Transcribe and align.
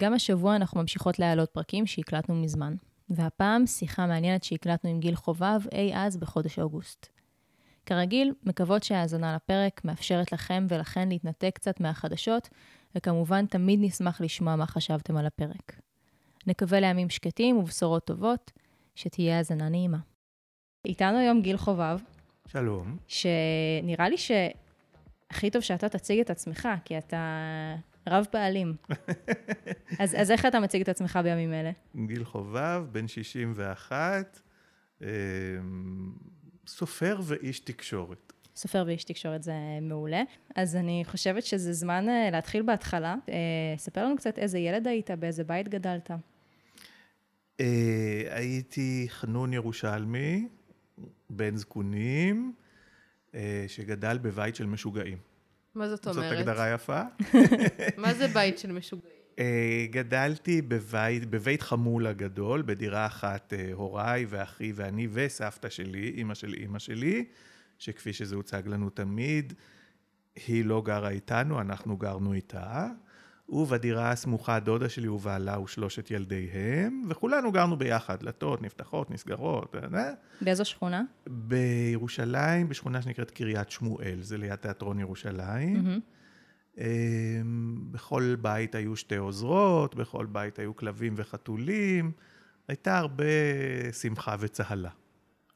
גם 0.00 0.14
השבוע 0.14 0.56
אנחנו 0.56 0.80
ממשיכות 0.80 1.18
להעלות 1.18 1.50
פרקים 1.50 1.86
שהקלטנו 1.86 2.34
מזמן, 2.34 2.74
והפעם 3.10 3.66
שיחה 3.66 4.06
מעניינת 4.06 4.44
שהקלטנו 4.44 4.90
עם 4.90 5.00
גיל 5.00 5.14
חובב 5.14 5.60
אי 5.72 5.92
אז 5.94 6.16
בחודש 6.16 6.58
אוגוסט. 6.58 7.06
כרגיל, 7.86 8.32
מקוות 8.42 8.82
שההאזנה 8.82 9.34
לפרק 9.34 9.84
מאפשרת 9.84 10.32
לכם 10.32 10.66
ולכן 10.68 11.08
להתנתק 11.08 11.50
קצת 11.54 11.80
מהחדשות, 11.80 12.48
וכמובן 12.94 13.46
תמיד 13.46 13.78
נשמח 13.82 14.20
לשמוע 14.20 14.56
מה 14.56 14.66
חשבתם 14.66 15.16
על 15.16 15.26
הפרק. 15.26 15.80
נקווה 16.46 16.80
לימים 16.80 17.10
שקטים 17.10 17.56
ובשורות 17.56 18.04
טובות, 18.04 18.50
שתהיה 18.94 19.36
האזנה 19.36 19.68
נעימה. 19.68 19.98
איתנו 20.84 21.18
היום 21.18 21.42
גיל 21.42 21.56
חובב, 21.56 21.98
שלום. 22.46 22.96
שנראה 23.08 24.08
לי 24.08 24.16
שהכי 24.18 25.50
טוב 25.50 25.62
שאתה 25.62 25.88
תציג 25.88 26.20
את 26.20 26.30
עצמך, 26.30 26.68
כי 26.84 26.98
אתה 26.98 27.76
רב 28.08 28.26
פעלים. 28.30 28.74
אז, 29.98 30.14
אז 30.18 30.30
איך 30.30 30.46
אתה 30.46 30.60
מציג 30.60 30.82
את 30.82 30.88
עצמך 30.88 31.18
בימים 31.22 31.52
אלה? 31.52 31.70
גיל 32.06 32.24
חובב, 32.24 32.84
בן 32.92 33.08
61, 33.08 34.40
אמ, 35.02 35.06
סופר 36.66 37.20
ואיש 37.22 37.60
תקשורת. 37.60 38.32
סופר 38.56 38.84
ואיש 38.86 39.04
תקשורת 39.04 39.42
זה 39.42 39.52
מעולה. 39.82 40.22
אז 40.56 40.76
אני 40.76 41.02
חושבת 41.06 41.44
שזה 41.44 41.72
זמן 41.72 42.08
אה, 42.08 42.30
להתחיל 42.32 42.62
בהתחלה. 42.62 43.16
אה, 43.28 43.34
ספר 43.76 44.04
לנו 44.04 44.16
קצת 44.16 44.38
איזה 44.38 44.58
ילד 44.58 44.86
היית, 44.86 45.10
באיזה 45.10 45.44
בית 45.44 45.68
גדלת. 45.68 46.10
אה, 47.60 48.22
הייתי 48.30 49.06
חנון 49.08 49.52
ירושלמי, 49.52 50.48
בן 51.30 51.56
זקונים, 51.56 52.52
שגדל 53.66 54.18
בבית 54.18 54.56
של 54.56 54.66
משוגעים. 54.66 55.18
מה 55.74 55.88
זאת 55.88 56.06
אומרת? 56.06 56.30
זאת 56.30 56.38
הגדרה 56.38 56.68
יפה. 56.74 57.02
מה 58.02 58.14
זה 58.14 58.28
בית 58.28 58.58
של 58.58 58.72
משוגעים? 58.72 59.12
גדלתי 59.90 60.62
בבית, 60.62 61.30
בבית 61.30 61.62
חמולה 61.62 62.12
גדול, 62.12 62.62
בדירה 62.66 63.06
אחת 63.06 63.52
הוריי 63.72 64.26
ואחי 64.28 64.72
ואני 64.74 65.08
וסבתא 65.12 65.68
שלי, 65.68 66.12
אימא 66.16 66.34
של 66.34 66.54
אימא 66.54 66.78
שלי. 66.78 67.24
שכפי 67.78 68.12
שזה 68.12 68.36
הוצג 68.36 68.62
לנו 68.66 68.90
תמיד, 68.90 69.52
היא 70.46 70.64
לא 70.64 70.82
גרה 70.82 71.08
איתנו, 71.08 71.60
אנחנו 71.60 71.96
גרנו 71.96 72.32
איתה. 72.32 72.86
ובדירה 73.52 74.10
הסמוכה 74.10 74.60
דודה 74.60 74.88
שלי 74.88 75.08
ובעלה 75.08 75.60
ושלושת 75.60 76.10
ילדיהם, 76.10 77.02
וכולנו 77.08 77.52
גרנו 77.52 77.76
ביחד, 77.76 78.20
דלתות, 78.20 78.62
נפתחות, 78.62 79.10
נסגרות. 79.10 79.76
אה? 79.94 80.12
באיזו 80.40 80.64
שכונה? 80.64 81.02
בירושלים, 81.26 82.68
בשכונה 82.68 83.02
שנקראת 83.02 83.30
קריית 83.30 83.70
שמואל, 83.70 84.18
זה 84.20 84.38
ליד 84.38 84.54
תיאטרון 84.54 85.00
ירושלים. 85.00 85.76
Mm-hmm. 85.76 86.80
בכל 87.90 88.36
בית 88.40 88.74
היו 88.74 88.96
שתי 88.96 89.16
עוזרות, 89.16 89.94
בכל 89.94 90.26
בית 90.26 90.58
היו 90.58 90.76
כלבים 90.76 91.14
וחתולים. 91.16 92.12
הייתה 92.68 92.98
הרבה 92.98 93.24
שמחה 94.00 94.36
וצהלה. 94.40 94.90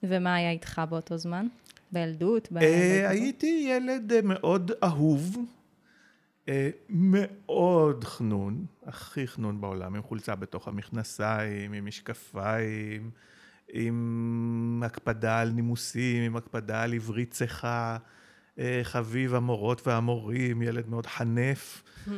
ומה 0.03 0.35
היה 0.35 0.51
איתך 0.51 0.83
באותו 0.91 1.17
זמן? 1.17 1.47
בילדות? 1.93 2.49
אה, 2.63 3.09
הייתי 3.11 3.67
ילד 3.69 4.13
אה, 4.13 4.21
מאוד 4.25 4.71
אהוב, 4.83 5.37
אה, 5.37 5.43
מאוד 6.89 8.05
חנון, 8.05 8.67
הכי 8.87 9.27
חנון 9.27 9.61
בעולם, 9.61 9.95
עם 9.95 10.03
חולצה 10.03 10.35
בתוך 10.35 10.69
המכנסיים, 10.69 11.73
עם 11.73 11.87
משקפיים, 11.87 13.11
עם 13.73 14.83
הקפדה 14.87 15.41
על 15.41 15.51
נימוסים, 15.51 16.23
עם 16.23 16.37
הקפדה 16.37 16.83
על 16.83 16.93
עברית 16.93 17.31
צחה, 17.31 17.97
חביב 18.83 19.35
המורות 19.35 19.87
והמורים, 19.87 20.63
ילד 20.63 20.89
מאוד 20.89 21.07
חנף. 21.07 21.83
Hmm. 22.07 22.11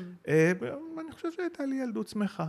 אני 1.00 1.12
חושב 1.12 1.32
שהייתה 1.32 1.66
לי 1.66 1.76
ילדות 1.76 2.08
שמחה. 2.08 2.46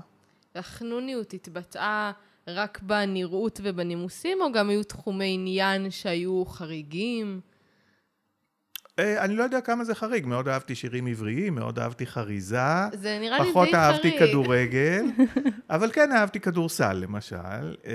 החנוניות 0.55 1.33
התבטאה 1.33 2.11
רק 2.47 2.79
בנראות 2.81 3.59
ובנימוסים, 3.63 4.37
או 4.41 4.51
גם 4.51 4.69
היו 4.69 4.83
תחומי 4.83 5.33
עניין 5.33 5.91
שהיו 5.91 6.45
חריגים? 6.45 7.41
אה, 8.99 9.23
אני 9.23 9.35
לא 9.35 9.43
יודע 9.43 9.61
כמה 9.61 9.83
זה 9.83 9.95
חריג, 9.95 10.25
מאוד 10.25 10.47
אהבתי 10.47 10.75
שירים 10.75 11.07
עבריים, 11.07 11.55
מאוד 11.55 11.79
אהבתי 11.79 12.05
חריזה. 12.05 12.57
זה 12.93 13.17
נראה 13.21 13.37
לי 13.37 13.43
די 13.45 13.53
חריג. 13.53 13.53
פחות 13.53 13.73
אהבתי 13.73 14.19
כדורגל, 14.19 15.05
אבל 15.69 15.91
כן 15.91 16.11
אהבתי 16.11 16.39
כדורסל 16.39 16.93
למשל. 16.93 17.75
אה, 17.85 17.93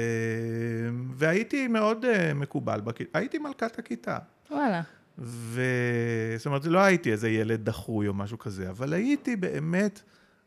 והייתי 1.15 1.69
מאוד 1.69 2.05
אה, 2.05 2.35
מקובל, 2.35 2.81
הייתי 3.15 3.39
מלכת 3.39 3.79
הכיתה. 3.79 4.19
וואלה. 4.51 4.81
ו... 5.19 5.63
זאת 6.37 6.47
אומרת, 6.47 6.65
לא 6.65 6.79
הייתי 6.79 7.13
איזה 7.13 7.31
ילד 7.31 7.65
דחוי 7.65 8.09
או 8.09 8.15
משהו 8.15 8.39
כזה, 8.39 8.71
אבל 8.71 8.93
הייתי 8.93 9.37
באמת... 9.37 10.01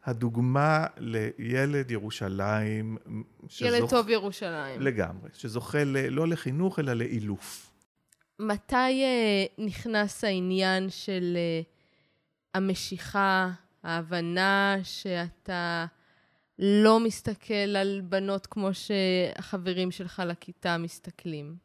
הדוגמה 0.05 0.85
לילד 0.97 1.91
ירושלים. 1.91 2.97
שזוכ... 3.47 3.73
ילד 3.73 3.89
טוב 3.89 4.09
ירושלים. 4.09 4.81
לגמרי, 4.81 5.29
שזוכה 5.33 5.83
ל... 5.83 5.97
לא 6.09 6.27
לחינוך, 6.27 6.79
אלא 6.79 6.93
לאילוף. 6.93 7.71
מתי 8.39 9.03
uh, 9.03 9.61
נכנס 9.61 10.23
העניין 10.23 10.89
של 10.89 11.37
uh, 11.63 11.65
המשיכה, 12.53 13.51
ההבנה 13.83 14.75
שאתה 14.83 15.85
לא 16.59 16.99
מסתכל 16.99 17.53
על 17.53 18.01
בנות 18.09 18.45
כמו 18.45 18.69
שהחברים 18.73 19.91
שלך 19.91 20.21
לכיתה 20.25 20.77
מסתכלים? 20.77 21.55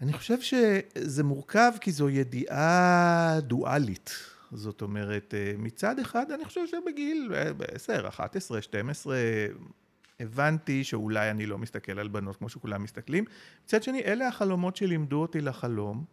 אני 0.00 0.12
חושב 0.12 0.40
שזה 0.40 1.24
מורכב 1.24 1.72
כי 1.80 1.92
זו 1.92 2.10
ידיעה 2.10 3.38
דואלית. 3.40 4.10
זאת 4.52 4.82
אומרת, 4.82 5.34
אה, 5.34 5.52
מצד 5.58 5.98
אחד 5.98 6.30
אני 6.30 6.44
חושב 6.44 6.66
שבגיל 6.66 7.32
10, 7.74 8.08
11, 8.08 8.62
12, 8.62 9.16
הבנתי 10.20 10.84
שאולי 10.84 11.30
אני 11.30 11.46
לא 11.46 11.58
מסתכל 11.58 11.98
על 11.98 12.08
בנות 12.08 12.36
כמו 12.36 12.48
שכולם 12.48 12.82
מסתכלים. 12.82 13.24
מצד 13.64 13.82
שני, 13.82 14.02
אלה 14.04 14.28
החלומות 14.28 14.76
שלימדו 14.76 15.22
אותי 15.22 15.40
לחלום. 15.40 16.04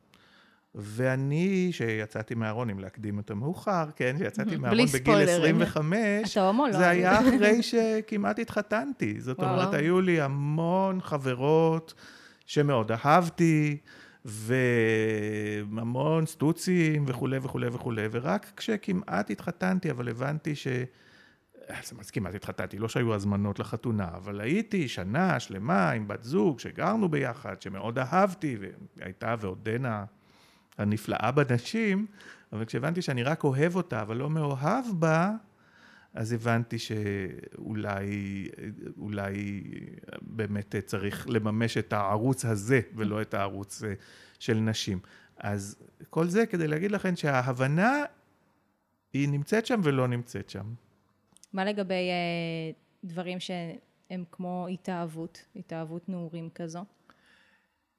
ואני, 0.77 1.69
שיצאתי 1.71 2.35
מהארון, 2.35 2.69
אם 2.69 2.79
להקדים 2.79 3.19
את 3.19 3.31
המאוחר, 3.31 3.85
כן, 3.95 4.15
שיצאתי 4.17 4.57
מהארון 4.57 4.85
בגיל 4.93 5.15
25, 5.15 6.37
לא? 6.37 6.71
זה 6.71 6.89
היה 6.89 7.19
אחרי 7.19 7.63
שכמעט 7.63 8.39
התחתנתי. 8.39 9.21
זאת 9.21 9.39
אומרת, 9.39 9.73
היו 9.73 10.01
לי 10.01 10.21
המון 10.21 11.01
חברות 11.01 11.93
שמאוד 12.45 12.91
אהבתי, 12.91 13.77
והמון 15.65 16.25
סטוצים 16.25 17.05
וכולי 17.07 17.37
וכולי 17.41 17.67
וכולי, 17.67 18.07
ורק 18.11 18.51
כשכמעט 18.57 19.29
התחתנתי, 19.29 19.91
אבל 19.91 20.09
הבנתי 20.09 20.55
ש... 20.55 20.67
מה 21.69 22.03
זה 22.03 22.11
כמעט 22.11 22.35
התחתנתי? 22.35 22.77
לא 22.77 22.87
שהיו 22.87 23.13
הזמנות 23.13 23.59
לחתונה, 23.59 24.07
אבל 24.15 24.41
הייתי 24.41 24.87
שנה 24.87 25.39
שלמה 25.39 25.91
עם 25.91 26.07
בת 26.07 26.23
זוג 26.23 26.59
שגרנו 26.59 27.09
ביחד, 27.09 27.61
שמאוד 27.61 27.99
אהבתי, 27.99 28.57
והייתה 28.97 29.35
ועודנה 29.39 30.05
הנפלאה 30.77 31.31
בנשים, 31.31 32.05
אבל 32.53 32.65
כשהבנתי 32.65 33.01
שאני 33.01 33.23
רק 33.23 33.43
אוהב 33.43 33.75
אותה, 33.75 34.01
אבל 34.01 34.17
לא 34.17 34.29
מאוהב 34.29 34.85
בה, 34.99 35.31
אז 36.13 36.31
הבנתי 36.31 36.79
שאולי 36.79 38.05
אולי 38.97 39.63
באמת 40.21 40.75
צריך 40.85 41.29
לממש 41.29 41.77
את 41.77 41.93
הערוץ 41.93 42.45
הזה 42.45 42.81
ולא 42.95 43.21
את 43.21 43.33
הערוץ 43.33 43.83
אה, 43.83 43.93
של 44.39 44.53
נשים. 44.57 44.99
אז 45.37 45.75
כל 46.09 46.27
זה 46.27 46.45
כדי 46.45 46.67
להגיד 46.67 46.91
לכם 46.91 47.15
שההבנה 47.15 48.03
היא 49.13 49.29
נמצאת 49.29 49.65
שם 49.65 49.81
ולא 49.83 50.07
נמצאת 50.07 50.49
שם. 50.49 50.84
מה 51.55 51.65
לגבי 51.65 51.93
אה, 51.93 52.71
דברים 53.03 53.39
שהם 53.39 54.23
כמו 54.31 54.67
התאהבות, 54.71 55.45
התאהבות 55.55 56.09
נעורים 56.09 56.49
כזו? 56.55 56.85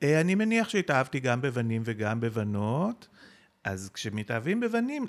אה, 0.02 0.20
אני 0.20 0.34
מניח 0.34 0.68
שהתאהבתי 0.68 1.20
גם 1.20 1.40
בבנים 1.40 1.82
וגם 1.84 2.20
בבנות. 2.20 3.08
אז 3.64 3.90
כשמתאהבים 3.94 4.60
בבנים, 4.60 5.06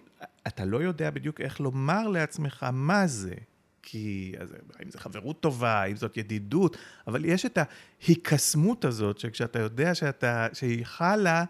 אתה 0.48 0.66
לא 0.66 0.78
יודע 0.78 1.10
בדיוק 1.10 1.42
איך 1.42 1.60
לומר 1.60 2.08
לעצמך 2.08 2.66
מה 2.74 3.08
זה. 3.08 3.34
כי, 3.82 4.34
אז, 4.40 4.54
האם 4.80 4.90
זו 4.92 5.00
חברות 5.00 5.42
טובה, 5.42 5.82
האם 5.82 5.96
זאת 5.96 6.18
ידידות, 6.18 6.78
אבל 7.08 7.26
יש 7.26 7.46
את 7.46 7.58
ההיקסמות 7.58 8.86
הזאת, 8.86 9.20
שכשאתה 9.20 9.60
יודע 9.60 9.96
שאתה, 9.96 10.48
שהיא 10.54 10.86
חלה, 10.86 11.46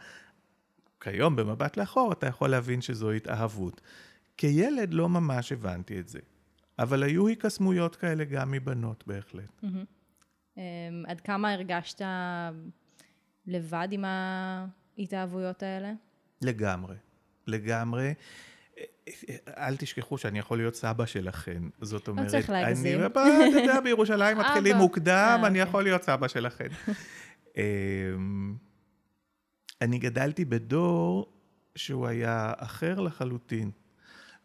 כיום 1.01 1.36
במבט 1.36 1.77
לאחור, 1.77 2.12
אתה 2.12 2.27
יכול 2.27 2.50
להבין 2.50 2.81
שזו 2.81 3.12
התאהבות. 3.12 3.81
כילד 4.38 4.94
לא 4.94 5.10
ממש 5.10 5.51
הבנתי 5.51 6.00
את 6.00 6.07
זה, 6.07 6.19
אבל 6.79 7.03
היו 7.03 7.27
היקסמויות 7.27 7.95
כאלה 7.95 8.24
גם 8.24 8.51
מבנות 8.51 9.03
בהחלט. 9.07 9.62
Mm-hmm. 9.63 10.59
עד 11.07 11.21
כמה 11.21 11.53
הרגשת 11.53 12.01
לבד 13.47 13.88
עם 13.91 14.06
ההתאהבויות 14.07 15.63
האלה? 15.63 15.94
לגמרי, 16.41 16.95
לגמרי. 17.47 18.13
אל 19.47 19.77
תשכחו 19.77 20.18
שאני 20.18 20.39
יכול 20.39 20.57
להיות 20.57 20.75
סבא 20.75 21.06
שלכן. 21.06 21.63
זאת 21.81 22.07
אומרת, 22.07 22.25
לא 22.25 22.29
צריך 22.29 22.50
להגזים. 22.50 23.00
אני, 23.00 23.07
אתה 23.07 23.59
יודע, 23.59 23.80
בירושלים 23.80 24.38
מתחילים 24.41 24.75
מוקדם, 24.75 25.39
אה, 25.41 25.47
אני 25.47 25.59
יכול 25.59 25.83
להיות 25.83 26.03
סבא 26.03 26.27
שלכן. 26.27 26.68
אמ, 27.57 28.56
אני 29.81 30.00
גדלתי 30.00 30.45
בדור 30.45 31.33
שהוא 31.75 32.07
היה 32.07 32.53
אחר 32.57 33.00
לחלוטין. 33.00 33.71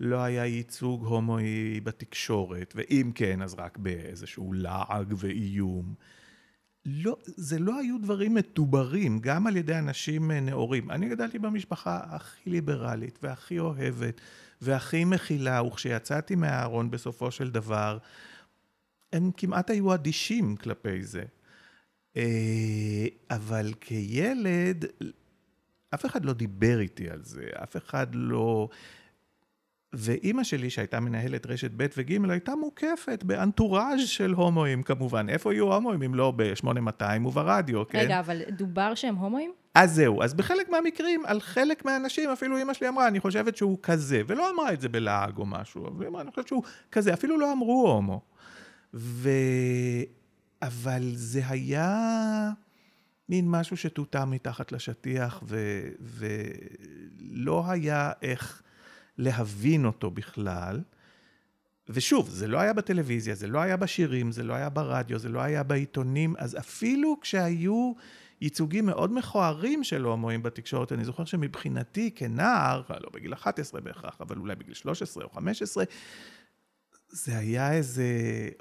לא 0.00 0.23
היה 0.23 0.47
ייצוג 0.47 1.05
הומואי 1.05 1.81
בתקשורת, 1.81 2.75
ואם 2.77 3.11
כן, 3.15 3.43
אז 3.43 3.55
רק 3.59 3.79
באיזשהו 3.79 4.53
לעג 4.53 5.15
ואיום. 5.17 5.94
לא, 6.87 7.17
זה 7.27 7.59
לא 7.59 7.79
היו 7.79 7.99
דברים 7.99 8.35
מתוברים, 8.35 9.19
גם 9.19 9.47
על 9.47 9.56
ידי 9.56 9.79
אנשים 9.79 10.31
אה, 10.31 10.41
נאורים. 10.41 10.91
אני 10.91 11.09
גדלתי 11.09 11.39
במשפחה 11.39 12.00
הכי 12.05 12.50
ליברלית 12.50 13.19
והכי 13.23 13.59
אוהבת 13.59 14.21
והכי 14.61 15.05
מכילה, 15.05 15.62
וכשיצאתי 15.62 16.35
מהארון 16.35 16.91
בסופו 16.91 17.31
של 17.31 17.50
דבר, 17.50 17.99
הם 19.12 19.31
כמעט 19.37 19.71
היו 19.71 19.95
אדישים 19.95 20.56
כלפי 20.56 21.03
זה. 21.03 21.25
אה, 22.17 23.06
אבל 23.31 23.73
כילד, 23.81 24.85
אף 25.95 26.06
אחד 26.06 26.25
לא 26.25 26.33
דיבר 26.33 26.81
איתי 26.81 27.11
על 27.11 27.23
זה, 27.23 27.45
אף 27.62 27.77
אחד 27.77 28.06
לא... 28.15 28.69
ואימא 29.93 30.44
שלי, 30.44 30.71
שהייתה 30.71 31.00
מנהלת 31.00 31.47
רשת 31.47 31.71
ב' 31.77 31.87
וג', 31.97 32.31
הייתה 32.31 32.55
מוקפת 32.55 33.25
באנטוראז' 33.25 34.00
של 34.09 34.33
הומואים 34.33 34.83
כמובן. 34.83 35.29
איפה 35.29 35.53
יהיו 35.53 35.75
הומואים 35.75 36.03
אם 36.03 36.15
לא 36.15 36.33
ב-8200 36.37 37.27
וברדיו, 37.27 37.89
כן? 37.89 37.99
רגע, 37.99 38.21
אבל 38.21 38.43
דובר 38.50 38.94
שהם 38.94 39.15
הומואים? 39.15 39.53
אז 39.75 39.94
זהו, 39.94 40.23
אז 40.23 40.35
בחלק 40.35 40.69
מהמקרים, 40.69 41.23
על 41.27 41.41
חלק 41.41 41.85
מהאנשים, 41.85 42.31
אפילו 42.31 42.56
אימא 42.56 42.75
שלי 42.75 42.89
אמרה, 42.89 43.09
אני 43.09 43.21
חושבת 43.21 43.56
שהוא 43.56 43.79
כזה, 43.83 44.23
ולא 44.27 44.50
אמרה 44.50 44.73
את 44.73 44.81
זה 44.81 44.89
בלעג 44.89 45.39
או 45.39 45.47
משהו, 45.47 45.89
אבל 45.89 46.06
אמרה, 46.06 46.23
אני 46.23 46.31
חושבת 46.31 46.49
שהוא 46.49 46.62
כזה, 46.93 47.15
אפילו 47.15 47.38
לא 47.38 47.53
אמרו 47.53 47.91
הומו. 47.91 48.21
ו... 48.95 49.29
אבל 50.62 51.12
זה 51.15 51.43
היה 51.49 52.50
מין 53.29 53.50
משהו 53.50 53.77
שטוטא 53.77 54.25
מתחת 54.25 54.73
לשטיח, 54.73 55.43
ו... 55.47 55.83
ולא 56.00 57.65
היה 57.71 58.12
איך 58.23 58.62
להבין 59.19 59.85
אותו 59.85 60.11
בכלל. 60.11 60.81
ושוב, 61.88 62.29
זה 62.29 62.49
לא 62.49 62.59
היה 62.59 62.73
בטלוויזיה, 62.73 63.35
זה 63.35 63.47
לא 63.47 63.59
היה 63.59 63.76
בשירים, 63.76 64.32
זה 64.32 64.43
לא 64.43 64.55
היה 64.55 64.69
ברדיו, 64.69 65.19
זה 65.19 65.29
לא 65.29 65.41
היה 65.41 65.62
בעיתונים, 65.62 66.35
אז 66.38 66.59
אפילו 66.59 67.19
כשהיו 67.20 67.93
ייצוגים 68.41 68.87
מאוד 68.87 69.12
מכוערים 69.12 69.85
של 69.85 70.05
הומואים 70.05 70.43
בתקשורת, 70.43 70.93
אני 70.93 71.05
זוכר 71.05 71.25
שמבחינתי 71.25 72.11
כנער, 72.14 72.82
לא 73.00 73.11
בגיל 73.12 73.32
11 73.32 73.81
בהכרח, 73.81 74.17
אבל 74.20 74.37
אולי 74.37 74.55
בגיל 74.55 74.75
13 74.75 75.25
או 75.25 75.31
15, 75.31 75.85
זה 77.09 77.38
היה 77.38 77.73
איזה 77.73 78.05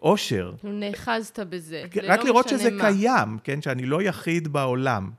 אושר. 0.01 0.53
נאחזת 0.63 1.39
בזה. 1.39 1.83
רק 2.03 2.23
לראות 2.23 2.49
שזה 2.49 2.71
מה. 2.71 2.83
קיים, 2.83 3.37
כן? 3.43 3.61
שאני 3.61 3.85
לא 3.85 4.01
יחיד 4.01 4.47
בעולם. 4.47 5.11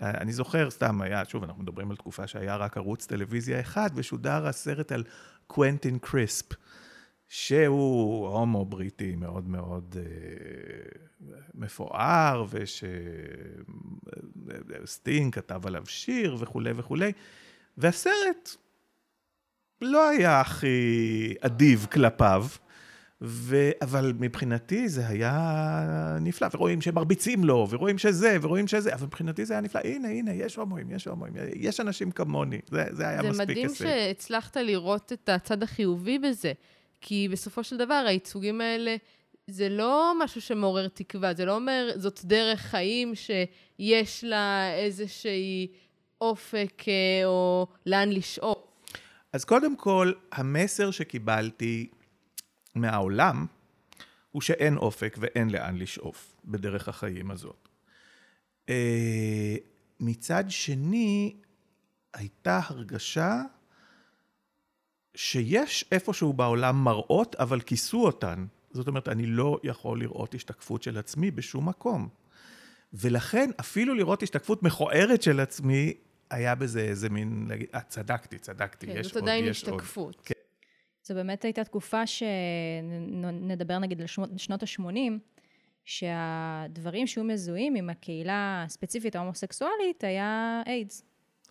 אני 0.00 0.32
זוכר, 0.32 0.70
סתם 0.70 1.02
היה, 1.02 1.24
שוב, 1.24 1.44
אנחנו 1.44 1.62
מדברים 1.62 1.90
על 1.90 1.96
תקופה 1.96 2.26
שהיה 2.26 2.56
רק 2.56 2.76
ערוץ 2.76 3.06
טלוויזיה 3.06 3.60
אחד, 3.60 3.90
ושודר 3.94 4.46
הסרט 4.46 4.92
על 4.92 5.04
קוונטין 5.46 5.98
קריספ, 5.98 6.46
שהוא 7.28 8.28
הומו 8.28 8.64
בריטי 8.64 9.16
מאוד 9.16 9.48
מאוד 9.48 9.96
אה, 9.98 10.02
מפואר, 11.54 12.44
ושסטינג 14.82 15.34
כתב 15.34 15.66
עליו 15.66 15.86
שיר 15.86 16.36
וכולי 16.38 16.70
וכולי, 16.76 17.12
והסרט 17.78 18.50
לא 19.80 20.08
היה 20.08 20.40
הכי 20.40 21.34
אדיב 21.40 21.86
כלפיו. 21.92 22.46
ו... 23.22 23.70
אבל 23.82 24.12
מבחינתי 24.18 24.88
זה 24.88 25.08
היה 25.08 26.16
נפלא, 26.20 26.48
ורואים 26.54 26.80
שמרביצים 26.80 27.44
לו, 27.44 27.66
ורואים 27.70 27.98
שזה, 27.98 28.36
ורואים 28.42 28.68
שזה, 28.68 28.94
אבל 28.94 29.06
מבחינתי 29.06 29.44
זה 29.44 29.54
היה 29.54 29.60
נפלא. 29.60 29.80
הנה, 29.84 30.08
הנה, 30.08 30.32
יש 30.32 30.56
הומואים, 30.56 30.90
יש 30.90 31.04
הומואים, 31.04 31.34
יש 31.56 31.80
אנשים 31.80 32.10
כמוני, 32.10 32.58
זה, 32.70 32.84
זה 32.90 33.08
היה 33.08 33.22
זה 33.22 33.28
מספיק 33.28 33.48
הישג. 33.48 33.78
זה 33.78 33.84
מדהים 33.84 34.08
שהצלחת 34.08 34.56
לראות 34.56 35.12
את 35.12 35.28
הצד 35.28 35.62
החיובי 35.62 36.18
בזה, 36.18 36.52
כי 37.00 37.28
בסופו 37.32 37.64
של 37.64 37.76
דבר 37.76 38.04
הייצוגים 38.06 38.60
האלה... 38.60 38.96
זה 39.46 39.68
לא 39.68 40.12
משהו 40.18 40.40
שמעורר 40.40 40.88
תקווה, 40.88 41.34
זה 41.34 41.44
לא 41.44 41.54
אומר, 41.54 41.90
זאת 41.96 42.20
דרך 42.24 42.60
חיים 42.60 43.12
שיש 43.14 44.24
לה 44.24 44.74
איזושהי 44.74 45.68
אופק 46.20 46.82
אה, 46.88 47.24
או 47.24 47.66
לאן 47.86 48.08
לשאוף. 48.12 48.58
אז 49.32 49.44
קודם 49.44 49.76
כל, 49.76 50.12
המסר 50.32 50.90
שקיבלתי 50.90 51.90
מהעולם, 52.74 53.46
הוא 54.30 54.42
שאין 54.42 54.76
אופק 54.76 55.16
ואין 55.20 55.50
לאן 55.50 55.76
לשאוף 55.76 56.36
בדרך 56.44 56.88
החיים 56.88 57.30
הזאת. 57.30 57.68
אה, 58.68 59.56
מצד 60.00 60.44
שני, 60.48 61.36
הייתה 62.14 62.60
הרגשה 62.64 63.42
שיש 65.14 65.84
איפשהו 65.92 66.32
בעולם 66.32 66.84
מראות, 66.84 67.34
אבל 67.34 67.60
כיסו 67.60 68.06
אותן. 68.06 68.46
זאת 68.72 68.88
אומרת, 68.88 69.08
אני 69.08 69.26
לא 69.26 69.60
יכול 69.62 70.00
לראות 70.00 70.34
השתקפות 70.34 70.82
של 70.82 70.98
עצמי 70.98 71.30
בשום 71.30 71.68
מקום. 71.68 72.08
ולכן, 72.92 73.50
אפילו 73.60 73.94
לראות 73.94 74.22
השתקפות 74.22 74.62
מכוערת 74.62 75.22
של 75.22 75.40
עצמי, 75.40 75.94
היה 76.30 76.54
בזה 76.54 76.80
איזה 76.80 77.08
מין, 77.08 77.46
להגיד, 77.48 77.68
אה, 77.74 77.80
צדקתי, 77.80 78.38
צדקתי, 78.38 78.86
כן, 78.86 78.92
יש 78.92 78.96
עוד, 78.96 79.00
יש 79.00 79.04
עוד. 79.04 79.12
כן, 79.12 79.20
זאת 79.20 79.22
עדיין 79.22 79.48
השתקפות. 79.48 80.22
כן. 80.24 80.34
זו 81.02 81.14
באמת 81.14 81.44
הייתה 81.44 81.64
תקופה 81.64 82.06
שנדבר 82.06 83.78
נגיד 83.78 84.00
על 84.00 84.06
שנות 84.36 84.62
ה-80, 84.62 85.12
שהדברים 85.84 87.06
שהיו 87.06 87.24
מזוהים 87.24 87.74
עם 87.74 87.90
הקהילה 87.90 88.64
הספציפית 88.66 89.16
ההומוסקסואלית 89.16 90.04
היה 90.04 90.62
איידס. 90.66 91.04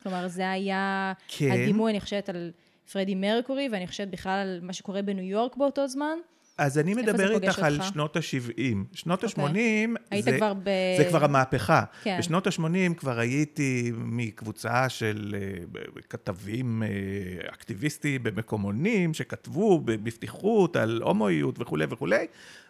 כלומר, 0.03 0.27
זה 0.27 0.51
היה 0.51 1.13
כן. 1.27 1.51
הדימוי, 1.51 1.91
אני 1.91 1.99
חושבת, 1.99 2.29
על 2.29 2.51
פרדי 2.91 3.15
מרקורי, 3.15 3.69
ואני 3.71 3.87
חושבת 3.87 4.07
בכלל 4.07 4.39
על 4.39 4.59
מה 4.61 4.73
שקורה 4.73 5.01
בניו 5.01 5.23
יורק 5.23 5.57
באותו 5.57 5.87
זמן. 5.87 6.17
אז 6.59 6.77
אני 6.77 6.93
מדבר 6.93 7.35
איתך 7.35 7.59
על 7.59 7.81
שנות 7.81 8.17
ה-70. 8.17 8.61
שנות 8.93 9.23
ה-80, 9.23 9.37
okay. 9.37 10.21
זה, 10.21 10.37
ב... 10.63 10.69
זה 10.97 11.05
כבר 11.09 11.23
המהפכה. 11.23 11.83
כן. 12.03 12.15
בשנות 12.19 12.47
ה-80 12.47 12.93
כבר 12.97 13.19
הייתי 13.19 13.91
מקבוצה 13.95 14.89
של 14.89 15.35
uh, 15.73 16.01
כתבים 16.09 16.83
uh, 16.83 17.53
אקטיביסטים 17.53 18.23
במקומונים, 18.23 19.13
שכתבו 19.13 19.79
בפתיחות 19.85 20.75
על 20.75 21.01
הומואיות 21.03 21.55
וכולי 21.59 21.85
וכולי, 21.89 22.25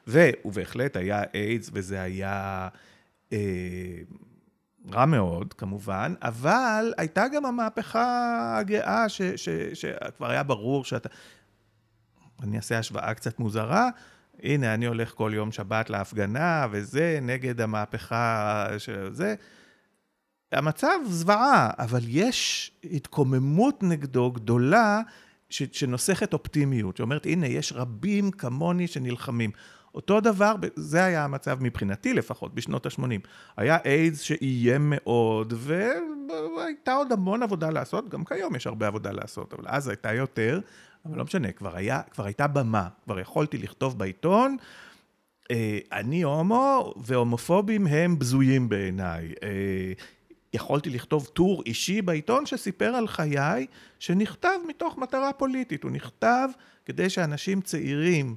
ובהחלט 0.08 0.96
היה 0.96 1.24
איידס, 1.34 1.70
וזה 1.74 2.02
היה... 2.02 2.68
Uh, 3.30 3.34
רע 4.92 5.06
מאוד, 5.06 5.54
כמובן, 5.54 6.14
אבל 6.22 6.94
הייתה 6.98 7.26
גם 7.28 7.46
המהפכה 7.46 8.58
הגאה, 8.60 9.06
שכבר 9.74 10.30
היה 10.30 10.44
ברור 10.44 10.86
שאתה... 10.86 11.10
אני 12.44 12.58
אעשה 12.58 12.80
השוואה 12.80 13.14
קצת 13.14 13.40
מוזרה, 13.40 13.90
הנה, 14.44 14.74
אני 14.74 14.86
הולך 14.86 15.12
כל 15.12 15.32
יום 15.36 15.52
שבת 15.52 15.90
להפגנה, 15.90 16.68
וזה, 16.72 17.20
נגד 17.22 17.62
המהפכה 17.62 18.68
של 18.78 19.10
זה. 19.14 19.36
המצב 20.52 21.00
זוועה, 21.06 21.70
אבל 21.80 22.00
יש 22.08 22.72
התקוממות 22.84 23.84
נגדו 23.84 24.32
גדולה, 24.32 25.02
ש, 25.50 25.64
שנוסכת 25.72 26.34
אופטימיות, 26.34 26.98
שאומרת, 26.98 27.26
הנה, 27.26 27.48
יש 27.48 27.74
רבים 27.74 28.32
כמוני 28.32 28.88
שנלחמים. 28.88 29.52
אותו 29.96 30.22
דבר, 30.22 30.56
זה 30.76 31.04
היה 31.04 31.24
המצב 31.24 31.58
מבחינתי 31.62 32.14
לפחות, 32.14 32.56
בשנות 32.56 32.86
ה-80. 32.86 33.28
היה 33.58 33.78
איידס 33.86 34.22
שאיים 34.22 34.94
מאוד, 34.96 35.54
והייתה 36.58 36.94
עוד 36.94 37.12
המון 37.12 37.44
עבודה 37.44 37.70
לעשות, 37.70 38.10
גם 38.10 38.26
כיום 38.26 38.56
יש 38.56 38.68
הרבה 38.68 38.88
עבודה 38.88 39.12
לעשות, 39.12 39.54
אבל 39.54 39.64
אז 39.68 39.88
הייתה 39.88 40.14
יותר, 40.14 40.60
אבל 41.10 41.18
לא 41.18 41.24
משנה, 41.24 41.52
כבר, 41.52 41.76
היה, 41.76 42.02
כבר 42.12 42.26
הייתה 42.26 42.48
במה, 42.48 42.88
כבר 43.04 43.20
יכולתי 43.20 43.58
לכתוב 43.58 44.00
בעיתון, 44.00 44.58
אה, 45.52 45.80
אני 45.92 46.22
הומו, 46.22 46.94
והומופובים 46.98 47.88
הם 47.88 48.20
בזויים 48.20 48.70
בעיניי. 48.70 49.34
אה, 49.44 49.94
יכולתי 50.54 50.90
לכתוב 50.90 51.26
טור 51.26 51.64
אישי 51.66 52.02
בעיתון 52.02 52.46
שסיפר 52.46 52.96
על 52.96 53.08
חיי, 53.08 53.66
שנכתב 54.00 54.60
מתוך 54.68 54.98
מטרה 54.98 55.34
פוליטית. 55.34 55.84
הוא 55.84 55.92
נכתב 55.92 56.50
כדי 56.86 57.10
שאנשים 57.10 57.62
צעירים, 57.62 58.36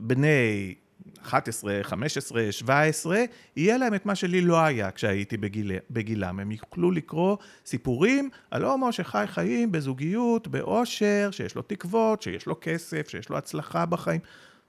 בני 0.00 0.74
11, 1.22 1.82
15, 1.82 2.52
17, 2.52 3.24
יהיה 3.56 3.78
להם 3.78 3.94
את 3.94 4.06
מה 4.06 4.14
שלי 4.14 4.40
לא 4.40 4.60
היה 4.60 4.90
כשהייתי 4.90 5.36
בגיל, 5.36 5.72
בגילם. 5.90 6.40
הם 6.40 6.52
יוכלו 6.52 6.90
לקרוא 6.90 7.36
סיפורים 7.66 8.30
על 8.50 8.64
הומו 8.64 8.92
שחי 8.92 9.24
חיים 9.26 9.72
בזוגיות, 9.72 10.48
באושר, 10.48 11.28
שיש 11.32 11.54
לו 11.54 11.62
תקוות, 11.62 12.22
שיש 12.22 12.46
לו 12.46 12.56
כסף, 12.60 13.08
שיש 13.08 13.28
לו 13.28 13.38
הצלחה 13.38 13.86
בחיים, 13.86 14.20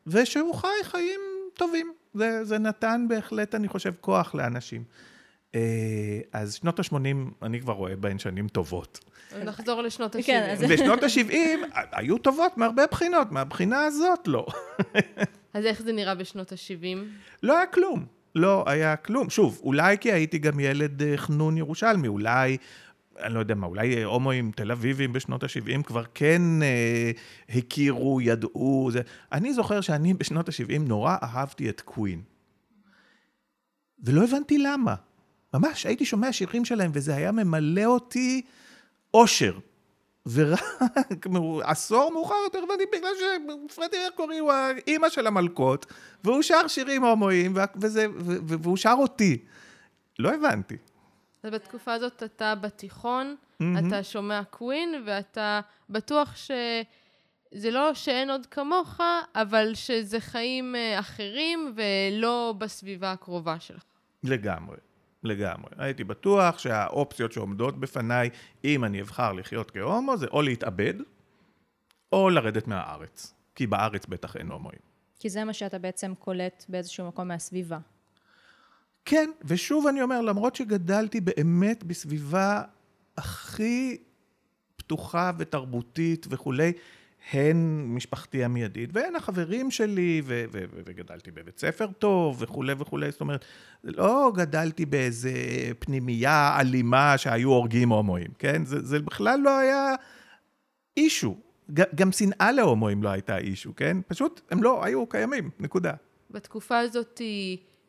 ושהוא 0.07 0.55
חי 0.55 0.67
חיים 0.83 1.19
טובים. 1.53 1.93
זה, 2.13 2.45
זה 2.45 2.57
נתן 2.57 3.05
בהחלט, 3.09 3.55
אני 3.55 3.67
חושב, 3.67 3.93
כוח 4.01 4.35
לאנשים. 4.35 4.83
אה, 5.55 6.19
אז 6.33 6.53
שנות 6.53 6.79
ה-80, 6.79 6.95
אני 7.41 7.61
כבר 7.61 7.73
רואה 7.73 7.95
בהן 7.95 8.19
שנים 8.19 8.47
טובות. 8.47 8.99
נחזור 9.45 9.81
לשנות 9.81 10.15
ה-70. 10.15 10.23
כן, 10.23 10.55
ושנות 10.69 11.03
ה-70 11.03 11.35
היו 11.91 12.17
טובות 12.17 12.57
מהרבה 12.57 12.87
בחינות, 12.87 13.31
מהבחינה 13.31 13.85
הזאת 13.85 14.27
לא. 14.27 14.45
אז 15.53 15.65
איך 15.65 15.81
זה 15.81 15.93
נראה 15.93 16.15
בשנות 16.15 16.51
ה-70? 16.51 16.97
לא 17.43 17.57
היה 17.57 17.65
כלום. 17.65 18.05
לא 18.35 18.63
היה 18.67 18.95
כלום. 18.95 19.29
שוב, 19.29 19.61
אולי 19.63 19.97
כי 19.97 20.11
הייתי 20.11 20.37
גם 20.37 20.59
ילד 20.59 21.03
אה, 21.03 21.17
חנון 21.17 21.57
ירושלמי, 21.57 22.07
אולי 22.07 22.57
אני 23.19 23.33
לא 23.33 23.39
יודע 23.39 23.55
מה, 23.55 23.67
אולי 23.67 24.03
הומואים 24.03 24.51
תל 24.55 24.71
אביבים 24.71 25.13
בשנות 25.13 25.43
ה-70 25.43 25.83
כבר 25.83 26.03
כן 26.13 26.41
אה, 26.61 27.11
הכירו, 27.49 28.21
ידעו. 28.21 28.89
זה. 28.91 29.01
אני 29.31 29.53
זוכר 29.53 29.81
שאני 29.81 30.13
בשנות 30.13 30.49
ה-70 30.49 30.79
נורא 30.79 31.17
אהבתי 31.23 31.69
את 31.69 31.81
קווין. 31.81 32.21
ולא 34.03 34.23
הבנתי 34.23 34.57
למה. 34.57 34.95
ממש, 35.53 35.85
הייתי 35.85 36.05
שומע 36.05 36.33
שירים 36.33 36.65
שלהם, 36.65 36.91
וזה 36.93 37.15
היה 37.15 37.31
ממלא 37.31 37.85
אותי 37.85 38.41
אושר. 39.13 39.57
ורק 40.25 41.25
עשור 41.63 42.11
מאוחר 42.11 42.35
יותר, 42.43 42.59
ואני 42.69 42.83
בגלל 42.93 43.11
שפרדי 43.69 43.97
מרקורי 44.05 44.37
הוא 44.37 44.51
האימא 44.51 45.09
של 45.09 45.27
המלכות, 45.27 45.85
והוא 46.23 46.41
שר 46.41 46.67
שירים 46.67 47.03
הומואיים, 47.03 47.53
וזה, 47.75 48.05
והוא 48.47 48.77
שר 48.77 48.95
אותי. 48.99 49.37
לא 50.19 50.33
הבנתי. 50.33 50.77
אז 51.43 51.51
בתקופה 51.51 51.93
הזאת 51.93 52.23
אתה 52.23 52.55
בתיכון, 52.55 53.35
mm-hmm. 53.35 53.87
אתה 53.87 54.03
שומע 54.03 54.41
קווין, 54.43 55.03
ואתה 55.05 55.61
בטוח 55.89 56.35
שזה 56.35 57.71
לא 57.71 57.93
שאין 57.93 58.29
עוד 58.29 58.45
כמוך, 58.45 58.99
אבל 59.35 59.73
שזה 59.73 60.19
חיים 60.19 60.75
אה, 60.75 60.99
אחרים 60.99 61.75
ולא 61.75 62.53
בסביבה 62.57 63.11
הקרובה 63.11 63.59
שלך. 63.59 63.83
לגמרי. 64.23 64.77
לגמרי. 65.25 65.69
הייתי 65.77 66.03
בטוח 66.03 66.59
שהאופציות 66.59 67.31
שעומדות 67.31 67.79
בפניי, 67.79 68.29
אם 68.63 68.83
אני 68.83 69.01
אבחר 69.01 69.33
לחיות 69.33 69.71
כהומו, 69.71 70.17
זה 70.17 70.25
או 70.27 70.41
להתאבד, 70.41 70.93
או 72.11 72.29
לרדת 72.29 72.67
מהארץ. 72.67 73.33
כי 73.55 73.67
בארץ 73.67 74.05
בטח 74.05 74.35
אין 74.35 74.47
הומואים. 74.47 74.79
כי 75.19 75.29
זה 75.29 75.43
מה 75.43 75.53
שאתה 75.53 75.79
בעצם 75.79 76.13
קולט 76.19 76.65
באיזשהו 76.69 77.07
מקום 77.07 77.27
מהסביבה. 77.27 77.77
כן, 79.05 79.29
ושוב 79.45 79.87
אני 79.87 80.01
אומר, 80.01 80.21
למרות 80.21 80.55
שגדלתי 80.55 81.21
באמת 81.21 81.83
בסביבה 81.83 82.61
הכי 83.17 83.97
פתוחה 84.75 85.31
ותרבותית 85.37 86.25
וכולי, 86.29 86.73
הן 87.31 87.85
משפחתי 87.87 88.43
המיידית, 88.43 88.89
והן 88.93 89.15
החברים 89.15 89.71
שלי, 89.71 90.21
ו- 90.25 90.45
ו- 90.51 90.63
ו- 90.73 90.81
וגדלתי 90.85 91.31
בבית 91.31 91.59
ספר 91.59 91.87
טוב, 91.99 92.37
וכולי 92.41 92.73
וכולי, 92.77 93.11
זאת 93.11 93.21
אומרת, 93.21 93.45
לא 93.83 94.31
גדלתי 94.35 94.85
באיזה 94.85 95.31
פנימייה 95.79 96.57
אלימה 96.59 97.17
שהיו 97.17 97.49
הורגים 97.49 97.89
הומואים, 97.89 98.31
כן? 98.39 98.65
זה, 98.65 98.85
זה 98.85 98.99
בכלל 98.99 99.39
לא 99.39 99.57
היה 99.57 99.95
אישו. 100.97 101.37
גם 101.95 102.11
שנאה 102.11 102.51
להומואים 102.51 103.03
לא 103.03 103.09
הייתה 103.09 103.37
אישו, 103.37 103.75
כן? 103.75 103.97
פשוט 104.07 104.41
הם 104.51 104.63
לא 104.63 104.83
היו 104.83 105.05
קיימים, 105.07 105.49
נקודה. 105.59 105.93
בתקופה 106.31 106.79
הזאת 106.79 107.21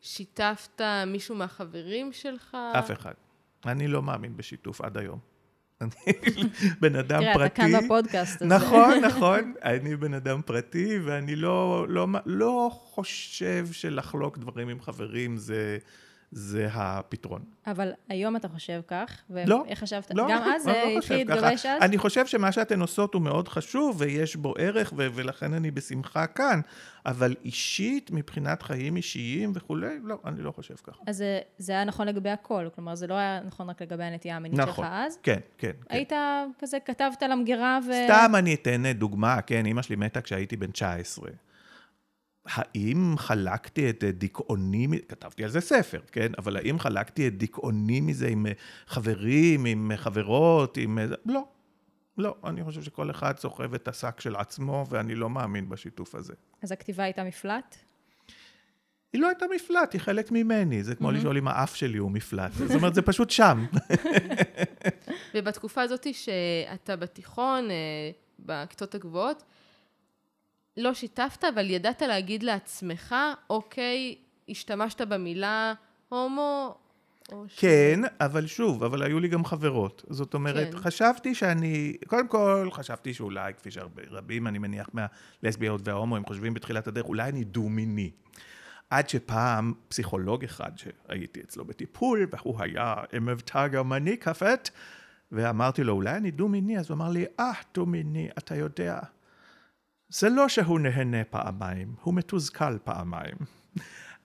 שיתפת 0.01 0.81
מישהו 1.07 1.35
מהחברים 1.35 2.13
שלך? 2.13 2.57
אף 2.79 2.91
אחד. 2.91 3.13
אני 3.65 3.87
לא 3.87 4.01
מאמין 4.01 4.37
בשיתוף 4.37 4.81
עד 4.81 4.97
היום. 4.97 5.34
אני 5.81 5.89
בן 6.81 6.95
אדם 6.95 7.23
פרטי. 7.33 7.33
תראה, 7.33 7.45
אתה 7.45 7.55
כאן 7.55 7.85
בפודקאסט 7.85 8.41
הזה. 8.41 8.55
נכון, 8.55 8.99
נכון. 9.07 9.53
אני 9.63 9.95
בן 9.95 10.13
אדם 10.13 10.41
פרטי, 10.45 10.99
ואני 10.99 11.35
לא, 11.35 11.85
לא, 11.89 12.07
לא 12.25 12.69
חושב 12.71 13.67
שלחלוק 13.71 14.37
דברים 14.37 14.69
עם 14.69 14.81
חברים 14.81 15.37
זה... 15.37 15.77
זה 16.35 16.67
הפתרון. 16.71 17.41
אבל 17.67 17.91
היום 18.09 18.35
אתה 18.35 18.47
חושב 18.47 18.81
כך, 18.87 19.21
לא, 19.29 19.63
ואיך 19.67 19.79
חשבת? 19.79 20.11
לא, 20.13 20.27
גם 20.29 20.41
אז 20.43 20.67
לא 20.67 20.73
זה 20.73 20.83
התחיל 20.97 21.17
להתגבש 21.17 21.65
אז? 21.65 21.81
אני 21.81 21.97
חושב 21.97 22.25
שמה 22.27 22.51
שאתן 22.51 22.81
עושות 22.81 23.13
הוא 23.13 23.21
מאוד 23.21 23.47
חשוב, 23.47 23.95
ויש 23.99 24.35
בו 24.35 24.53
ערך, 24.57 24.93
ו- 24.97 25.07
ולכן 25.13 25.53
אני 25.53 25.71
בשמחה 25.71 26.27
כאן. 26.27 26.61
אבל 27.05 27.35
אישית, 27.45 28.11
מבחינת 28.11 28.61
חיים 28.61 28.95
אישיים 28.95 29.51
וכולי, 29.55 29.99
לא, 30.03 30.17
אני 30.25 30.41
לא 30.41 30.51
חושב 30.51 30.75
ככה. 30.75 31.03
אז 31.07 31.17
זה, 31.17 31.39
זה 31.57 31.71
היה 31.71 31.83
נכון 31.83 32.07
לגבי 32.07 32.29
הכל, 32.29 32.67
כלומר, 32.75 32.95
זה 32.95 33.07
לא 33.07 33.13
היה 33.13 33.39
נכון 33.45 33.69
רק 33.69 33.81
לגבי 33.81 34.03
הנטייה 34.03 34.35
המינית 34.35 34.59
נכון, 34.59 34.85
שלך 34.85 34.93
אז? 34.93 35.17
כן, 35.23 35.39
כן. 35.57 35.71
היית 35.89 36.09
כן. 36.09 36.51
כזה, 36.59 36.77
כתבת 36.85 37.23
למגירה 37.23 37.79
ו... 37.87 37.91
סתם 38.05 38.31
אני 38.35 38.53
אתן 38.53 38.91
דוגמה, 38.91 39.41
כן, 39.41 39.65
אימא 39.65 39.81
שלי 39.81 39.95
מתה 39.95 40.21
כשהייתי 40.21 40.57
בן 40.57 40.71
19. 40.71 41.29
האם 42.45 43.15
חלקתי 43.17 43.89
את 43.89 44.03
דיכאוני, 44.03 44.87
כתבתי 45.07 45.43
על 45.43 45.49
זה 45.49 45.61
ספר, 45.61 45.99
כן? 46.11 46.31
אבל 46.37 46.57
האם 46.57 46.79
חלקתי 46.79 47.27
את 47.27 47.37
דיכאוני 47.37 48.01
מזה 48.01 48.27
עם 48.27 48.45
חברים, 48.87 49.65
עם 49.65 49.91
חברות, 49.95 50.77
עם... 50.77 50.99
לא. 51.25 51.43
לא, 52.17 52.35
אני 52.43 52.63
חושב 52.63 52.81
שכל 52.83 53.11
אחד 53.11 53.37
סוחב 53.37 53.73
את 53.73 53.87
השק 53.87 54.19
של 54.19 54.35
עצמו, 54.35 54.85
ואני 54.89 55.15
לא 55.15 55.29
מאמין 55.29 55.69
בשיתוף 55.69 56.15
הזה. 56.15 56.33
אז 56.61 56.71
הכתיבה 56.71 57.03
הייתה 57.03 57.23
מפלט? 57.23 57.75
היא 59.13 59.21
לא 59.21 59.27
הייתה 59.27 59.45
מפלט, 59.55 59.93
היא 59.93 60.01
חלק 60.01 60.31
ממני. 60.31 60.83
זה 60.83 60.95
כמו 60.95 61.09
mm-hmm. 61.09 61.13
לשאול 61.13 61.37
אם 61.37 61.47
האף 61.47 61.75
שלי 61.75 61.97
הוא 61.97 62.11
מפלט. 62.11 62.51
זאת 62.51 62.75
אומרת, 62.75 62.95
זה 62.95 63.01
פשוט 63.01 63.29
שם. 63.29 63.65
ובתקופה 65.33 65.81
הזאת 65.81 66.07
שאתה 66.13 66.95
בתיכון, 66.95 67.71
אה, 67.71 68.11
בכיתות 68.39 68.95
הגבוהות, 68.95 69.43
לא 70.77 70.93
שיתפת, 70.93 71.43
אבל 71.43 71.69
ידעת 71.69 72.01
להגיד 72.01 72.43
לעצמך, 72.43 73.15
אוקיי, 73.49 74.15
השתמשת 74.49 75.01
במילה 75.01 75.73
הומו, 76.09 76.75
או 77.31 77.45
ש... 77.47 77.59
כן, 77.59 77.99
אבל 78.19 78.47
שוב, 78.47 78.83
אבל 78.83 79.03
היו 79.03 79.19
לי 79.19 79.27
גם 79.27 79.45
חברות. 79.45 80.05
זאת 80.09 80.33
אומרת, 80.33 80.73
כן. 80.73 80.79
חשבתי 80.79 81.35
שאני, 81.35 81.97
קודם 82.07 82.27
כל, 82.27 82.69
חשבתי 82.71 83.13
שאולי, 83.13 83.53
כפי 83.53 83.71
שרבים, 83.71 84.47
אני 84.47 84.57
מניח, 84.57 84.89
מהלסביות 84.93 85.87
וההומואים 85.87 86.25
חושבים 86.25 86.53
בתחילת 86.53 86.87
הדרך, 86.87 87.05
אולי 87.05 87.29
אני 87.29 87.43
דו-מיני. 87.43 88.11
עד 88.89 89.09
שפעם 89.09 89.73
פסיכולוג 89.87 90.43
אחד 90.43 90.71
שהייתי 90.75 91.41
אצלו 91.41 91.65
בטיפול, 91.65 92.27
והוא 92.31 92.61
היה 92.61 92.95
עם 93.13 93.25
מבטא 93.25 93.67
גרמני 93.67 94.17
כפת, 94.17 94.69
ואמרתי 95.31 95.83
לו, 95.83 95.93
אולי 95.93 96.17
אני 96.17 96.31
דו-מיני? 96.31 96.79
אז 96.79 96.89
הוא 96.89 96.95
אמר 96.95 97.09
לי, 97.09 97.25
אה, 97.39 97.51
דו-מיני, 97.73 98.29
אתה 98.37 98.55
יודע, 98.55 98.99
זה 100.09 100.29
לא 100.29 100.49
שהוא 100.49 100.79
נהנה 100.79 101.23
פעמיים, 101.23 101.95
הוא 102.01 102.13
מתוזכל 102.13 102.77
פעמיים. 102.83 103.35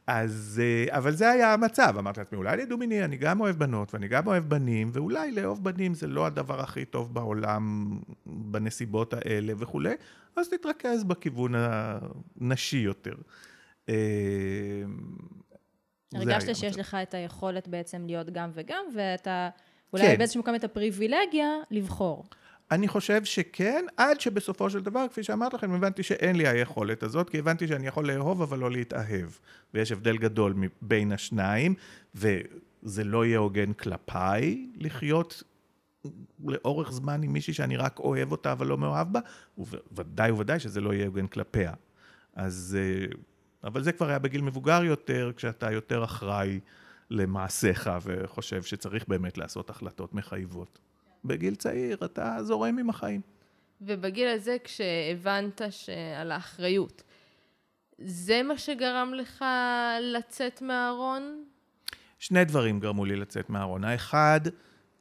אז, 0.07 0.63
אה, 0.63 0.97
אבל 0.97 1.13
זה 1.13 1.31
היה 1.31 1.53
המצב, 1.53 1.95
אמרתי 1.99 2.21
לעצמי, 2.21 2.39
אולי 2.39 2.57
לדומיני, 2.57 3.05
אני 3.05 3.17
גם 3.17 3.41
אוהב 3.41 3.57
בנות 3.57 3.95
ואני 3.95 4.09
גם 4.09 4.27
אוהב 4.27 4.49
בנים, 4.49 4.91
ואולי 4.93 5.33
לאהוב 5.33 5.65
בנים 5.65 5.95
זה 5.95 6.07
לא 6.07 6.27
הדבר 6.27 6.61
הכי 6.61 6.85
טוב 6.85 7.15
בעולם 7.15 7.93
בנסיבות 8.27 9.15
האלה 9.15 9.53
וכולי, 9.59 9.95
אז 10.37 10.49
תתרכז 10.49 11.05
בכיוון 11.05 11.53
הנשי 11.57 12.77
יותר. 12.77 13.15
אה, 13.89 13.95
הרגשת 16.15 16.57
שיש 16.57 16.79
לך 16.79 16.97
את 17.03 17.15
היכולת 17.15 17.69
בעצם 17.69 18.07
להיות 18.07 18.31
גם 18.31 18.51
וגם, 18.55 18.85
ואתה 18.95 19.49
אולי 19.93 20.05
כן. 20.05 20.19
באיזשהו 20.19 20.41
מקום 20.41 20.55
את 20.55 20.65
הפריבילגיה 20.65 21.49
לבחור. 21.71 22.25
אני 22.71 22.89
חושב 22.89 23.25
שכן, 23.25 23.85
עד 23.97 24.21
שבסופו 24.21 24.71
של 24.71 24.81
דבר, 24.81 25.07
כפי 25.11 25.23
שאמרת 25.23 25.55
לכם, 25.55 25.73
הבנתי 25.73 26.03
שאין 26.03 26.37
לי 26.37 26.49
היכולת 26.49 27.03
הזאת, 27.03 27.31
כי 27.31 27.39
הבנתי 27.39 27.69
שאני 27.69 27.87
יכול 27.87 28.11
לאהוב 28.11 28.43
אבל 28.43 28.59
לא 28.59 28.71
להתאהב. 28.71 29.31
ויש 29.75 29.93
הבדל 29.93 30.17
גדול 30.17 30.55
בין 30.83 31.13
השניים, 31.13 31.75
וזה 32.15 33.05
לא 33.05 33.27
יהיה 33.27 33.39
הוגן 33.39 33.73
כלפיי 33.73 34.67
לחיות 34.77 35.43
לאורך 36.45 36.93
זמן 36.93 37.23
עם 37.23 37.33
מישהי 37.33 37.53
שאני 37.53 37.77
רק 37.77 37.99
אוהב 37.99 38.33
אותה 38.33 38.53
אבל 38.53 38.67
לא 38.67 38.79
מאוהב 38.79 39.13
בה, 39.13 39.21
וודאי 39.93 40.31
וודאי 40.31 40.61
שזה 40.61 40.81
לא 40.81 40.95
יהיה 40.95 41.07
הוגן 41.07 41.27
כלפיה. 41.27 41.73
אז... 42.35 42.79
אה, 42.81 43.07
אבל 43.65 43.83
זה 43.83 43.93
כבר 43.93 44.09
היה 44.09 44.19
בגיל 44.19 44.43
מבוגר 44.43 44.85
יותר, 44.85 45.33
כשאתה 45.37 45.73
יותר 45.73 46.05
אחראי 46.05 46.61
למעשיך 47.11 47.91
וחושב 48.03 48.63
שצריך 48.63 49.09
באמת 49.09 49.39
לעשות 49.39 49.71
החלטות 49.71 50.15
מחייבות. 50.15 50.79
בגיל 51.25 51.55
צעיר 51.55 51.99
אתה 52.05 52.37
זורם 52.43 52.79
עם 52.79 52.91
החיים. 52.91 53.21
ובגיל 53.81 54.29
הזה, 54.29 54.57
כשהבנת 54.65 55.61
על 56.21 56.33
האחריות, 56.33 57.03
זה 57.99 58.43
מה 58.43 58.59
שגרם 58.59 59.15
לך 59.15 59.45
לצאת 60.01 60.63
מהארון? 60.63 61.45
שני 62.19 62.45
דברים 62.45 62.81
גרמו 62.81 63.05
לי 63.05 63.17
לצאת 63.17 63.51
מהארון. 63.51 63.85
האחד, 63.85 64.41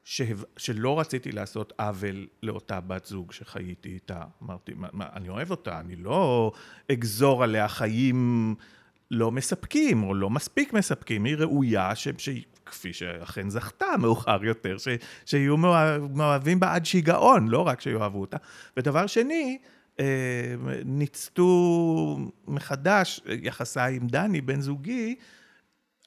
ש... 0.04 0.22
שלא 0.58 1.00
רציתי 1.00 1.32
לעשות 1.32 1.74
עוול 1.80 2.28
לאותה 2.44 2.80
בת 2.80 3.06
זוג 3.06 3.32
שחייתי 3.32 3.90
איתה. 3.90 4.24
אמרתי, 4.44 4.74
מה, 4.76 4.88
מה, 4.94 5.06
אני 5.14 5.30
אוהב 5.30 5.52
אותה, 5.52 5.80
אני 5.80 5.96
לא 5.96 6.52
אגזור 6.92 7.44
עליה 7.44 7.68
חיים 7.68 8.56
לא 9.12 9.32
מספקים, 9.32 10.04
או 10.04 10.14
לא 10.14 10.30
מספיק 10.30 10.74
מספקים. 10.74 11.26
היא 11.26 11.36
ראויה 11.36 11.96
ש... 11.96 12.08
ש... 12.18 12.30
כפי 12.70 12.94
שאכן 12.94 13.50
זכתה 13.50 13.86
מאוחר 14.00 14.46
יותר, 14.46 14.78
ש, 14.78 14.88
שיהיו 15.26 15.58
מאוהבים 15.58 16.60
בה 16.60 16.74
עד 16.74 16.86
שיגעון, 16.86 17.48
לא 17.48 17.68
רק 17.68 17.82
שיאהבו 17.82 18.22
אותה. 18.22 18.38
ודבר 18.78 19.08
שני, 19.08 19.58
אה, 20.00 20.56
ניצתו 20.86 22.18
מחדש 22.48 23.22
יחסיי 23.42 23.96
עם 23.96 24.08
דני, 24.08 24.42
בן 24.42 24.62
זוגי, 24.62 25.16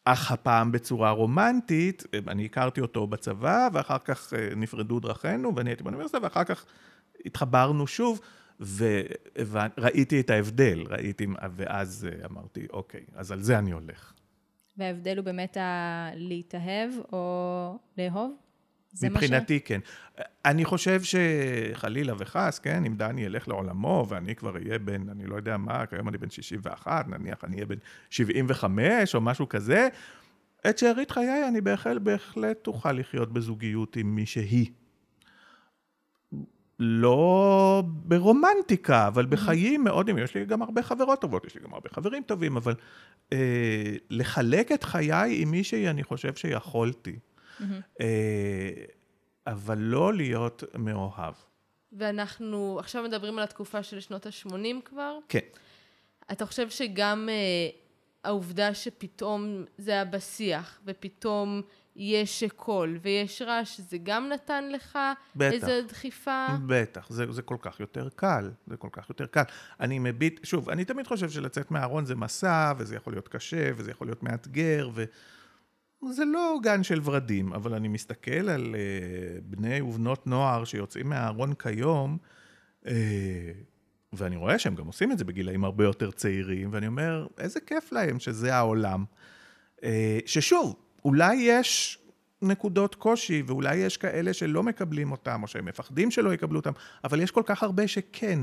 אך 0.05 0.33
הפעם 0.33 0.73
בצורה 0.73 1.11
רומנטית, 1.11 2.05
אני 2.29 2.45
הכרתי 2.45 2.81
אותו 2.81 3.07
בצבא, 3.07 3.69
ואחר 3.73 3.99
כך 3.99 4.35
אה, 4.35 4.49
נפרדו 4.57 5.01
דרכינו, 5.01 5.57
ואני 5.57 5.71
הייתי 5.71 5.83
באוניברסיטה, 5.83 6.19
ואחר 6.23 6.45
כך 6.45 6.65
התחברנו 7.27 7.87
שוב, 7.87 8.21
וראיתי 8.61 10.21
את 10.21 10.31
ההבדל, 10.31 10.85
ראיתי, 10.89 11.27
ואז 11.57 12.09
אה, 12.11 12.27
אמרתי, 12.27 12.67
אוקיי, 12.71 13.01
אז 13.15 13.33
על 13.33 13.41
זה 13.41 13.59
אני 13.59 13.71
הולך. 13.71 14.13
וההבדל 14.77 15.17
הוא 15.17 15.25
באמת 15.25 15.57
ה... 15.57 16.09
להתאהב 16.15 16.91
או 17.13 17.79
לאהוב? 17.99 18.37
זה 18.93 19.09
מה 19.09 19.21
ש... 19.21 19.23
מבחינתי 19.23 19.61
כן. 19.61 19.81
אני 20.45 20.65
חושב 20.65 21.01
שחלילה 21.03 22.13
וחס, 22.19 22.59
כן, 22.59 22.85
אם 22.85 22.97
דני 22.97 23.25
ילך 23.25 23.49
לעולמו 23.49 24.07
ואני 24.09 24.35
כבר 24.35 24.57
אהיה 24.57 24.79
בן, 24.79 25.09
אני 25.09 25.27
לא 25.27 25.37
יודע 25.37 25.57
מה, 25.57 25.87
כיום 25.87 26.09
אני 26.09 26.19
בן 26.19 26.31
61, 26.31 27.09
נניח 27.09 27.45
אני 27.45 27.55
אהיה 27.57 27.67
בן 27.67 27.77
75 28.11 29.15
או 29.15 29.21
משהו 29.21 29.49
כזה, 29.49 29.89
את 30.71 30.79
שארית 30.79 31.11
חיי 31.11 31.49
אני 31.49 31.61
בהחלט, 31.61 32.03
בהחלט 32.03 32.67
אוכל 32.67 32.93
לחיות 32.93 33.33
בזוגיות 33.33 33.97
עם 33.97 34.15
מי 34.15 34.27
שהיא. 34.27 34.67
לא 36.83 37.83
ברומנטיקה, 37.87 39.07
אבל 39.07 39.27
בחיים 39.27 39.85
מאוד, 39.85 40.09
יש 40.09 40.35
לי 40.35 40.45
גם 40.45 40.63
הרבה 40.63 40.83
חברות 40.83 41.21
טובות, 41.21 41.45
יש 41.47 41.55
לי 41.55 41.61
גם 41.61 41.75
הרבה 41.75 41.89
חברים 41.89 42.23
טובים, 42.23 42.57
אבל 42.57 42.75
אה, 43.33 43.93
לחלק 44.11 44.73
את 44.73 44.85
חיי 44.85 45.43
עם 45.43 45.51
מישהי, 45.51 45.89
אני 45.89 46.03
חושב 46.03 46.35
שיכולתי. 46.35 47.19
אה, 48.01 48.71
אבל 49.47 49.79
לא 49.79 50.15
להיות 50.15 50.65
מאוהב. 50.79 51.35
ואנחנו 51.93 52.77
עכשיו 52.79 53.03
מדברים 53.03 53.39
על 53.39 53.45
התקופה 53.45 53.83
של 53.83 54.01
שנות 54.01 54.27
ה-80 54.27 54.83
כבר. 54.85 55.19
כן. 55.29 55.39
אתה 56.33 56.47
חושב 56.47 56.71
שגם 56.71 57.29
אה, 57.29 57.69
העובדה 58.25 58.75
שפתאום 58.75 59.65
זה 59.79 59.91
היה 59.91 60.05
בשיח, 60.05 60.81
ופתאום 60.87 61.63
יש 61.97 62.45
קול 62.57 62.99
ויש 63.03 63.43
רעש, 63.43 63.81
זה 63.81 63.99
גם 64.03 64.29
נתן 64.29 64.71
לך 64.73 64.99
בטח. 65.37 65.53
איזו 65.53 65.89
דחיפה? 65.89 66.47
בטח, 66.67 67.11
זה, 67.11 67.33
זה 67.33 67.43
כל 67.43 67.57
כך 67.61 67.81
יותר 67.81 68.09
קל, 68.17 68.51
זה 68.67 68.77
כל 68.77 68.89
כך 68.93 69.09
יותר 69.09 69.27
קל. 69.27 69.43
אני 69.81 69.99
מביט, 69.99 70.41
שוב, 70.45 70.71
אני 70.71 70.85
תמיד 70.85 71.07
חושב 71.07 71.31
שלצאת 71.31 71.71
מהארון 71.71 72.05
זה 72.05 72.15
מסע, 72.15 72.73
וזה 72.79 72.97
יכול 72.97 73.13
להיות 73.13 73.29
קשה, 73.29 73.71
וזה 73.77 73.91
יכול 73.91 74.07
להיות 74.07 74.23
מאתגר, 74.23 74.91
וזה 74.95 76.25
לא 76.25 76.59
גן 76.63 76.83
של 76.83 77.01
ורדים, 77.05 77.53
אבל 77.53 77.75
אני 77.75 77.89
מסתכל 77.89 78.49
על 78.49 78.75
uh, 78.75 79.41
בני 79.45 79.81
ובנות 79.81 80.27
נוער 80.27 80.65
שיוצאים 80.65 81.09
מהארון 81.09 81.55
כיום, 81.55 82.19
uh, 82.85 82.89
ואני 84.13 84.37
רואה 84.37 84.59
שהם 84.59 84.75
גם 84.75 84.87
עושים 84.87 85.13
את 85.13 85.19
זה 85.19 85.25
בגילאים 85.25 85.65
הרבה 85.65 85.85
יותר 85.85 86.11
צעירים, 86.11 86.69
ואני 86.73 86.87
אומר, 86.87 87.27
איזה 87.39 87.61
כיף 87.61 87.93
להם 87.93 88.19
שזה 88.19 88.55
העולם. 88.55 89.05
Uh, 89.77 89.85
ששוב, 90.27 90.82
אולי 91.05 91.35
יש 91.35 91.99
נקודות 92.43 92.95
קושי, 92.95 93.43
ואולי 93.47 93.77
יש 93.77 93.97
כאלה 93.97 94.33
שלא 94.33 94.63
מקבלים 94.63 95.13
אותם, 95.13 95.43
או 95.43 95.49
שהם 95.49 95.65
מפחדים 95.65 96.11
שלא 96.11 96.35
יקבלו 96.35 96.59
אותם, 96.59 96.73
אבל 97.05 97.21
יש 97.21 97.31
כל 97.31 97.43
כך 97.47 97.63
הרבה 97.63 97.89
שכן. 97.89 98.39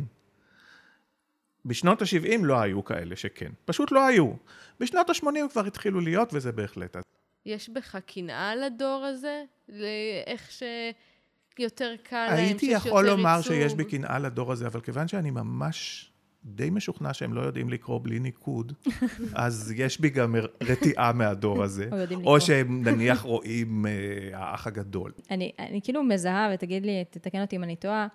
בשנות 1.66 2.01
ה-70 2.01 2.44
לא 2.44 2.60
היו 2.60 2.84
כאלה 2.84 3.16
שכן, 3.16 3.51
פשוט 3.66 3.92
לא 3.92 4.06
היו. 4.06 4.32
בשנות 4.80 5.10
ה-80 5.10 5.51
כבר 5.51 5.66
התחילו 5.66 6.00
להיות, 6.00 6.30
וזה 6.34 6.51
בהחלט. 6.51 6.98
יש 7.46 7.70
בך 7.70 7.96
קנאה 8.06 8.56
לדור 8.56 9.06
הזה? 9.06 9.44
לאיך 9.70 10.51
שיותר 10.51 11.96
קל 12.04 12.25
להם, 12.25 12.38
הייתי 12.38 12.66
שיש 12.66 12.86
יכול 12.86 13.06
יותר 13.06 13.16
לומר 13.16 13.38
ייצוג? 13.38 13.54
שיש 13.54 13.74
בי 13.74 13.86
קנאה 13.86 14.20
לדור 14.20 14.51
הזה, 14.51 14.68
אבל 14.68 14.82
כיוון 14.82 15.08
שאני 15.08 15.32
ממש 15.32 16.12
די 16.50 16.70
משוכנע 16.70 17.13
שהם 17.13 17.34
לא 17.34 17.41
יודעים 17.41 17.70
לקרוא 17.70 18.00
בלי 18.03 18.20
ניקוד, 18.20 18.74
אז 19.34 19.74
יש 19.75 20.00
בי 20.00 20.10
גם 20.10 20.36
רתיעה 20.63 21.13
מהדור 21.13 21.63
הזה. 21.63 21.89
או. 22.25 22.41
שהם 22.41 22.82
נניח 22.88 23.22
רואים 23.22 23.86
אה, 23.86 23.91
האח 24.34 24.68
הגדול. 24.68 25.12
אני, 25.32 25.51
אני 25.60 25.82
כאילו 25.82 26.03
מזהה, 26.03 26.50
ותגיד 26.53 26.86
לי, 26.86 27.03
תתקן 27.10 27.41
אותי 27.41 27.56
אם 27.56 27.63
אני 27.63 27.75
טועה, 27.75 28.08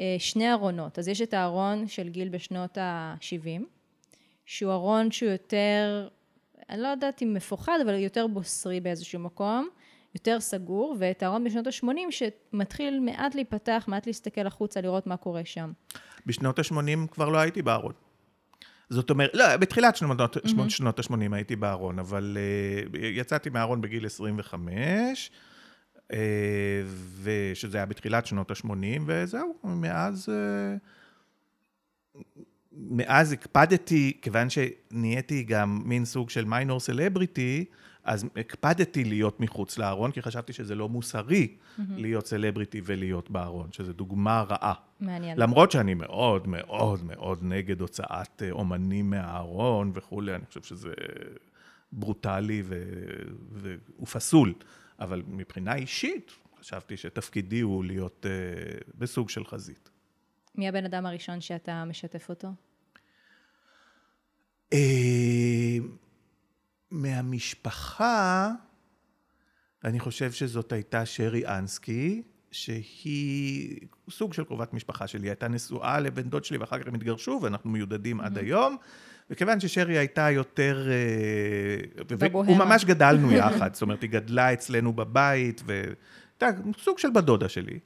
אה, 0.00 0.16
שני 0.18 0.52
ארונות. 0.52 0.98
אז 0.98 1.08
יש 1.08 1.20
את 1.22 1.34
הארון 1.34 1.88
של 1.88 2.08
גיל 2.08 2.28
בשנות 2.28 2.78
ה-70, 2.78 3.62
שהוא 4.46 4.72
ארון 4.72 5.10
שהוא 5.10 5.30
יותר, 5.30 6.08
אני 6.70 6.82
לא 6.82 6.88
יודעת 6.88 7.22
אם 7.22 7.34
מפוחד, 7.34 7.78
אבל 7.84 7.94
יותר 7.94 8.26
בוסרי 8.26 8.80
באיזשהו 8.80 9.20
מקום, 9.20 9.68
יותר 10.14 10.40
סגור, 10.40 10.96
ואת 10.98 11.22
הארון 11.22 11.44
בשנות 11.44 11.66
ה-80 11.66 11.88
שמתחיל 12.10 13.00
מעט 13.00 13.34
להיפתח, 13.34 13.84
מעט 13.88 14.06
להסתכל 14.06 14.46
החוצה, 14.46 14.80
לראות 14.80 15.06
מה 15.06 15.16
קורה 15.16 15.44
שם. 15.44 15.72
בשנות 16.26 16.58
ה-80 16.58 17.06
כבר 17.10 17.28
לא 17.28 17.38
הייתי 17.38 17.62
בארון. 17.62 17.92
זאת 18.90 19.10
אומרת, 19.10 19.30
לא, 19.34 19.56
בתחילת 19.56 19.96
שנות, 19.96 20.36
mm-hmm. 20.36 20.68
שנות 20.68 20.98
ה-80 20.98 21.34
הייתי 21.34 21.56
בארון, 21.56 21.98
אבל 21.98 22.36
uh, 22.92 22.98
יצאתי 22.98 23.50
מהארון 23.50 23.80
בגיל 23.80 24.06
25, 24.06 25.30
uh, 25.96 26.14
ושזה 27.22 27.78
היה 27.78 27.86
בתחילת 27.86 28.26
שנות 28.26 28.50
ה-80, 28.50 29.02
וזהו, 29.06 29.54
מאז... 29.64 30.28
Uh, 30.28 30.86
מאז 32.90 33.32
הקפדתי, 33.32 34.18
כיוון 34.22 34.48
שנהייתי 34.50 35.42
גם 35.42 35.82
מין 35.84 36.04
סוג 36.04 36.30
של 36.30 36.44
מיינור 36.44 36.80
סלבריטי, 36.80 37.64
אז 38.06 38.24
הקפדתי 38.36 39.04
להיות 39.04 39.40
מחוץ 39.40 39.78
לארון, 39.78 40.12
כי 40.12 40.22
חשבתי 40.22 40.52
שזה 40.52 40.74
לא 40.74 40.88
מוסרי 40.88 41.48
mm-hmm. 41.56 41.82
להיות 41.88 42.26
סלבריטי 42.26 42.80
ולהיות 42.84 43.30
בארון, 43.30 43.72
שזו 43.72 43.92
דוגמה 43.92 44.42
רעה. 44.42 44.74
מעניין. 45.00 45.38
למרות 45.38 45.70
שאני 45.70 45.94
מאוד 45.94 46.48
מאוד 46.48 47.04
מאוד 47.04 47.38
נגד 47.42 47.80
הוצאת 47.80 48.42
אה, 48.42 48.50
אומנים 48.50 49.10
מהארון 49.10 49.92
וכולי, 49.94 50.34
אני 50.34 50.46
חושב 50.46 50.62
שזה 50.62 50.92
ברוטלי 51.92 52.62
ו... 52.64 52.82
ו... 53.52 53.74
ופסול. 54.00 54.54
אבל 55.00 55.22
מבחינה 55.28 55.74
אישית, 55.74 56.32
חשבתי 56.60 56.96
שתפקידי 56.96 57.60
הוא 57.60 57.84
להיות 57.84 58.26
uh, 58.26 58.90
בסוג 58.98 59.30
של 59.30 59.44
חזית. 59.44 59.90
מי 60.54 60.68
הבן 60.68 60.84
אדם 60.84 61.06
הראשון 61.06 61.40
שאתה 61.40 61.84
משתף 61.84 62.28
אותו? 62.28 62.48
אה, 64.72 65.78
מהמשפחה, 66.96 68.50
אני 69.84 70.00
חושב 70.00 70.32
שזאת 70.32 70.72
הייתה 70.72 71.06
שרי 71.06 71.46
אנסקי, 71.46 72.22
שהיא 72.50 73.78
סוג 74.10 74.34
של 74.34 74.44
קרובת 74.44 74.74
משפחה 74.74 75.06
שלי, 75.06 75.28
הייתה 75.28 75.48
נשואה 75.48 76.00
לבן 76.00 76.22
דוד 76.22 76.44
שלי 76.44 76.58
ואחר 76.58 76.78
כך 76.78 76.86
הם 76.86 76.94
התגרשו 76.94 77.40
ואנחנו 77.42 77.70
מיודדים 77.70 78.20
עד 78.20 78.38
היום. 78.38 78.76
וכיוון 79.30 79.60
ששרי 79.60 79.98
הייתה 79.98 80.30
יותר... 80.30 80.88
אה, 80.90 82.04
בבוהמה. 82.06 82.52
וממש 82.52 82.84
גדלנו 82.84 83.32
יחד, 83.38 83.74
זאת 83.74 83.82
אומרת, 83.82 84.02
היא 84.02 84.10
גדלה 84.10 84.52
אצלנו 84.52 84.92
בבית, 84.92 85.62
והייתה 85.66 86.60
סוג 86.78 86.98
של 86.98 87.10
בת 87.10 87.24
דודה 87.24 87.48
שלי. 87.48 87.78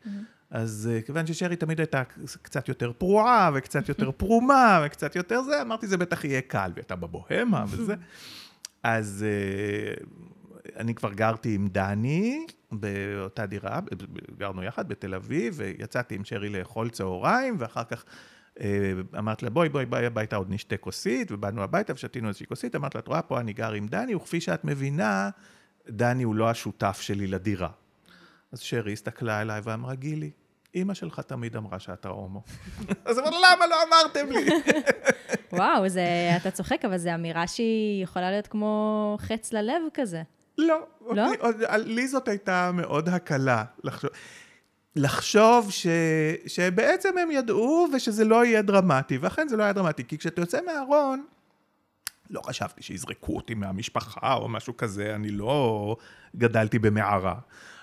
אז 0.51 0.91
אה, 0.93 1.03
כיוון 1.03 1.27
ששרי 1.27 1.57
תמיד 1.57 1.81
הייתה 1.81 2.03
קצת 2.43 2.69
יותר 2.69 2.93
פרועה, 2.93 3.51
וקצת 3.55 3.89
יותר 3.89 4.11
פרומה, 4.11 4.83
וקצת 4.87 5.17
יותר 5.17 5.43
זה, 5.43 5.63
אמרתי, 5.63 5.87
זה 5.87 5.97
בטח 5.97 6.25
יהיה 6.25 6.41
קל, 6.41 6.59
והיא 6.59 6.77
הייתה 6.77 6.97
בבוהמה 6.97 7.65
וזה. 7.69 7.95
אז 8.83 9.25
אה, 9.29 9.95
אני 10.77 10.95
כבר 10.95 11.13
גרתי 11.13 11.55
עם 11.55 11.69
דני 11.69 12.47
באותה 12.73 13.47
דירה, 13.47 13.81
גרנו 14.39 14.63
יחד 14.63 14.89
בתל 14.89 15.15
אביב, 15.15 15.55
ויצאתי 15.57 16.15
עם 16.15 16.25
שרי 16.25 16.49
לאכול 16.49 16.91
צהריים, 16.91 17.57
ואחר 17.59 17.85
כך 17.85 18.05
אה, 18.61 18.93
אמרת 19.19 19.43
לה, 19.43 19.51
בואי, 19.51 19.69
בואי, 19.69 19.87
בואי 19.87 20.07
הביתה, 20.07 20.37
עוד 20.37 20.51
נשתה 20.51 20.77
כוסית, 20.77 21.33
ובאנו 21.33 21.63
הביתה 21.63 21.93
ושתינו 21.93 22.29
איזושהי 22.29 22.47
כוסית, 22.47 22.77
אמרת 22.77 22.95
לה, 22.95 23.01
את 23.01 23.09
רואה, 23.09 23.23
פה 23.23 23.41
אני 23.41 23.53
גר 23.53 23.73
עם 23.73 23.87
דני, 23.87 24.15
וכפי 24.15 24.41
שאת 24.41 24.65
מבינה, 24.65 25.31
דני 25.89 26.23
הוא 26.23 26.35
לא 26.35 26.51
השותף 26.51 26.99
שלי 27.01 27.27
לדירה. 27.27 27.69
אז 28.53 28.61
שרי 28.61 28.93
הסתכלה 28.93 29.43
אליי 29.43 29.61
ואמרה, 29.65 29.95
גילי, 29.95 30.31
אימא 30.75 30.95
שלך 30.95 31.21
תמיד 31.21 31.57
אמרה 31.57 31.79
שאתה 31.79 32.09
הומו. 32.09 32.43
אז 33.05 33.19
אמרתי, 33.19 33.37
למה 33.37 33.67
לא 33.67 33.77
אמרתם 33.89 34.27
לי? 34.33 34.51
וואו, 35.53 35.89
זה, 35.89 36.03
אתה 36.37 36.51
צוחק, 36.51 36.85
אבל 36.85 36.99
זו 36.99 37.11
אמירה 37.15 37.47
שהיא 37.47 38.03
יכולה 38.05 38.31
להיות 38.31 38.47
כמו 38.47 39.17
חץ 39.21 39.53
ללב 39.53 39.83
כזה. 39.95 40.23
לא. 40.59 40.79
לא? 41.11 41.27
אותי- 41.27 41.37
עוד- 41.41 41.57
לי 41.87 42.09
זאת 42.09 42.29
הייתה 42.29 42.71
מאוד 42.75 43.09
הקלה. 43.09 43.65
לחשוב, 43.85 44.11
לחשוב 44.97 45.71
ש, 45.71 45.87
שבעצם 46.47 47.19
הם 47.19 47.31
ידעו 47.31 47.87
ושזה 47.95 48.25
לא 48.25 48.45
יהיה 48.45 48.63
דרמטי, 48.63 49.19
ואכן 49.19 49.49
זה 49.49 49.57
לא 49.57 49.63
היה 49.63 49.73
דרמטי, 49.73 50.05
כי 50.05 50.19
כשאתה 50.19 50.41
יוצא 50.41 50.59
מהארון, 50.67 51.25
לא 52.31 52.41
חשבתי 52.43 52.83
שיזרקו 52.83 53.37
אותי 53.37 53.55
מהמשפחה 53.55 54.35
או 54.35 54.49
משהו 54.49 54.77
כזה, 54.77 55.15
אני 55.15 55.31
לא 55.31 55.97
גדלתי 56.37 56.79
במערה. 56.79 57.35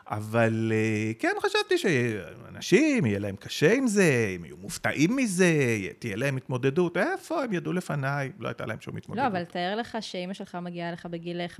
אבל 0.10 0.72
אה, 0.76 1.12
כן 1.20 1.34
חשבתי 1.41 1.78
שאנשים, 1.78 3.06
יהיה 3.06 3.20
להם 3.20 3.36
קשה 3.36 3.74
עם 3.74 3.88
זה, 3.88 4.34
הם 4.36 4.46
יהיו 4.46 4.58
מופתעים 4.58 5.15
מזה, 5.15 5.54
תהיה 6.00 6.15
להם 6.15 6.38
התמודדות. 6.38 6.98
איפה? 6.98 7.43
הם 7.43 7.54
ידעו 7.54 7.74
לפניי, 7.74 8.32
לא 8.39 8.48
הייתה 8.48 8.65
להם 8.65 8.82
שום 8.82 8.98
התמודדות. 8.98 9.24
לא, 9.24 9.28
אבל 9.28 9.46
תאר 9.46 9.76
לך 9.76 9.98
שאימא 10.02 10.34
שלך 10.34 10.58
מגיעה 10.62 10.89
אליך 10.89 11.06
בגיל 11.06 11.41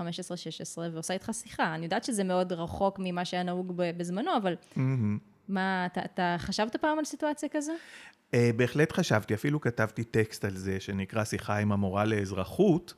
ועושה 0.92 1.14
איתך 1.14 1.30
שיחה. 1.32 1.74
אני 1.74 1.84
יודעת 1.84 2.04
שזה 2.04 2.24
מאוד 2.24 2.52
רחוק 2.52 2.96
ממה 3.02 3.24
שהיה 3.24 3.42
נהוג 3.42 3.72
בזמנו, 3.76 4.36
אבל. 4.36 4.54
מה, 5.48 5.86
אתה, 5.86 6.00
אתה 6.04 6.36
חשבת 6.38 6.76
פעם 6.76 6.98
על 6.98 7.04
סיטואציה 7.04 7.48
כזו? 7.48 7.72
Uh, 8.32 8.36
בהחלט 8.56 8.92
חשבתי, 8.92 9.34
אפילו 9.34 9.60
כתבתי 9.60 10.04
טקסט 10.04 10.44
על 10.44 10.56
זה, 10.56 10.80
שנקרא 10.80 11.24
שיחה 11.24 11.58
עם 11.58 11.72
המורה 11.72 12.04
לאזרחות, 12.04 12.94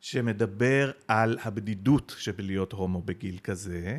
שמדבר 0.00 0.90
על 1.08 1.38
הבדידות 1.42 2.14
שבלהיות 2.18 2.72
הומו 2.72 3.02
בגיל 3.02 3.38
כזה, 3.42 3.98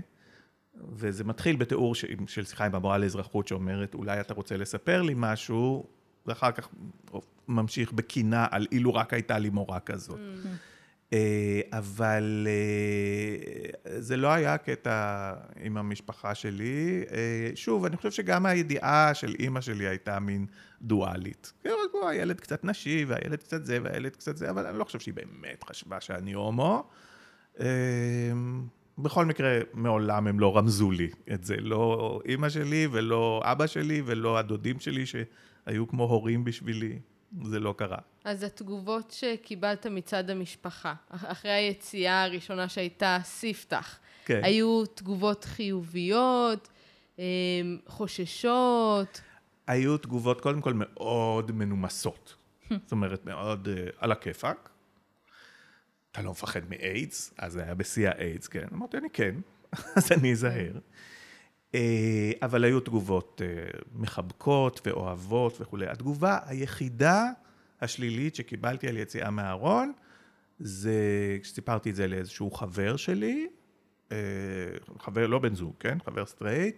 וזה 0.94 1.24
מתחיל 1.24 1.56
בתיאור 1.56 1.96
ש... 1.96 2.06
של 2.28 2.46
שיחה 2.46 2.66
עם 2.66 2.76
המורה 2.76 2.98
לאזרחות 2.98 3.48
שאומרת, 3.48 3.94
אולי 3.94 4.22
אתה 4.22 4.34
רוצה 4.34 4.58
לספר 4.58 5.02
לי 5.02 5.14
משהו, 5.18 5.86
ואחר 6.26 6.52
כך 6.52 6.70
ממשיך 7.48 7.92
בקינה 7.92 8.48
על 8.52 8.68
אילו 8.72 8.94
רק 8.94 9.14
הייתה 9.14 9.40
לי 9.40 9.50
מורה 9.50 9.80
כזאת. 9.80 10.20
Uh, 10.20 10.48
אה, 11.14 11.62
אבל 11.72 12.48
אה, 12.50 14.00
זה 14.00 14.18
לא 14.18 14.28
היה 14.28 14.58
קטע 14.58 15.34
עם 15.60 15.78
המשפחה 15.78 16.36
שלי. 16.36 17.04
אה, 17.12 17.52
שוב, 17.56 17.86
אני 17.86 17.98
חושב 17.98 18.12
שגם 18.12 18.46
הידיעה 18.46 19.14
של 19.14 19.36
אימא 19.40 19.62
שלי 19.62 19.88
הייתה 19.88 20.20
מין 20.20 20.46
דואלית. 20.82 21.54
כאילו, 21.62 22.10
הילד 22.10 22.40
קצת 22.40 22.66
נשי, 22.66 23.06
והילד 23.08 23.40
קצת 23.40 23.66
זה, 23.66 23.80
והילד 23.84 24.16
קצת 24.16 24.38
זה, 24.38 24.50
אבל 24.50 24.66
אני 24.66 24.78
לא 24.78 24.84
חושב 24.84 25.00
שהיא 25.00 25.14
באמת 25.14 25.64
חשבה 25.64 26.02
שאני 26.02 26.34
הומו. 26.34 26.90
בכל 28.98 29.26
מקרה, 29.26 29.60
מעולם 29.74 30.28
הם 30.28 30.40
לא 30.40 30.58
רמזו 30.58 30.92
לי 30.92 31.10
את 31.34 31.44
זה. 31.44 31.56
לא 31.58 32.20
אימא 32.26 32.50
שלי, 32.50 32.88
ולא 32.92 33.42
אבא 33.44 33.68
שלי, 33.68 34.02
ולא 34.06 34.38
הדודים 34.38 34.80
שלי, 34.80 35.06
שהיו 35.06 35.88
כמו 35.88 36.04
הורים 36.04 36.44
בשבילי. 36.44 37.00
זה 37.44 37.60
לא 37.60 37.74
קרה. 37.78 37.98
אז 38.24 38.44
התגובות 38.44 39.12
שקיבלת 39.12 39.86
מצד 39.86 40.30
המשפחה, 40.30 40.94
אחרי 41.10 41.52
היציאה 41.52 42.24
הראשונה 42.24 42.70
שהייתה 42.70 43.18
ספתח, 43.24 44.00
כן. 44.26 44.42
היו 44.44 44.86
תגובות 44.86 45.44
חיוביות, 45.44 46.70
אמ, 47.20 47.24
חוששות? 47.88 49.22
היו 49.68 49.98
תגובות 49.98 50.42
קודם 50.42 50.62
כל 50.62 50.74
מאוד 50.76 51.52
מנומסות. 51.52 52.36
זאת 52.70 52.92
אומרת, 52.92 53.26
מאוד 53.26 53.68
uh, 53.68 53.92
על 53.98 54.12
הכיפאק. 54.12 54.70
אתה 56.16 56.24
לא 56.24 56.32
מפחד 56.32 56.60
מאיידס? 56.70 57.34
אז 57.38 57.54
זה 57.54 57.64
היה 57.64 57.74
בשיא 57.74 58.10
האיידס, 58.10 58.48
כן. 58.48 58.66
אמרתי, 58.74 58.98
אני 58.98 59.10
כן, 59.14 59.36
אז 59.98 60.12
אני 60.12 60.32
אזהר. 60.32 60.80
Uh, 61.72 61.78
אבל 62.42 62.64
היו 62.64 62.80
תגובות 62.80 63.42
uh, 63.42 63.82
מחבקות 63.94 64.82
ואוהבות 64.86 65.62
וכולי. 65.62 65.88
התגובה 65.88 66.40
היחידה 66.46 67.30
השלילית 67.82 68.36
שקיבלתי 68.36 68.88
על 68.88 68.98
יציאה 68.98 69.30
מהארון, 69.30 69.94
זה 70.60 70.94
כשסיפרתי 71.42 71.90
את 71.90 71.96
זה 71.96 72.08
לאיזשהו 72.08 72.52
חבר 72.52 72.96
שלי, 72.96 73.48
אה, 74.12 74.18
חבר, 75.00 75.28
לא 75.28 75.40
בן 75.40 75.56
זוג, 75.56 75.74
כן? 75.80 75.98
חבר 76.06 76.26
סטרייט, 76.26 76.76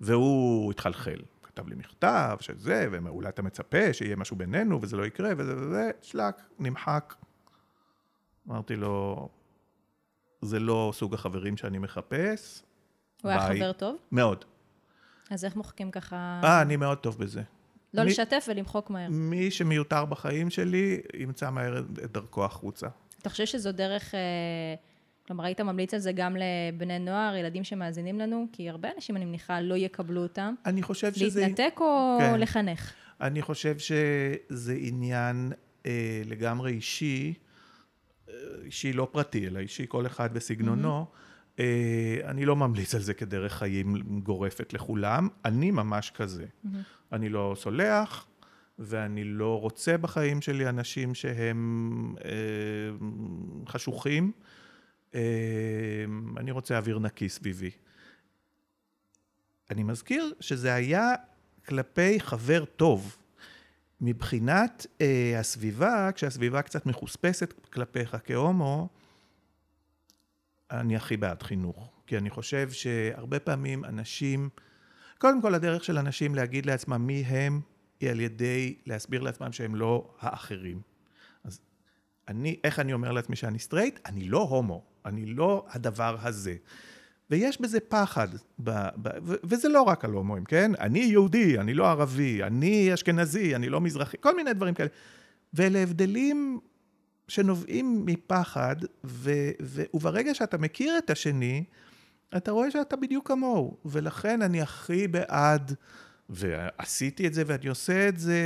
והוא 0.00 0.70
התחלחל. 0.70 1.20
כתב 1.42 1.68
לי 1.68 1.74
מכתב 1.74 2.36
של 2.40 2.58
זה, 2.58 2.88
ואולי 2.90 3.28
אתה 3.28 3.42
מצפה 3.42 3.92
שיהיה 3.92 4.16
משהו 4.16 4.36
בינינו 4.36 4.82
וזה 4.82 4.96
לא 4.96 5.06
יקרה, 5.06 5.30
וזה 5.36 5.56
וזה, 5.56 5.90
שלק, 6.02 6.42
נמחק. 6.58 7.14
אמרתי 8.48 8.76
לו, 8.76 9.28
זה 10.42 10.60
לא 10.60 10.92
סוג 10.94 11.14
החברים 11.14 11.56
שאני 11.56 11.78
מחפש. 11.78 12.62
הוא 13.22 13.32
ביי. 13.32 13.40
היה 13.40 13.56
חבר 13.56 13.72
טוב? 13.72 13.96
מאוד. 14.12 14.44
אז 15.30 15.44
איך 15.44 15.56
מוחקים 15.56 15.90
ככה... 15.90 16.40
אה, 16.44 16.62
אני 16.62 16.76
מאוד 16.76 16.98
טוב 16.98 17.18
בזה. 17.18 17.42
לא 17.94 18.04
מי, 18.04 18.10
לשתף 18.10 18.46
ולמחוק 18.48 18.90
מהר. 18.90 19.08
מי 19.10 19.50
שמיותר 19.50 20.04
בחיים 20.04 20.50
שלי, 20.50 21.00
ימצא 21.14 21.50
מהר 21.50 21.78
את 21.78 22.12
דרכו 22.12 22.44
החוצה. 22.44 22.88
אתה 23.20 23.30
חושב 23.30 23.46
שזו 23.46 23.72
דרך, 23.72 24.14
אה, 24.14 24.20
כלומר, 25.26 25.44
היית 25.44 25.60
ממליץ 25.60 25.94
על 25.94 26.00
זה 26.00 26.12
גם 26.12 26.36
לבני 26.36 26.98
נוער, 26.98 27.36
ילדים 27.36 27.64
שמאזינים 27.64 28.18
לנו? 28.18 28.46
כי 28.52 28.70
הרבה 28.70 28.88
אנשים, 28.96 29.16
אני 29.16 29.24
מניחה, 29.24 29.60
לא 29.60 29.74
יקבלו 29.74 30.22
אותם. 30.22 30.54
אני 30.66 30.82
חושב 30.82 31.12
שזה... 31.12 31.40
להתנתק 31.40 31.80
או 31.80 32.16
כן. 32.20 32.40
לחנך? 32.40 32.92
אני 33.20 33.42
חושב 33.42 33.78
שזה 33.78 34.74
עניין 34.78 35.52
אה, 35.86 36.22
לגמרי 36.24 36.72
אישי, 36.72 37.34
אישי 38.64 38.92
לא 38.92 39.08
פרטי, 39.12 39.46
אלא 39.46 39.58
אישי 39.58 39.84
כל 39.88 40.06
אחד 40.06 40.34
בסגנונו. 40.34 41.06
Mm-hmm. 41.08 41.60
אה, 41.60 42.18
אני 42.24 42.44
לא 42.44 42.56
ממליץ 42.56 42.94
על 42.94 43.00
זה 43.00 43.14
כדרך 43.14 43.52
חיים 43.52 44.20
גורפת 44.22 44.72
לכולם, 44.72 45.28
אני 45.44 45.70
ממש 45.70 46.10
כזה. 46.10 46.44
Mm-hmm. 46.44 46.68
אני 47.12 47.28
לא 47.28 47.54
סולח, 47.58 48.26
ואני 48.78 49.24
לא 49.24 49.60
רוצה 49.60 49.98
בחיים 49.98 50.40
שלי 50.40 50.68
אנשים 50.68 51.14
שהם 51.14 52.14
אה, 52.24 52.30
חשוכים. 53.68 54.32
אה, 55.14 55.20
אני 56.36 56.50
רוצה 56.50 56.78
אוויר 56.78 56.98
נקי 56.98 57.28
סביבי. 57.28 57.70
אני 59.70 59.82
מזכיר 59.82 60.32
שזה 60.40 60.74
היה 60.74 61.14
כלפי 61.66 62.20
חבר 62.20 62.64
טוב. 62.64 63.16
מבחינת 64.04 64.86
אה, 65.00 65.36
הסביבה, 65.40 66.10
כשהסביבה 66.14 66.62
קצת 66.62 66.86
מחוספסת 66.86 67.52
כלפיך 67.70 68.16
כהומו, 68.24 68.88
אני 70.70 70.96
הכי 70.96 71.16
בעד 71.16 71.42
חינוך, 71.42 71.90
כי 72.06 72.18
אני 72.18 72.30
חושב 72.30 72.70
שהרבה 72.70 73.40
פעמים 73.40 73.84
אנשים, 73.84 74.48
קודם 75.18 75.42
כל 75.42 75.54
הדרך 75.54 75.84
של 75.84 75.98
אנשים 75.98 76.34
להגיד 76.34 76.66
לעצמם 76.66 77.06
מי 77.06 77.20
הם, 77.20 77.60
היא 78.00 78.10
על 78.10 78.20
ידי 78.20 78.74
להסביר 78.86 79.22
לעצמם 79.22 79.52
שהם 79.52 79.74
לא 79.74 80.14
האחרים. 80.20 80.80
אז 81.44 81.60
אני, 82.28 82.60
איך 82.64 82.78
אני 82.78 82.92
אומר 82.92 83.12
לעצמי 83.12 83.36
שאני 83.36 83.58
סטרייט? 83.58 83.98
אני 84.06 84.28
לא 84.28 84.42
הומו, 84.42 84.84
אני 85.04 85.26
לא 85.26 85.66
הדבר 85.68 86.16
הזה. 86.20 86.56
ויש 87.30 87.60
בזה 87.60 87.80
פחד, 87.80 88.28
ב, 88.64 88.70
ב, 89.02 89.08
ו, 89.22 89.34
וזה 89.44 89.68
לא 89.68 89.82
רק 89.82 90.04
על 90.04 90.10
הומואים, 90.10 90.44
כן? 90.44 90.72
אני 90.80 90.98
יהודי, 90.98 91.58
אני 91.58 91.74
לא 91.74 91.86
ערבי, 91.86 92.42
אני 92.42 92.94
אשכנזי, 92.94 93.56
אני 93.56 93.68
לא 93.68 93.80
מזרחי, 93.80 94.16
כל 94.20 94.36
מיני 94.36 94.52
דברים 94.52 94.74
כאלה. 94.74 94.88
ואלה 95.54 95.78
הבדלים 95.78 96.60
שנובעים 97.28 98.06
מפחד, 98.06 98.76
ו, 99.04 99.32
ו, 99.62 99.82
וברגע 99.94 100.34
שאתה 100.34 100.58
מכיר 100.58 100.98
את 100.98 101.10
השני, 101.10 101.64
אתה 102.36 102.50
רואה 102.50 102.70
שאתה 102.70 102.96
בדיוק 102.96 103.28
כמוהו. 103.28 103.76
ולכן 103.84 104.42
אני 104.42 104.62
הכי 104.62 105.08
בעד, 105.08 105.74
ועשיתי 106.30 107.26
את 107.26 107.34
זה 107.34 107.42
ואני 107.46 107.68
עושה 107.68 108.08
את 108.08 108.18
זה 108.18 108.40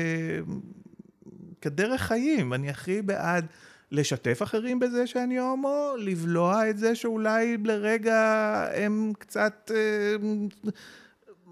כדרך 1.61 2.01
חיים, 2.01 2.55
אני 2.55 2.71
הכי 2.71 3.03
בעד 3.03 3.47
לשתף 3.92 4.42
אחרים 4.42 4.79
בזה 4.79 5.07
שאני 5.07 5.38
הומו, 5.38 5.92
לבלוע 5.98 6.70
את 6.70 6.79
זה 6.79 6.94
שאולי 6.94 7.57
לרגע 7.64 8.66
הם 8.74 9.12
קצת... 9.18 9.70
אה, 9.74 10.16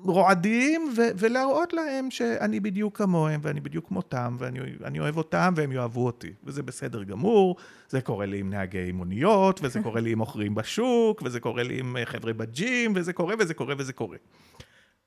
רועדים, 0.04 0.92
ולהראות 0.96 1.72
להם 1.72 2.10
שאני 2.10 2.60
בדיוק 2.60 2.98
כמוהם, 2.98 3.40
ואני 3.42 3.60
בדיוק 3.60 3.88
כמותם, 3.88 4.36
ואני 4.38 5.00
אוהב 5.00 5.16
אותם, 5.16 5.54
והם 5.56 5.72
יאהבו 5.72 6.06
אותי. 6.06 6.32
וזה 6.44 6.62
בסדר 6.62 7.02
גמור, 7.02 7.56
זה 7.88 8.00
קורה 8.00 8.26
לי 8.26 8.38
עם 8.38 8.50
נהגי 8.50 8.92
מוניות, 8.92 9.60
וזה 9.62 9.80
קורה 9.82 10.00
לי 10.00 10.12
עם 10.12 10.18
מוכרים 10.18 10.54
בשוק, 10.54 11.22
וזה 11.24 11.40
קורה 11.40 11.62
לי 11.62 11.78
עם 11.80 11.96
אה, 11.96 12.06
חבר'ה 12.06 12.32
בג'ים, 12.32 12.92
וזה 12.96 13.12
קורה, 13.12 13.34
וזה 13.38 13.54
קורה, 13.54 13.74
וזה 13.78 13.92
קורה. 13.92 14.16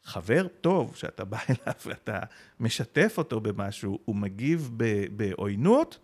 חבר 0.04 0.48
טוב, 0.48 0.96
שאתה 0.96 1.26
בא 1.26 1.38
אליו 1.50 1.74
ואתה 1.86 2.20
משתף 2.60 3.14
אותו 3.18 3.40
במשהו, 3.40 4.00
הוא 4.06 4.16
מגיב 4.16 4.72
בעוינות, 5.12 6.00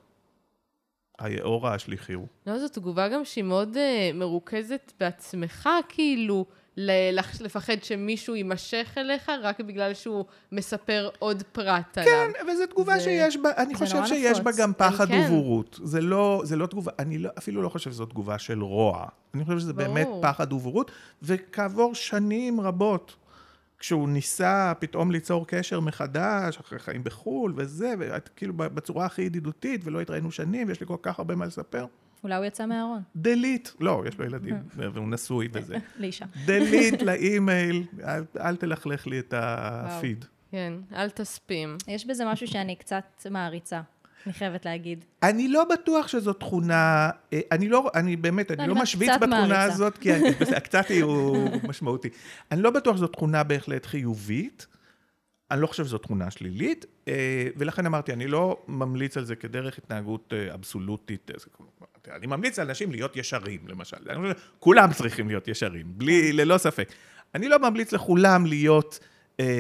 היאורה 1.20 1.74
השליחי 1.74 2.14
לא, 2.48 2.60
זו 2.60 2.68
תגובה 2.68 3.10
גם 3.10 3.26
שהיא 3.26 3.44
מאוד 3.44 3.76
uh, 3.76 4.16
מרוכזת 4.16 4.92
בעצמך, 5.00 5.70
כאילו. 5.90 6.46
לפחד 6.78 7.84
שמישהו 7.84 8.36
יימשך 8.36 8.94
אליך 8.98 9.32
רק 9.44 9.60
בגלל 9.60 9.94
שהוא 9.94 10.26
מספר 10.52 11.10
עוד 11.20 11.44
פרט 11.52 11.98
עליו. 11.98 12.12
כן, 12.12 12.46
וזו 12.48 12.66
תגובה 12.66 12.98
זה... 12.98 13.04
שיש 13.04 13.38
בה, 13.38 13.50
אני 13.58 13.76
חושב 13.76 14.06
שיש 14.06 14.40
נפוץ. 14.40 14.44
בה 14.44 14.52
גם 14.64 14.74
פחד 14.78 15.08
כן. 15.08 15.26
ובורות. 15.26 15.80
זה 15.84 16.02
לא, 16.02 16.42
זה 16.46 16.56
לא 16.56 16.66
תגובה, 16.66 16.92
אני 17.00 17.18
לא, 17.18 17.30
אפילו 17.38 17.62
לא 17.62 17.70
חושב 17.70 17.92
שזו 17.92 18.06
תגובה 18.06 18.40
של 18.40 18.62
רוע. 18.62 19.06
אני 19.34 19.46
חושב 19.46 19.60
שזה 19.60 19.74
ברור. 19.74 19.94
באמת 19.94 20.08
פחד 20.22 20.54
ובורות, 20.54 20.92
וכעבור 21.24 21.96
שנים 21.96 22.62
רבות, 22.62 23.16
כשהוא 23.86 24.10
ניסה 24.10 24.74
פתאום 24.80 25.12
ליצור 25.12 25.48
קשר 25.48 25.80
מחדש, 25.80 26.58
אחרי 26.58 26.80
חיים 26.80 27.04
בחו"ל 27.04 27.54
וזה, 27.56 27.94
וכאילו 28.00 28.54
בצורה 28.58 29.06
הכי 29.06 29.22
ידידותית, 29.22 29.82
ולא 29.84 30.02
התראינו 30.02 30.32
שנים, 30.32 30.68
ויש 30.68 30.80
לי 30.80 30.86
כל 30.86 30.98
כך 31.02 31.20
הרבה 31.20 31.36
מה 31.36 31.46
לספר. 31.46 31.86
אולי 32.24 32.36
הוא 32.36 32.46
יצא 32.46 32.66
מהארון. 32.66 33.02
דליט, 33.16 33.70
לא, 33.80 34.04
יש 34.08 34.18
לו 34.18 34.26
ילדים. 34.28 34.56
והוא 34.76 35.10
נשוי 35.10 35.48
וזה. 35.52 35.78
לאישה. 36.00 36.26
דליט 36.46 37.02
לאימייל, 37.02 37.84
אל 38.40 38.56
תלכלך 38.56 39.08
לי 39.08 39.20
את 39.20 39.34
הפיד. 39.38 40.26
כן, 40.52 40.74
אל 40.96 41.10
תספים. 41.10 41.78
יש 41.88 42.06
בזה 42.06 42.26
משהו 42.26 42.48
שאני 42.48 42.76
קצת 42.76 43.26
מעריצה. 43.32 43.82
אני 44.26 44.34
חייבת 44.34 44.66
להגיד. 44.66 45.06
אני 45.24 45.48
לא 45.48 45.64
בטוח 45.64 46.08
שזו 46.08 46.34
תכונה, 46.34 47.10
אה, 47.34 47.40
אני 47.52 47.70
לא, 47.70 47.92
אני 47.96 48.16
באמת, 48.16 48.52
אני 48.52 48.68
לא 48.68 48.76
משוויץ 48.76 49.10
בתכונה 49.22 49.64
הזאת, 49.64 49.98
כי 49.98 50.10
קצת 50.64 50.86
הוא 51.02 51.50
משמעותי. 51.68 52.10
אני 52.52 52.62
לא 52.62 52.70
בטוח 52.70 52.96
שזו 52.96 53.08
תכונה 53.08 53.44
בהחלט 53.44 53.86
חיובית. 53.86 54.68
אני 55.52 55.62
לא 55.62 55.68
חושב 55.68 55.86
שזו 55.86 55.98
תכונה 55.98 56.32
שלילית, 56.32 56.86
אה, 57.08 57.48
ולכן 57.58 57.86
אמרתי, 57.86 58.14
אני 58.14 58.28
לא 58.28 58.64
ממליץ 58.68 59.18
על 59.18 59.26
זה 59.26 59.36
כדרך 59.36 59.78
התנהגות 59.78 60.34
אבסולוטית. 60.54 61.32
אני 62.16 62.28
ממליץ 62.28 62.60
על 62.60 62.68
אנשים 62.68 62.92
להיות 62.92 63.18
ישרים, 63.18 63.60
למשל. 63.68 63.98
כולם 64.60 64.94
צריכים 64.94 65.28
להיות 65.28 65.48
ישרים, 65.48 65.86
בלי, 65.88 66.34
ללא 66.34 66.58
ספק. 66.58 66.92
אני 67.36 67.50
לא 67.50 67.60
ממליץ 67.60 67.94
לכולם 67.94 68.46
להיות 68.46 69.00
אה, 69.02 69.15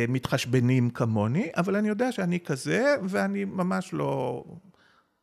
מתחשבנים 0.07 0.89
כמוני, 0.89 1.49
אבל 1.57 1.75
אני 1.75 1.87
יודע 1.87 2.11
שאני 2.11 2.39
כזה, 2.39 2.95
ואני 3.03 3.45
ממש 3.45 3.93
לא... 3.93 4.43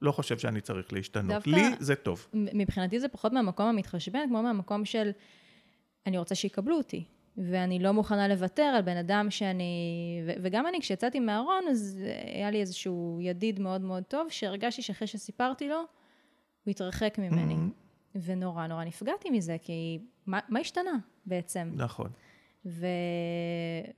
לא 0.03 0.13
חושב 0.13 0.39
שאני 0.39 0.61
צריך 0.61 0.93
להשתנות. 0.93 1.35
דווקא, 1.35 1.51
לי 1.51 1.63
זה 1.79 1.95
טוב. 1.95 2.27
מבחינתי 2.35 3.01
זה 3.01 3.09
פחות 3.09 3.33
מהמקום 3.33 3.67
המתחשבן, 3.67 4.21
כמו 4.29 4.43
מהמקום 4.43 4.85
של 4.85 5.11
אני 6.07 6.19
רוצה 6.19 6.35
שיקבלו 6.35 6.77
אותי. 6.77 7.05
ואני 7.37 7.79
לא 7.79 7.93
מוכנה 7.93 8.29
לוותר 8.29 8.63
על 8.63 8.83
בן 8.83 8.97
אדם 8.97 9.31
שאני... 9.31 9.65
ו- 10.27 10.33
וגם 10.43 10.67
אני, 10.67 10.81
כשיצאתי 10.81 11.21
מהארון, 11.21 11.65
אז 11.71 11.99
היה 12.35 12.51
לי 12.51 12.61
איזשהו 12.61 13.19
ידיד 13.23 13.61
מאוד 13.61 13.81
מאוד 13.81 14.03
טוב, 14.03 14.27
שהרגשתי 14.31 14.83
שאחרי 14.83 15.07
שסיפרתי 15.07 15.69
לו, 15.69 15.77
הוא 15.77 16.71
התרחק 16.71 17.19
ממני. 17.19 17.55
Mhm. 17.55 18.19
ונורא 18.23 18.67
נורא 18.67 18.85
נפגעתי 18.85 19.31
מזה, 19.31 19.57
כי 19.63 19.99
מה, 20.27 20.41
מה 20.49 20.61
השתנה 20.61 20.97
בעצם? 21.27 21.73
נכון. 21.75 22.11
ו... 22.67 22.87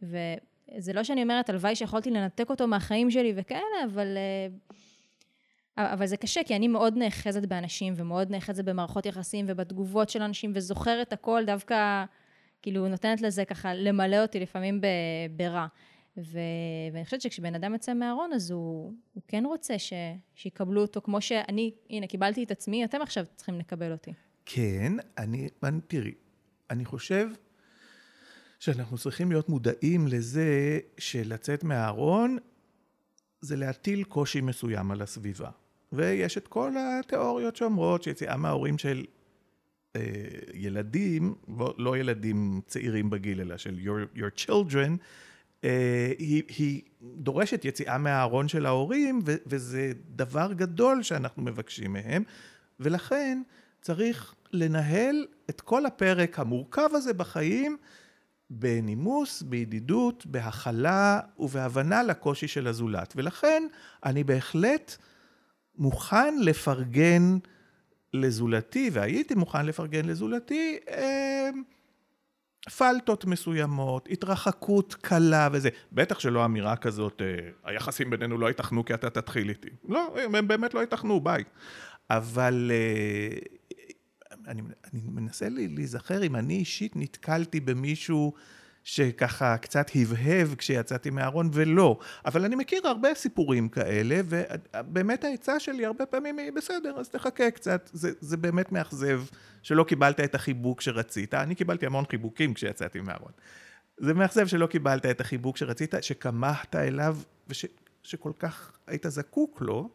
וזה 0.02 0.92
לא 0.92 1.04
שאני 1.04 1.22
אומרת, 1.22 1.50
הלוואי 1.50 1.76
שיכולתי 1.76 2.10
לנתק 2.10 2.50
אותו 2.50 2.66
מהחיים 2.66 3.10
שלי 3.10 3.32
וכאלה, 3.36 3.84
אבל... 3.84 4.16
אה, 4.16 4.48
אבל 5.78 6.06
זה 6.06 6.16
קשה, 6.16 6.40
כי 6.46 6.56
אני 6.56 6.68
מאוד 6.68 6.96
נאחזת 6.96 7.46
באנשים, 7.46 7.94
ומאוד 7.96 8.30
נאחזת 8.30 8.64
במערכות 8.64 9.06
יחסים 9.06 9.44
ובתגובות 9.48 10.10
של 10.10 10.22
אנשים, 10.22 10.52
וזוכרת 10.54 11.12
הכל, 11.12 11.42
דווקא, 11.46 12.04
כאילו, 12.62 12.88
נותנת 12.88 13.20
לזה 13.20 13.44
ככה 13.44 13.74
למלא 13.74 14.22
אותי 14.22 14.40
לפעמים 14.40 14.80
ב... 14.80 14.86
ברע. 15.36 15.66
ו... 16.16 16.38
ואני 16.92 17.04
חושבת 17.04 17.20
שכשבן 17.20 17.54
אדם 17.54 17.72
יוצא 17.72 17.94
מהארון, 17.94 18.32
אז 18.32 18.50
הוא, 18.50 18.92
הוא 19.14 19.22
כן 19.28 19.44
רוצה 19.46 19.78
ש... 19.78 19.92
שיקבלו 20.34 20.82
אותו, 20.82 21.00
כמו 21.00 21.20
שאני, 21.20 21.70
הנה, 21.90 22.06
קיבלתי 22.06 22.44
את 22.44 22.50
עצמי, 22.50 22.84
אתם 22.84 23.02
עכשיו 23.02 23.24
צריכים 23.36 23.58
לקבל 23.58 23.92
אותי. 23.92 24.12
כן, 24.46 24.92
אני, 25.18 25.48
אני, 25.62 25.80
תראי, 25.86 26.12
אני 26.70 26.84
חושב 26.84 27.28
שאנחנו 28.58 28.98
צריכים 28.98 29.30
להיות 29.30 29.48
מודעים 29.48 30.08
לזה 30.08 30.78
שלצאת 30.98 31.64
מהארון 31.64 32.38
זה 33.40 33.56
להטיל 33.56 34.04
קושי 34.04 34.40
מסוים 34.40 34.90
על 34.90 35.02
הסביבה. 35.02 35.50
ויש 35.92 36.38
את 36.38 36.48
כל 36.48 36.72
התיאוריות 36.78 37.56
שאומרות 37.56 38.02
שיציאה 38.02 38.36
מההורים 38.36 38.78
של 38.78 39.04
אה, 39.96 40.00
ילדים, 40.54 41.34
לא, 41.78 41.96
ילדים 41.96 42.60
צעירים 42.66 43.10
בגיל, 43.10 43.40
אלא 43.40 43.56
של 43.56 43.78
your, 43.84 44.18
your 44.18 44.46
children, 44.46 44.98
אה, 45.64 46.12
היא, 46.18 46.42
היא 46.58 46.82
דורשת 47.02 47.64
יציאה 47.64 47.98
מהארון 47.98 48.48
של 48.48 48.66
ההורים, 48.66 49.20
ו, 49.26 49.34
וזה 49.46 49.92
דבר 50.08 50.52
גדול 50.52 51.02
שאנחנו 51.02 51.42
מבקשים 51.42 51.92
מהם, 51.92 52.22
ולכן 52.80 53.42
צריך 53.80 54.34
לנהל 54.52 55.26
את 55.50 55.60
כל 55.60 55.86
הפרק 55.86 56.38
המורכב 56.38 56.88
הזה 56.92 57.12
בחיים 57.12 57.76
בנימוס, 58.58 59.42
בידידות, 59.42 60.26
בהכלה 60.26 61.20
ובהבנה 61.38 62.02
לקושי 62.02 62.48
של 62.48 62.66
הזולת. 62.66 63.12
ולכן 63.16 63.62
אני 64.04 64.24
בהחלט 64.24 64.96
מוכן 65.78 66.38
לפרגן 66.40 67.38
לזולתי, 68.12 68.90
והייתי 68.92 69.34
מוכן 69.34 69.66
לפרגן 69.66 70.04
לזולתי, 70.04 70.78
אה, 70.88 71.50
פלטות 72.78 73.24
מסוימות, 73.24 74.08
התרחקות 74.10 74.94
קלה 74.94 75.48
וזה. 75.52 75.68
בטח 75.92 76.18
שלא 76.18 76.44
אמירה 76.44 76.76
כזאת, 76.76 77.22
אה, 77.22 77.50
היחסים 77.64 78.10
בינינו 78.10 78.38
לא 78.38 78.46
ייתכנו 78.46 78.84
כי 78.84 78.94
אתה 78.94 79.10
תתחיל 79.10 79.48
איתי. 79.48 79.68
לא, 79.88 80.14
הם 80.34 80.48
באמת 80.48 80.74
לא 80.74 80.80
ייתכנו, 80.80 81.20
ביי. 81.20 81.44
אבל 82.10 82.70
אה, 82.74 83.38
אני, 84.48 84.62
אני 84.92 85.00
מנסה 85.06 85.48
להיזכר 85.48 86.22
אם 86.22 86.36
אני 86.36 86.54
אישית 86.54 86.92
נתקלתי 86.96 87.60
במישהו 87.60 88.32
שככה 88.84 89.56
קצת 89.56 89.90
הבהב 89.94 90.54
כשיצאתי 90.54 91.10
מהארון, 91.10 91.50
ולא. 91.52 91.98
אבל 92.24 92.44
אני 92.44 92.56
מכיר 92.56 92.88
הרבה 92.88 93.14
סיפורים 93.14 93.68
כאלה, 93.68 94.20
ובאמת 94.24 95.24
העצה 95.24 95.60
שלי 95.60 95.86
הרבה 95.86 96.06
פעמים 96.06 96.38
היא 96.38 96.52
בסדר, 96.52 96.98
אז 97.00 97.08
תחכה 97.08 97.50
קצת. 97.50 97.90
זה, 97.92 98.10
זה 98.20 98.36
באמת 98.36 98.72
מאכזב 98.72 99.22
שלא 99.62 99.84
קיבלת 99.84 100.20
את 100.20 100.34
החיבוק 100.34 100.80
שרצית. 100.80 101.34
אני 101.34 101.54
קיבלתי 101.54 101.86
המון 101.86 102.04
חיבוקים 102.10 102.54
כשיצאתי 102.54 103.00
מהארון. 103.00 103.32
זה 103.96 104.14
מאכזב 104.14 104.46
שלא 104.46 104.66
קיבלת 104.66 105.06
את 105.06 105.20
החיבוק 105.20 105.56
שרצית, 105.56 105.94
שכמהת 106.00 106.76
אליו, 106.76 107.18
ושכל 107.48 108.32
כך 108.38 108.72
היית 108.86 109.06
זקוק 109.08 109.60
לו, 109.60 109.90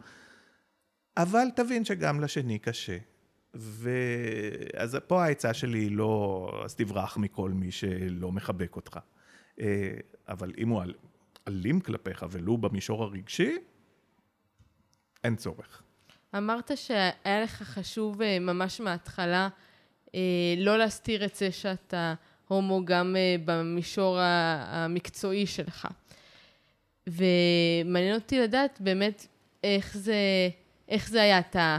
אבל 1.17 1.47
תבין 1.55 1.85
שגם 1.85 2.21
לשני 2.21 2.59
קשה. 2.59 2.97
ואז 3.53 4.97
פה 5.07 5.23
העצה 5.23 5.53
שלי 5.53 5.79
היא 5.79 5.91
לא, 5.91 6.61
אז 6.65 6.75
תברח 6.75 7.17
מכל 7.17 7.51
מי 7.51 7.71
שלא 7.71 8.31
מחבק 8.31 8.75
אותך. 8.75 8.99
אה, 9.59 9.93
אבל 10.27 10.53
אם 10.57 10.69
הוא 10.69 10.83
אלים 11.47 11.79
כלפיך 11.79 12.25
ולו 12.31 12.57
במישור 12.57 13.03
הרגשי, 13.03 13.57
אין 15.23 15.35
צורך. 15.35 15.83
אמרת 16.37 16.71
שהיה 16.75 17.41
לך 17.43 17.63
חשוב 17.63 18.21
אה, 18.21 18.39
ממש 18.39 18.81
מההתחלה 18.81 19.49
אה, 20.15 20.19
לא 20.57 20.77
להסתיר 20.77 21.25
את 21.25 21.35
זה 21.35 21.51
שאתה 21.51 22.13
הומו 22.47 22.85
גם 22.85 23.15
במישור 23.45 24.17
המקצועי 24.21 25.45
שלך. 25.45 25.87
ומעניין 27.07 28.15
אותי 28.15 28.39
לדעת 28.39 28.81
באמת 28.81 29.27
איך 29.63 29.97
זה, 29.97 30.15
איך 30.89 31.09
זה 31.09 31.21
היה. 31.21 31.39
אתה 31.39 31.77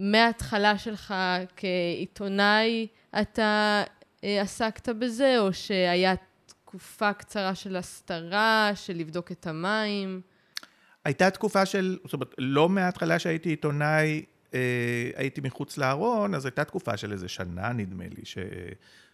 מההתחלה 0.00 0.78
שלך 0.78 1.14
כעיתונאי 1.56 2.86
אתה 3.20 3.82
אה, 4.24 4.40
עסקת 4.40 4.88
בזה, 4.88 5.38
או 5.38 5.52
שהיה 5.52 6.14
תקופה 6.46 7.12
קצרה 7.12 7.54
של 7.54 7.76
הסתרה, 7.76 8.70
של 8.74 8.96
לבדוק 8.96 9.32
את 9.32 9.46
המים? 9.46 10.20
הייתה 11.04 11.30
תקופה 11.30 11.66
של, 11.66 11.98
זאת 12.04 12.12
אומרת, 12.12 12.34
לא 12.38 12.68
מההתחלה 12.68 13.18
שהייתי 13.18 13.48
עיתונאי, 13.48 14.24
אה, 14.54 15.10
הייתי 15.16 15.40
מחוץ 15.40 15.78
לארון, 15.78 16.34
אז 16.34 16.44
הייתה 16.44 16.64
תקופה 16.64 16.96
של 16.96 17.12
איזה 17.12 17.28
שנה, 17.28 17.72
נדמה 17.72 18.04
לי, 18.04 18.24
ש... 18.24 18.38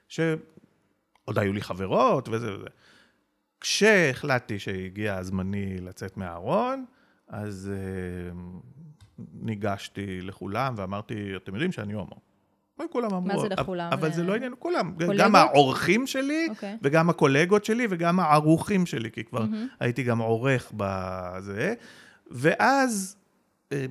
שעוד 0.08 1.38
היו 1.38 1.52
לי 1.52 1.60
חברות 1.60 2.28
וזה 2.28 2.54
וזה. 2.54 2.68
כשהחלטתי 3.60 4.58
שהגיע 4.58 5.14
הזמני 5.14 5.78
לצאת 5.78 6.16
מהארון, 6.16 6.84
אז 7.28 7.70
אה, 7.74 8.40
ניגשתי 9.18 10.20
לכולם 10.20 10.74
ואמרתי, 10.76 11.36
אתם 11.36 11.54
יודעים 11.54 11.72
שאני 11.72 11.92
הומו. 11.92 12.20
וכולם 12.84 13.14
אמרו... 13.14 13.20
מה 13.20 13.38
זה 13.38 13.48
לכולם? 13.48 13.92
אבל 13.92 14.12
זה 14.12 14.22
לא 14.22 14.34
עניין, 14.34 14.54
כולם. 14.58 14.92
קולגות? 14.96 15.16
גם 15.16 15.36
העורכים 15.36 16.06
שלי, 16.06 16.46
okay. 16.46 16.50
אוקיי. 16.50 16.76
וגם 16.82 17.10
הקולגות 17.10 17.64
שלי, 17.64 17.86
וגם 17.90 18.20
הערוכים 18.20 18.86
שלי, 18.86 19.10
כי 19.10 19.24
כבר 19.24 19.42
mm-hmm. 19.42 19.76
הייתי 19.80 20.02
גם 20.02 20.18
עורך 20.18 20.72
בזה. 20.76 21.74
ואז, 22.30 23.16
אה, 23.72 23.86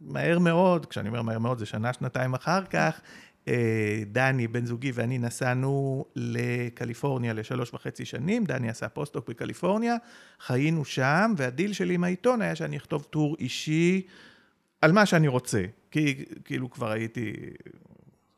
מהר 0.00 0.38
מאוד, 0.38 0.86
כשאני 0.86 1.08
אומר 1.08 1.22
מהר 1.22 1.38
מאוד, 1.38 1.58
זה 1.58 1.66
שנה, 1.66 1.92
שנתיים 1.92 2.34
אחר 2.34 2.64
כך, 2.64 3.00
אה, 3.48 4.02
דני, 4.06 4.48
בן 4.48 4.66
זוגי 4.66 4.90
ואני 4.94 5.18
נסענו 5.18 6.04
לקליפורניה 6.16 7.32
לשלוש 7.32 7.74
וחצי 7.74 8.04
שנים, 8.04 8.44
דני 8.44 8.68
עשה 8.68 8.88
פוסט-דוק 8.88 9.28
בקליפורניה, 9.28 9.96
חיינו 10.40 10.84
שם, 10.84 11.34
והדיל 11.36 11.72
שלי 11.72 11.94
עם 11.94 12.04
העיתון 12.04 12.42
היה 12.42 12.54
שאני 12.54 12.76
אכתוב 12.76 13.02
טור 13.10 13.36
אישי 13.38 14.02
על 14.80 14.92
מה 14.92 15.06
שאני 15.06 15.28
רוצה, 15.28 15.62
כי 15.90 16.24
כאילו 16.44 16.70
כבר 16.70 16.90
הייתי 16.90 17.32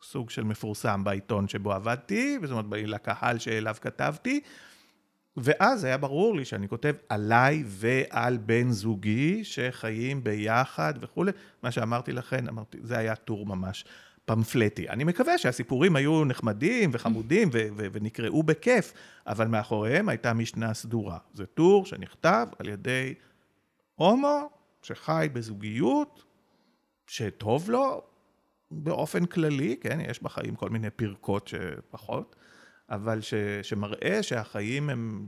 סוג 0.03 0.31
של 0.31 0.45
מפורסם 0.45 1.05
בעיתון 1.05 1.49
שבו 1.49 1.73
עבדתי, 1.73 2.39
זאת 2.43 2.51
אומרת, 2.51 2.83
לקהל 2.87 3.39
שאליו 3.39 3.77
כתבתי, 3.81 4.41
ואז 5.37 5.85
היה 5.85 5.99
ברור 5.99 6.37
לי 6.37 6.45
שאני 6.45 6.69
כותב 6.69 6.95
עליי 7.09 7.65
ועל 7.67 8.37
בן 8.37 8.71
זוגי 8.71 9.45
שחיים 9.45 10.25
ביחד 10.25 10.95
וכולי. 11.01 11.33
מה 11.63 11.71
שאמרתי 11.71 12.13
לכם, 12.13 12.49
אמרתי, 12.49 12.79
זה 12.83 12.99
היה 12.99 13.17
טור 13.17 13.47
ממש 13.47 13.85
פמפלטי. 14.25 14.89
אני 14.89 15.05
מקווה 15.05 15.39
שהסיפורים 15.39 15.97
היו 15.97 16.25
נחמדים 16.25 16.91
וחמודים 16.93 17.49
ו- 17.53 17.69
ו- 17.77 17.87
ונקראו 17.93 18.43
בכיף, 18.43 18.93
אבל 19.27 19.47
מאחוריהם 19.47 20.09
הייתה 20.09 20.33
משנה 20.33 20.75
סדורה. 20.75 21.19
זה 21.35 21.47
טור 21.47 21.87
שנכתב 21.87 22.47
על 22.59 22.69
ידי 22.69 23.15
הומו 23.95 24.51
שחי 24.83 25.29
בזוגיות, 25.33 26.25
שטוב 27.11 27.71
לו 27.71 28.03
באופן 28.71 29.27
כללי, 29.27 29.77
כן, 29.81 29.99
יש 30.11 30.23
בחיים 30.23 30.55
כל 30.55 30.71
מיני 30.71 30.91
פרקות 30.91 31.49
שפחות, 31.49 32.37
אבל 32.91 33.21
ש, 33.21 33.35
שמראה 33.63 34.23
שהחיים 34.23 34.91
הם... 34.91 35.27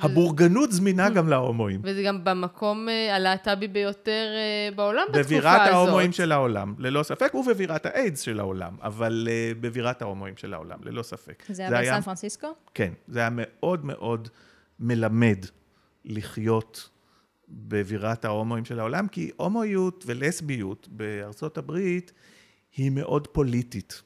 הבורגנות 0.00 0.72
זמינה 0.72 1.10
גם 1.10 1.28
להומואים. 1.28 1.80
וזה 1.84 2.02
גם 2.02 2.24
במקום 2.24 2.88
אה, 2.88 3.16
הלהט"בי 3.16 3.68
ביותר 3.68 4.26
אה, 4.36 4.76
בעולם 4.76 5.02
בתקופה 5.02 5.20
הזאת. 5.20 5.32
בבירת 5.32 5.60
ההומואים 5.68 6.12
של 6.12 6.32
העולם, 6.32 6.74
ללא 6.78 7.02
ספק, 7.02 7.34
ובבירת 7.34 7.86
האיידס 7.86 8.20
של 8.20 8.40
העולם, 8.40 8.76
אבל 8.82 9.28
אה, 9.30 9.52
בבירת 9.60 10.02
ההומואים 10.02 10.36
של 10.36 10.54
העולם, 10.54 10.78
ללא 10.82 11.02
ספק. 11.02 11.42
זה 11.48 11.78
היה 11.78 11.92
בסן 11.92 12.00
פרנסיסקו? 12.00 12.48
כן, 12.74 12.92
זה 13.08 13.18
היה 13.18 13.28
מאוד 13.32 13.84
מאוד 13.84 14.28
מלמד 14.80 15.38
לחיות 16.04 16.88
בבירת 17.50 18.24
ההומואים 18.24 18.64
של 18.64 18.80
העולם, 18.80 19.08
כי 19.08 19.30
הומואיות 19.36 20.04
ולסביות 20.06 20.88
בארצות 20.90 21.58
הברית 21.58 22.12
היא 22.76 22.90
מאוד 22.90 23.26
פוליטית, 23.26 24.02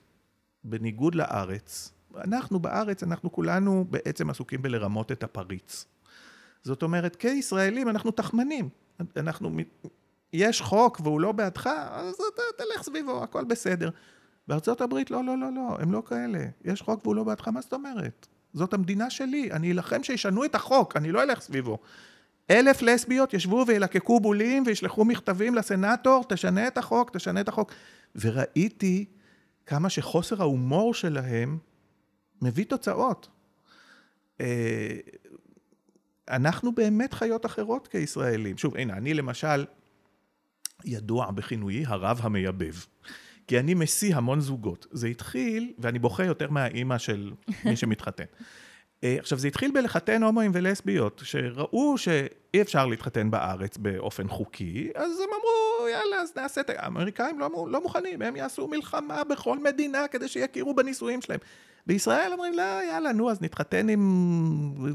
בניגוד 0.64 1.14
לארץ. 1.14 1.92
אנחנו 2.16 2.58
בארץ, 2.58 3.02
אנחנו 3.02 3.32
כולנו 3.32 3.84
בעצם 3.90 4.30
עסוקים 4.30 4.62
בלרמות 4.62 5.12
את 5.12 5.22
הפריץ. 5.22 5.84
זאת 6.62 6.82
אומרת, 6.82 7.16
כישראלים 7.16 7.88
אנחנו 7.88 8.10
תחמנים. 8.10 8.68
אנחנו, 9.16 9.50
יש 10.32 10.60
חוק 10.60 11.00
והוא 11.00 11.20
לא 11.20 11.32
בעדך, 11.32 11.66
אז 11.90 12.14
אתה 12.14 12.42
תלך 12.56 12.82
סביבו, 12.82 13.22
הכל 13.22 13.44
בסדר. 13.44 13.90
בארצות 14.48 14.80
הברית, 14.80 15.10
לא, 15.10 15.24
לא, 15.24 15.38
לא, 15.38 15.52
לא, 15.52 15.76
הם 15.80 15.92
לא 15.92 16.02
כאלה. 16.06 16.44
יש 16.64 16.82
חוק 16.82 17.00
והוא 17.04 17.16
לא 17.16 17.24
בעדך, 17.24 17.48
מה 17.48 17.60
זאת 17.60 17.72
אומרת? 17.72 18.26
זאת 18.52 18.74
המדינה 18.74 19.10
שלי, 19.10 19.52
אני 19.52 19.72
אלחם 19.72 20.02
שישנו 20.02 20.44
את 20.44 20.54
החוק, 20.54 20.96
אני 20.96 21.12
לא 21.12 21.22
אלך 21.22 21.40
סביבו. 21.40 21.78
אלף 22.50 22.82
לסביות 22.82 23.34
ישבו 23.34 23.64
וילקקו 23.68 24.20
בולים 24.20 24.62
וישלחו 24.66 25.04
מכתבים 25.04 25.54
לסנאטור, 25.54 26.24
תשנה 26.28 26.68
את 26.68 26.78
החוק, 26.78 27.16
תשנה 27.16 27.40
את 27.40 27.48
החוק. 27.48 27.72
וראיתי 28.16 29.04
כמה 29.66 29.90
שחוסר 29.90 30.42
ההומור 30.42 30.94
שלהם 30.94 31.58
מביא 32.42 32.64
תוצאות. 32.64 33.28
אה, 34.40 34.96
אנחנו 36.28 36.74
באמת 36.74 37.14
חיות 37.14 37.46
אחרות 37.46 37.88
כישראלים. 37.88 38.58
שוב, 38.58 38.76
הנה, 38.76 38.92
אני 38.92 39.14
למשל 39.14 39.64
ידוע 40.84 41.30
בכינויי 41.30 41.84
הרב 41.86 42.20
המייבב. 42.22 42.74
כי 43.46 43.58
אני 43.58 43.74
משיא 43.74 44.16
המון 44.16 44.40
זוגות. 44.40 44.86
זה 44.92 45.06
התחיל, 45.06 45.72
ואני 45.78 45.98
בוכה 45.98 46.24
יותר 46.24 46.50
מהאימא 46.50 46.98
של 46.98 47.32
מי 47.64 47.76
שמתחתן. 47.76 48.24
אה, 49.04 49.16
עכשיו, 49.18 49.38
זה 49.38 49.48
התחיל 49.48 49.70
בלחתן 49.70 50.22
הומואים 50.22 50.50
ולסביות, 50.54 51.22
שראו 51.24 51.98
שאי 51.98 52.60
אפשר 52.60 52.86
להתחתן 52.86 53.30
בארץ 53.30 53.76
באופן 53.76 54.28
חוקי, 54.28 54.90
אז 54.94 55.20
הם 55.20 55.28
אמרו, 55.28 55.88
יאללה, 55.88 56.16
אז 56.16 56.32
נעשה 56.36 56.60
את... 56.60 56.70
האמריקאים 56.76 57.38
לא, 57.38 57.50
לא 57.70 57.82
מוכנים, 57.82 58.22
הם 58.22 58.36
יעשו 58.36 58.68
מלחמה 58.68 59.24
בכל 59.24 59.58
מדינה 59.58 60.08
כדי 60.08 60.28
שיכירו 60.28 60.74
בנישואים 60.74 61.22
שלהם. 61.22 61.40
בישראל 61.86 62.32
אומרים, 62.32 62.54
לא, 62.54 62.62
יאללה, 62.62 63.12
נו, 63.12 63.30
אז 63.30 63.42
נתחתן 63.42 63.88
עם, 63.88 64.00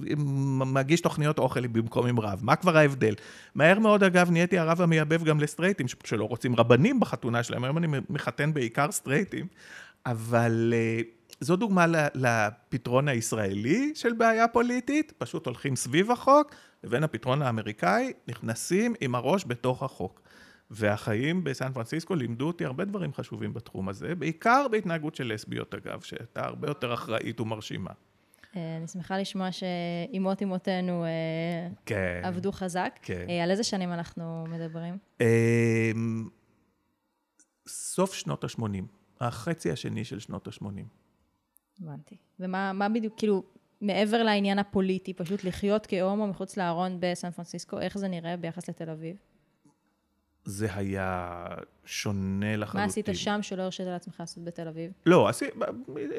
עם 0.07 0.73
מגיש 0.73 1.01
תוכניות 1.01 1.39
אוכל 1.39 1.67
במקום 1.67 2.07
עם 2.07 2.19
רב. 2.19 2.39
מה 2.41 2.55
כבר 2.55 2.77
ההבדל? 2.77 3.13
מהר 3.55 3.79
מאוד, 3.79 4.03
אגב, 4.03 4.31
נהייתי 4.31 4.57
הרב 4.59 4.81
המייבב 4.81 5.23
גם 5.23 5.39
לסטרייטים, 5.39 5.85
שלא 6.03 6.23
רוצים 6.23 6.55
רבנים 6.55 6.99
בחתונה 6.99 7.43
שלהם, 7.43 7.63
היום 7.63 7.77
אני 7.77 7.87
מחתן 8.09 8.53
בעיקר 8.53 8.91
סטרייטים, 8.91 9.47
אבל... 10.05 10.73
Uh, 10.75 11.18
זו 11.41 11.55
דוגמה 11.55 11.85
לפתרון 12.15 13.07
הישראלי 13.07 13.91
של 13.95 14.13
בעיה 14.13 14.47
פוליטית, 14.47 15.13
פשוט 15.17 15.45
הולכים 15.45 15.75
סביב 15.75 16.11
החוק, 16.11 16.55
לבין 16.83 17.03
הפתרון 17.03 17.41
האמריקאי, 17.41 18.13
נכנסים 18.27 18.93
עם 19.01 19.15
הראש 19.15 19.45
בתוך 19.47 19.83
החוק. 19.83 20.21
והחיים 20.71 21.43
בסן 21.43 21.73
פרנסיסקו 21.73 22.15
לימדו 22.15 22.47
אותי 22.47 22.65
הרבה 22.65 22.85
דברים 22.85 23.13
חשובים 23.13 23.53
בתחום 23.53 23.89
הזה, 23.89 24.15
בעיקר 24.15 24.67
בהתנהגות 24.71 25.15
של 25.15 25.33
לסביות 25.33 25.73
אגב, 25.73 26.01
שהייתה 26.01 26.45
הרבה 26.45 26.67
יותר 26.67 26.93
אחראית 26.93 27.39
ומרשימה. 27.39 27.91
אה, 28.55 28.77
אני 28.77 28.87
שמחה 28.87 29.17
לשמוע 29.17 29.49
שאימות 29.51 30.41
אימותינו 30.41 31.05
אה, 31.05 31.09
כן, 31.85 32.21
עבדו 32.23 32.51
חזק. 32.51 32.99
כן. 33.01 33.25
אה, 33.29 33.43
על 33.43 33.51
איזה 33.51 33.63
שנים 33.63 33.93
אנחנו 33.93 34.45
מדברים? 34.49 34.97
סוף 37.67 38.13
שנות 38.13 38.43
ה-80, 38.43 38.63
החצי 39.19 39.71
השני 39.71 40.05
של 40.05 40.19
שנות 40.19 40.47
ה-80. 40.47 40.98
הבנתי. 41.81 42.15
ומה 42.39 42.87
בדיוק, 42.89 43.13
כאילו, 43.17 43.43
מעבר 43.81 44.23
לעניין 44.23 44.59
הפוליטי, 44.59 45.13
פשוט 45.13 45.43
לחיות 45.43 45.87
כהומו 45.89 46.27
מחוץ 46.27 46.57
לארון 46.57 46.97
בסן 46.99 47.31
פרנסיסקו, 47.31 47.79
איך 47.79 47.97
זה 47.97 48.07
נראה 48.07 48.37
ביחס 48.37 48.69
לתל 48.69 48.89
אביב? 48.89 49.17
זה 50.45 50.67
היה 50.75 51.45
שונה 51.85 52.55
לחלוטין. 52.57 52.81
מה 52.81 52.85
עשית 52.85 53.09
שם 53.13 53.39
שלא 53.41 53.61
הרשית 53.61 53.87
לעצמך 53.87 54.19
לעשות 54.19 54.43
בתל 54.43 54.67
אביב? 54.67 54.91
לא, 55.05 55.27
עשי, 55.27 55.45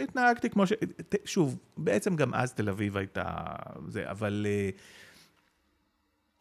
התנהגתי 0.03 0.51
כמו 0.51 0.67
ש... 0.67 0.73
שוב, 1.25 1.59
בעצם 1.77 2.17
גם 2.17 2.35
אז 2.35 2.53
תל 2.53 2.69
אביב 2.69 2.97
הייתה 2.97 3.25
זה, 3.89 4.11
אבל 4.11 4.47
uh, 4.47 4.81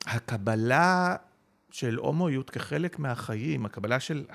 הקבלה 0.05 1.15
של 1.71 1.95
הומואיות 1.95 2.49
כחלק 2.49 2.99
מהחיים, 2.99 3.65
הקבלה 3.65 3.99
של 3.99 4.25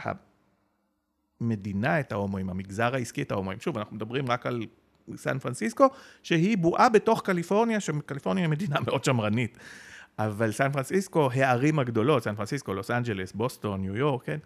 המדינה 1.40 2.01
את 2.01 2.12
ההומואים, 2.12 2.51
המגזר 2.51 2.94
העסקי 2.94 3.23
את 3.23 3.33
ההומואים, 3.33 3.61
שוב, 3.61 3.79
אנחנו 3.79 3.97
מדברים 3.97 4.31
רק 4.31 4.47
על 4.47 4.62
סן 5.16 5.38
פרנסיסקו, 5.38 5.87
שהיא 6.23 6.59
בועה 6.59 6.88
בתוך 6.88 7.23
קליפורניה, 7.25 7.81
שקליפורניה 7.81 8.44
היא 8.44 8.51
מדינה 8.51 8.81
מאוד 8.81 9.05
שמרנית. 9.05 9.59
אבל 10.18 10.53
סן 10.53 10.73
פרנסיסקו, 10.73 11.31
הערים 11.33 11.79
הגדולות, 11.79 12.23
סן 12.23 12.35
פרנסיסקו, 12.35 12.75
לוס 12.75 12.90
אנג'לס, 12.90 13.33
בוסטון, 13.33 13.81
ניו 13.81 13.97
יורק, 13.97 14.25
כן? 14.25 14.38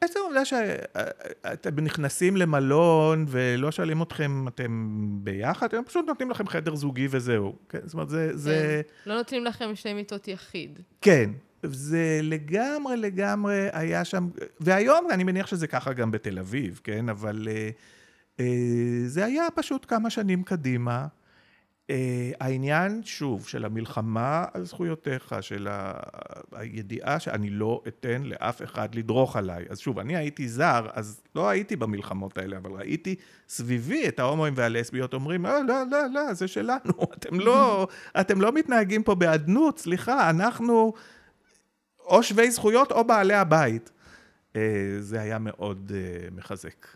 עצם 0.00 0.18
העובדה 0.22 0.44
שאתם 0.44 1.80
נכנסים 1.80 2.36
למלון 2.36 3.24
ולא 3.28 3.70
שואלים 3.70 4.02
אתכם, 4.02 4.48
אתם 4.48 4.98
ביחד, 5.22 5.74
הם 5.74 5.84
פשוט 5.84 6.06
נותנים 6.06 6.30
לכם 6.30 6.48
חדר 6.48 6.74
זוגי 6.74 7.08
וזהו. 7.10 7.56
כן? 7.68 7.78
זאת 7.84 7.94
אומרת, 7.94 8.08
זה... 8.08 8.28
כן. 8.30 8.36
זה... 8.36 8.82
לא 9.06 9.14
נותנים 9.14 9.44
לכם 9.44 9.74
שתי 9.74 9.94
מיטות 9.94 10.28
יחיד. 10.28 10.80
כן. 11.00 11.30
זה 11.72 12.20
לגמרי 12.22 12.96
לגמרי 12.96 13.68
היה 13.72 14.04
שם, 14.04 14.28
והיום 14.60 15.08
אני 15.10 15.24
מניח 15.24 15.46
שזה 15.46 15.66
ככה 15.66 15.92
גם 15.92 16.10
בתל 16.10 16.38
אביב, 16.38 16.80
כן? 16.84 17.08
אבל 17.08 17.48
אה, 17.50 17.70
אה, 18.40 19.02
זה 19.06 19.24
היה 19.24 19.46
פשוט 19.54 19.86
כמה 19.88 20.10
שנים 20.10 20.42
קדימה. 20.42 21.06
Uh, 21.84 21.94
העניין, 22.40 23.00
שוב, 23.04 23.46
של 23.46 23.64
המלחמה 23.64 24.44
על 24.54 24.64
זכויותיך, 24.64 25.34
של 25.40 25.68
ה... 25.70 25.92
הידיעה 26.52 27.20
שאני 27.20 27.50
לא 27.50 27.82
אתן 27.88 28.22
לאף 28.22 28.62
אחד 28.62 28.94
לדרוך 28.94 29.36
עליי. 29.36 29.64
אז 29.70 29.78
שוב, 29.78 29.98
אני 29.98 30.16
הייתי 30.16 30.48
זר, 30.48 30.86
אז 30.92 31.20
לא 31.34 31.48
הייתי 31.48 31.76
במלחמות 31.76 32.38
האלה, 32.38 32.56
אבל 32.56 32.70
ראיתי 32.70 33.14
סביבי 33.48 34.08
את 34.08 34.18
ההומואים 34.18 34.54
והלסביות 34.56 35.14
אומרים, 35.14 35.44
לא, 35.44 35.64
לא, 35.64 35.82
לא, 35.90 36.06
לא, 36.12 36.34
זה 36.34 36.48
שלנו, 36.48 36.92
אתם 37.18 37.40
לא, 37.40 37.88
אתם 38.20 38.40
לא 38.40 38.52
מתנהגים 38.52 39.02
פה 39.02 39.14
באדנות, 39.14 39.78
סליחה, 39.78 40.30
אנחנו 40.30 40.92
או 42.04 42.22
שווי 42.22 42.50
זכויות 42.50 42.92
או 42.92 43.04
בעלי 43.04 43.34
הבית. 43.34 43.90
Uh, 44.52 44.56
זה 45.00 45.20
היה 45.20 45.38
מאוד 45.38 45.92
uh, 45.94 46.34
מחזק. 46.34 46.86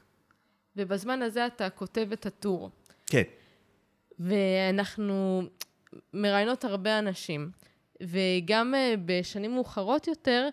ובזמן 0.77 1.23
הזה 1.23 1.47
אתה 1.47 1.71
כותב 1.71 2.09
את 2.13 2.27
הטור. 2.27 2.71
כן. 3.07 3.23
ואנחנו 4.19 5.43
מראיינות 6.15 6.65
הרבה 6.65 6.99
אנשים, 6.99 7.51
וגם 8.03 8.75
אה, 8.75 8.95
בשנים 9.05 9.55
מאוחרות 9.55 10.07
יותר, 10.07 10.49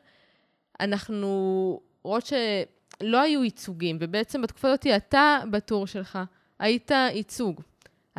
אנחנו 0.79 1.79
רואות 2.03 2.25
שלא 2.25 3.21
היו 3.21 3.43
ייצוגים, 3.43 3.97
ובעצם 3.99 4.41
בתקופה 4.41 4.67
הזאת 4.67 4.87
אתה, 4.87 5.39
בטור 5.51 5.87
שלך, 5.87 6.19
היית 6.59 6.91
ייצוג. 6.91 7.61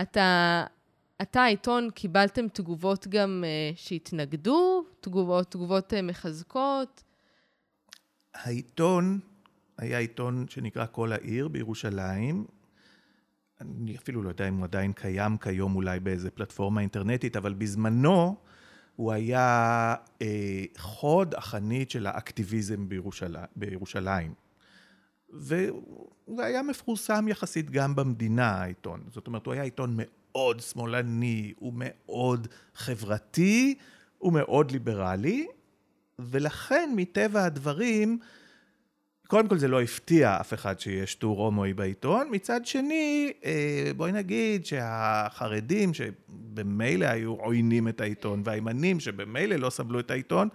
אתה, 0.02 0.64
אתה, 1.22 1.40
העיתון, 1.42 1.90
קיבלתם 1.90 2.48
תגובות 2.48 3.06
גם 3.08 3.44
uh, 3.44 3.76
שהתנגדו, 3.78 4.84
תגובות, 5.00 5.50
תגובות 5.50 5.92
uh, 5.92 6.02
מחזקות? 6.02 7.02
העיתון 8.34 9.20
היה 9.78 9.98
עיתון 9.98 10.46
שנקרא 10.48 10.86
כל 10.92 11.12
העיר 11.12 11.48
בירושלים, 11.48 12.46
אני 13.60 13.96
אפילו 13.96 14.22
לא 14.22 14.28
יודע 14.28 14.48
אם 14.48 14.56
הוא 14.56 14.64
עדיין 14.64 14.92
קיים 14.92 15.38
כיום 15.38 15.76
אולי 15.76 16.00
באיזה 16.00 16.30
פלטפורמה 16.30 16.80
אינטרנטית, 16.80 17.36
אבל 17.36 17.54
בזמנו 17.54 18.36
הוא 18.96 19.12
היה 19.12 19.94
אה, 20.22 20.64
חוד 20.76 21.34
החנית 21.34 21.90
של 21.90 22.06
האקטיביזם 22.06 22.88
בירושלים. 22.88 23.46
בירושלים. 23.56 24.34
וזה 25.32 25.70
היה 26.38 26.62
מפורסם 26.62 27.28
יחסית 27.28 27.70
גם 27.70 27.94
במדינה, 27.94 28.50
העיתון. 28.50 29.04
זאת 29.10 29.26
אומרת, 29.26 29.46
הוא 29.46 29.54
היה 29.54 29.62
עיתון 29.62 29.90
מאוד 29.96 30.08
שמאלני, 30.60 31.52
הוא 31.56 31.72
מאוד 31.76 32.48
חברתי, 32.74 33.74
הוא 34.18 34.32
מאוד 34.32 34.70
ליברלי, 34.70 35.46
ולכן 36.18 36.92
מטבע 36.96 37.44
הדברים, 37.44 38.18
קודם 39.26 39.48
כל 39.48 39.58
זה 39.58 39.68
לא 39.68 39.82
הפתיע 39.82 40.36
אף 40.40 40.54
אחד 40.54 40.80
שיש 40.80 41.14
טור 41.14 41.44
הומואי 41.44 41.74
בעיתון, 41.74 42.28
מצד 42.30 42.66
שני, 42.66 43.32
אה, 43.44 43.90
בואי 43.96 44.12
נגיד 44.12 44.66
שהחרדים 44.66 45.94
שבמילא 45.94 47.06
היו 47.06 47.32
עוינים 47.32 47.88
את 47.88 48.00
העיתון, 48.00 48.42
והימנים 48.44 49.00
שבמילא 49.00 49.56
לא 49.56 49.70
סבלו 49.70 50.00
את 50.00 50.10
העיתון, 50.10 50.48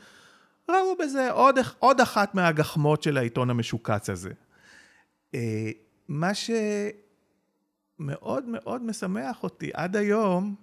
ראו 0.70 0.96
בזה 1.00 1.32
עוד, 1.32 1.56
עוד 1.80 2.02
אחת 2.02 2.36
מהגחמות 2.36 3.04
של 3.04 3.18
העיתון 3.18 3.50
המשוקץ 3.50 4.10
הזה. 4.10 4.32
אה, 5.36 5.72
מה 6.08 6.34
שמאוד 8.02 8.46
מאוד 8.48 8.84
משמח 8.84 9.44
אותי 9.44 9.72
עד 9.74 9.96
היום, 9.96 10.56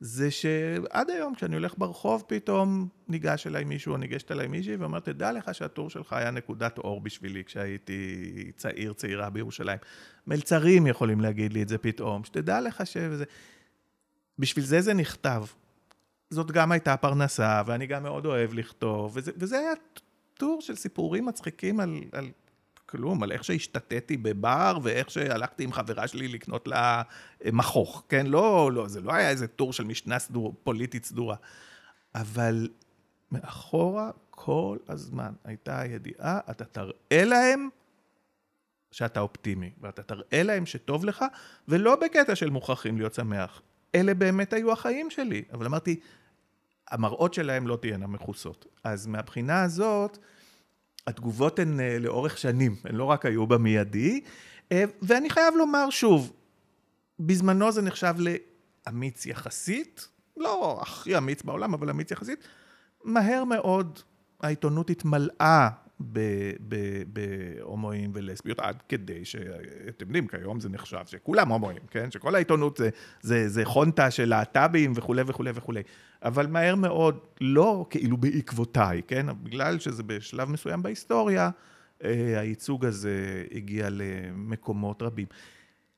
זה 0.00 0.30
שעד 0.30 1.10
היום 1.10 1.34
כשאני 1.34 1.54
הולך 1.54 1.74
ברחוב 1.78 2.24
פתאום 2.26 2.88
ניגש 3.08 3.46
אליי 3.46 3.64
מישהו 3.64 3.92
או 3.92 3.96
ניגשת 3.96 4.30
אליי 4.32 4.48
מישהי 4.48 4.76
ואומר 4.76 5.00
תדע 5.00 5.32
לך 5.32 5.54
שהטור 5.54 5.90
שלך 5.90 6.12
היה 6.12 6.30
נקודת 6.30 6.78
אור 6.78 7.00
בשבילי 7.00 7.44
כשהייתי 7.44 8.52
צעיר 8.56 8.92
צעירה 8.92 9.30
בירושלים. 9.30 9.78
מלצרים 10.26 10.86
יכולים 10.86 11.20
להגיד 11.20 11.52
לי 11.52 11.62
את 11.62 11.68
זה 11.68 11.78
פתאום, 11.78 12.24
שתדע 12.24 12.60
לך 12.60 12.86
שזה... 12.86 13.24
בשביל 14.38 14.64
זה 14.64 14.80
זה 14.80 14.94
נכתב. 14.94 15.44
זאת 16.30 16.50
גם 16.50 16.72
הייתה 16.72 16.96
פרנסה 16.96 17.62
ואני 17.66 17.86
גם 17.86 18.02
מאוד 18.02 18.26
אוהב 18.26 18.54
לכתוב 18.54 19.12
וזה, 19.14 19.32
וזה 19.36 19.58
היה 19.58 19.72
טור 20.34 20.60
של 20.60 20.76
סיפורים 20.76 21.26
מצחיקים 21.26 21.80
על, 21.80 22.00
על 22.12 22.30
כלום, 22.92 23.22
על 23.22 23.32
איך 23.32 23.44
שהשתתיתי 23.44 24.16
בבר 24.16 24.78
ואיך 24.82 25.10
שהלכתי 25.10 25.64
עם 25.64 25.72
חברה 25.72 26.08
שלי 26.08 26.28
לקנות 26.28 26.68
לה 26.68 27.02
אה, 27.44 27.50
מכוך, 27.52 28.04
כן? 28.08 28.26
לא, 28.26 28.72
לא, 28.72 28.88
זה 28.88 29.00
לא 29.00 29.12
היה 29.12 29.30
איזה 29.30 29.46
טור 29.46 29.72
של 29.72 29.84
משנה 29.84 30.18
סדור, 30.18 30.54
פוליטית 30.64 31.04
סדורה. 31.04 31.36
אבל 32.14 32.68
מאחורה 33.32 34.10
כל 34.30 34.78
הזמן 34.88 35.32
הייתה 35.44 35.80
הידיעה, 35.80 36.40
אתה 36.50 36.64
תראה 36.64 37.24
להם 37.24 37.68
שאתה 38.90 39.20
אופטימי, 39.20 39.70
ואתה 39.80 40.02
תראה 40.02 40.42
להם 40.42 40.66
שטוב 40.66 41.04
לך, 41.04 41.24
ולא 41.68 41.96
בקטע 41.96 42.34
של 42.34 42.50
מוכרחים 42.50 42.98
להיות 42.98 43.14
שמח. 43.14 43.62
אלה 43.94 44.14
באמת 44.14 44.52
היו 44.52 44.72
החיים 44.72 45.10
שלי. 45.10 45.42
אבל 45.52 45.66
אמרתי, 45.66 46.00
המראות 46.90 47.34
שלהם 47.34 47.66
לא 47.66 47.76
תהיינה 47.76 48.06
מכוסות. 48.06 48.66
אז 48.84 49.06
מהבחינה 49.06 49.62
הזאת, 49.62 50.18
התגובות 51.06 51.58
הן 51.58 51.80
אה, 51.80 51.98
לאורך 51.98 52.38
שנים, 52.38 52.76
הן 52.84 52.94
לא 52.94 53.04
רק 53.04 53.26
היו 53.26 53.46
במיידי. 53.46 54.20
אה, 54.72 54.84
ואני 55.02 55.30
חייב 55.30 55.54
לומר 55.54 55.90
שוב, 55.90 56.32
בזמנו 57.20 57.72
זה 57.72 57.82
נחשב 57.82 58.14
לאמיץ 58.18 59.26
יחסית, 59.26 60.08
לא 60.36 60.78
הכי 60.82 61.18
אמיץ 61.18 61.42
בעולם, 61.42 61.74
אבל 61.74 61.90
אמיץ 61.90 62.10
יחסית. 62.10 62.48
מהר 63.04 63.44
מאוד 63.44 63.98
העיתונות 64.40 64.90
התמלאה 64.90 65.68
בהומואים 67.12 68.10
ולסביות, 68.14 68.60
עד 68.60 68.82
כדי 68.88 69.24
שאתם 69.24 70.06
יודעים, 70.06 70.26
כיום 70.26 70.60
זה 70.60 70.68
נחשב 70.68 71.06
שכולם 71.06 71.48
הומואים, 71.48 71.82
כן? 71.90 72.10
שכל 72.10 72.34
העיתונות 72.34 72.76
זה, 72.76 72.90
זה, 73.20 73.48
זה 73.48 73.64
חונטה 73.64 74.10
של 74.10 74.28
להט"בים 74.28 74.92
וכולי 74.96 75.22
וכולי 75.26 75.50
וכולי. 75.54 75.82
אבל 76.22 76.46
מהר 76.46 76.74
מאוד, 76.74 77.18
לא 77.40 77.86
כאילו 77.90 78.16
בעקבותיי, 78.16 79.02
כן? 79.06 79.26
בגלל 79.42 79.78
שזה 79.78 80.02
בשלב 80.02 80.48
מסוים 80.50 80.82
בהיסטוריה, 80.82 81.50
אה, 82.04 82.40
הייצוג 82.40 82.84
הזה 82.84 83.44
הגיע 83.54 83.88
למקומות 83.90 85.02
רבים. 85.02 85.26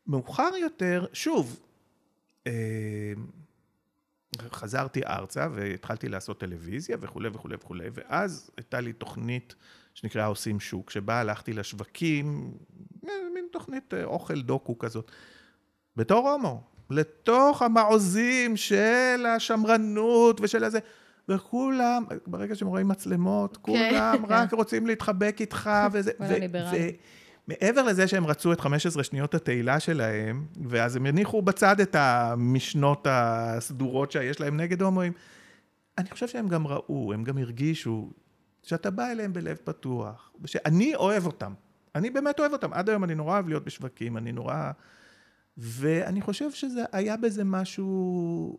מאוחר 0.07 0.51
יותר, 0.61 1.07
שוב, 1.13 1.61
אה, 2.47 3.13
חזרתי 4.41 5.07
ארצה 5.07 5.49
והתחלתי 5.55 6.09
לעשות 6.09 6.41
טלוויזיה 6.41 6.97
וכולי 7.01 7.29
וכולי 7.29 7.55
וכולי, 7.55 7.89
ואז 7.93 8.51
הייתה 8.57 8.81
לי 8.81 8.93
תוכנית 8.93 9.55
שנקראה 9.95 10.27
עושים 10.27 10.61
שוק, 10.61 10.91
שבה 10.91 11.21
הלכתי 11.21 11.53
לשווקים, 11.53 12.55
אה, 13.09 13.11
מין 13.35 13.45
תוכנית 13.53 13.95
אה, 13.95 14.05
אוכל 14.05 14.41
דוקו 14.41 14.79
כזאת, 14.79 15.11
בתור 15.97 16.31
הומו, 16.31 16.63
לתוך 16.91 17.63
המעוזים 17.63 18.57
של 18.57 19.27
השמרנות 19.37 20.41
ושל 20.41 20.65
הזה. 20.65 20.79
וכולם, 21.29 22.05
ברגע 22.27 22.55
שהם 22.55 22.69
רואים 22.69 22.89
מצלמות, 22.89 23.57
כן. 23.57 23.63
כולם 23.63 24.25
רק 24.29 24.53
רוצים 24.53 24.87
להתחבק 24.87 25.37
איתך 25.41 25.71
וזה. 25.93 26.13
מעבר 27.49 27.83
לזה 27.83 28.09
שהם 28.09 28.27
רצו 28.27 28.53
את 28.53 28.61
15 28.61 29.05
שניות 29.05 29.35
התהילה 29.35 29.81
שלהם, 29.81 30.47
ואז 30.69 30.97
הם 30.97 31.07
הניחו 31.07 31.43
בצד 31.43 31.81
את 31.81 31.95
המשנות 31.99 33.07
הסדורות 33.11 34.13
שיש 34.13 34.41
להם 34.41 34.57
נגד 34.57 34.83
הומואים, 34.83 35.13
אני 35.99 36.11
חושב 36.11 36.29
שהם 36.29 36.49
גם 36.49 36.67
ראו, 36.67 37.13
הם 37.13 37.25
גם 37.25 37.39
הרגישו 37.39 38.11
שאתה 38.65 38.91
בא 38.91 39.11
אליהם 39.11 39.33
בלב 39.33 39.57
פתוח, 39.65 40.33
ושאני 40.41 40.95
אוהב 40.95 41.27
אותם. 41.27 41.55
אני 41.95 42.11
באמת 42.11 42.41
אוהב 42.41 42.53
אותם. 42.53 42.73
עד 42.73 42.89
היום 42.89 43.05
אני 43.05 43.15
נורא 43.15 43.35
אוהב 43.35 43.49
להיות 43.49 43.65
בשווקים, 43.65 44.17
אני 44.17 44.33
נורא... 44.33 44.71
ואני 45.57 46.21
חושב 46.21 46.51
שזה 46.51 46.85
היה 46.93 47.17
בזה 47.17 47.45
משהו, 47.45 48.59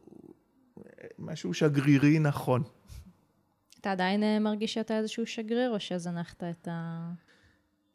משהו 1.20 1.53
שגרירי 1.53 2.20
נכון. 2.20 2.64
אתה 3.82 3.91
עדיין 3.91 4.24
אה, 4.24 4.39
מרגיש 4.39 4.74
שאתה 4.74 4.97
איזשהו 4.97 5.26
שגריר, 5.26 5.72
או 5.74 5.80
שזנחת 5.80 6.43
את 6.43 6.68
ה... 6.68 7.12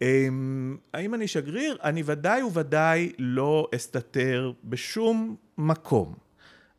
אמ, 0.02 0.76
האם 0.94 1.14
אני 1.14 1.28
שגריר? 1.28 1.76
אני 1.82 2.02
ודאי 2.06 2.42
וודאי 2.42 3.12
לא 3.18 3.68
אסתתר 3.74 4.52
בשום 4.64 5.36
מקום. 5.58 6.14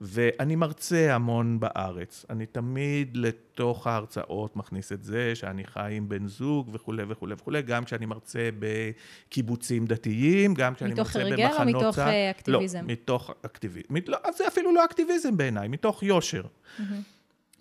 ואני 0.04 0.56
מרצה 0.56 1.16
המון 1.16 1.60
בארץ. 1.60 2.26
אני 2.30 2.46
תמיד 2.46 3.18
לתוך 3.18 3.88
ההרצאות 3.88 4.56
מכניס 4.56 4.92
את 4.92 5.04
זה 5.04 5.36
שאני 5.36 5.66
חי 5.66 5.94
עם 5.94 6.10
בן 6.10 6.28
זוג 6.28 6.70
וכולי 6.74 7.04
וכולי 7.08 7.34
וכולי, 7.34 7.62
גם 7.62 7.86
כשאני 7.86 8.06
מרצה 8.06 8.50
בקיבוצים 8.60 9.86
דתיים, 9.86 10.54
גם 10.54 10.76
כשאני 10.76 10.94
מרצה 10.94 11.20
במחנות 11.20 11.36
צה"ל. 11.36 11.64
מתוך 11.64 11.66
הרגל 11.66 11.74
או 11.74 11.80
מתוך 11.80 11.96
צה... 11.96 12.32
אקטיביזם? 12.32 12.80
לא, 12.80 12.86
מתוך 12.88 13.32
אקטיביזם. 13.46 13.88
מת... 13.90 14.10
לא, 14.10 14.18
זה 14.38 14.48
אפילו 14.48 14.74
לא 14.74 14.86
אקטיביזם 14.86 15.38
בעיניי, 15.38 15.68
מתוך 15.68 16.04
יושר. 16.04 16.44
Mm-hmm. 16.44 16.82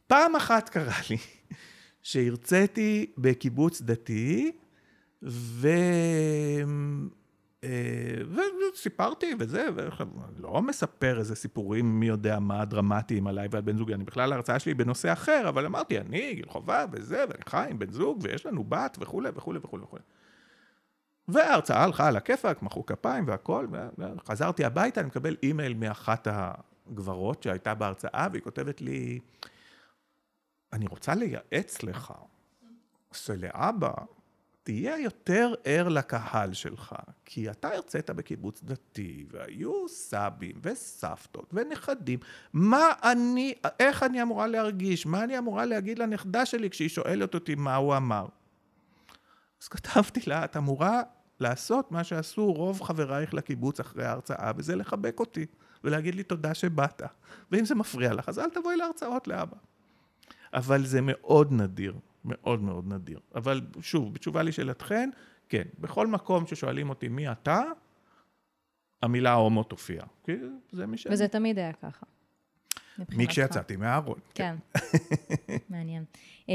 פעם 0.07 0.37
אחת 0.37 0.69
קרה 0.69 0.99
לי 1.11 1.17
שהרציתי 2.03 3.07
בקיבוץ 3.19 3.83
דתי, 3.83 4.53
ו... 5.23 5.69
אה, 7.65 8.15
וסיפרתי 8.75 9.35
וזה, 9.39 9.69
ולא 9.77 10.63
מספר 10.63 11.19
איזה 11.19 11.35
סיפורים 11.35 12.01
מי 12.01 12.07
יודע 12.07 12.39
מה 12.39 12.65
דרמטיים 12.65 13.27
עליי 13.27 13.49
ועל 13.51 13.63
בן 13.63 13.77
זוגי, 13.77 13.95
אני 13.95 14.05
בכלל 14.05 14.33
ההרצאה 14.33 14.59
שלי 14.59 14.75
בנושא 14.75 15.13
אחר, 15.13 15.49
אבל 15.49 15.67
אמרתי, 15.67 15.99
אני 15.99 16.35
גיל 16.35 16.47
חובה 16.49 16.85
וזה, 16.93 17.25
ואני 17.29 17.43
חי 17.49 17.67
עם 17.71 17.79
בן 17.79 17.91
זוג, 17.91 18.19
ויש 18.23 18.47
לנו 18.47 18.65
בת 18.65 18.97
וכולי 19.01 19.31
וכולי 19.35 19.59
וכולי 19.63 19.83
וכולי. 19.83 20.03
וההרצאה 21.29 21.85
הלכה 21.85 22.09
על 22.09 22.17
הכיפאק, 22.17 22.63
מחאו 22.63 22.87
כפיים 22.87 23.25
והכל, 23.27 23.67
וחזרתי 23.99 24.65
הביתה, 24.65 25.01
אני 25.01 25.07
מקבל 25.07 25.37
אימייל 25.43 25.75
מאחת 25.75 26.29
הגברות 26.31 27.43
שהייתה 27.43 27.75
בהרצאה, 27.75 28.27
והיא 28.33 28.43
כותבת 28.43 28.81
לי, 28.81 29.21
אני 30.73 30.87
רוצה 30.87 31.15
לייעץ 31.15 31.83
לך, 31.83 32.13
שלאבא 33.13 33.93
תהיה 34.63 34.99
יותר 34.99 35.55
ער 35.65 35.89
לקהל 35.89 36.53
שלך, 36.53 36.95
כי 37.25 37.51
אתה 37.51 37.69
הרצית 37.69 38.11
בקיבוץ 38.11 38.63
דתי, 38.63 39.27
והיו 39.31 39.89
סבים 39.89 40.61
וסבתות 40.63 41.51
ונכדים. 41.53 42.19
מה 42.53 42.87
אני, 43.03 43.55
איך 43.81 44.03
אני 44.03 44.23
אמורה 44.23 44.47
להרגיש? 44.47 45.07
מה 45.07 45.25
אני 45.25 45.39
אמורה 45.39 45.65
להגיד 45.65 45.99
לנכדה 45.99 46.47
שלי 46.47 46.71
כשהיא 46.71 46.89
שואלת 46.89 47.35
אותי 47.35 47.55
מה 47.55 47.77
הוא 47.77 47.97
אמר? 47.97 48.27
אז 49.63 49.69
כתבתי 49.69 50.21
לה, 50.27 50.45
את 50.45 50.57
אמורה 50.57 51.03
לעשות 51.41 51.93
מה 51.93 52.05
שעשו 52.05 52.53
רוב 52.53 52.83
חברייך 52.83 53.35
לקיבוץ 53.35 53.81
אחרי 53.81 54.05
ההרצאה, 54.05 54.53
וזה 54.57 54.77
לחבק 54.77 55.21
אותי, 55.21 55.47
ולהגיד 55.85 56.15
לי 56.15 56.23
תודה 56.23 56.55
שבאת. 56.55 57.03
ואם 57.53 57.65
זה 57.65 57.75
מפריע 57.75 58.15
לך, 58.15 58.29
אז 58.29 58.39
אל 58.39 58.51
תבואי 58.51 58.77
להרצאות 58.77 59.29
לאבא. 59.29 59.57
אבל 60.55 60.87
זה 60.87 61.01
מאוד 61.03 61.53
נדיר. 61.53 61.95
מאוד 62.25 62.63
מאוד 62.63 62.93
נדיר. 62.93 63.21
אבל 63.35 63.61
שוב, 63.81 64.15
בתשובה 64.15 64.43
לשאלתכן, 64.43 65.11
כן, 65.49 65.63
בכל 65.79 66.07
מקום 66.07 66.47
ששואלים 66.47 66.89
אותי 66.89 67.09
מי 67.09 67.33
אתה, 67.33 67.63
המילה 69.03 69.33
הומו 69.33 69.63
תופיע. 69.63 70.03
כי 70.25 70.33
זה 70.73 70.87
מי 70.87 70.99
ש... 70.99 71.07
וזה 71.11 71.29
תמיד 71.29 71.59
היה 71.59 71.73
ככה. 71.73 72.07
מי 73.09 73.27
כשיצאתי 73.27 73.77
מהארון. 73.77 74.19
כן, 74.35 74.57
מעניין. 75.71 76.05
אמ, 76.49 76.55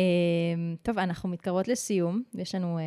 טוב, 0.82 0.97
אנחנו 0.99 1.30
מתקרבות 1.30 1.68
לסיום, 1.68 2.24
ויש 2.34 2.55
לנו 2.55 2.78
אה, 2.78 2.84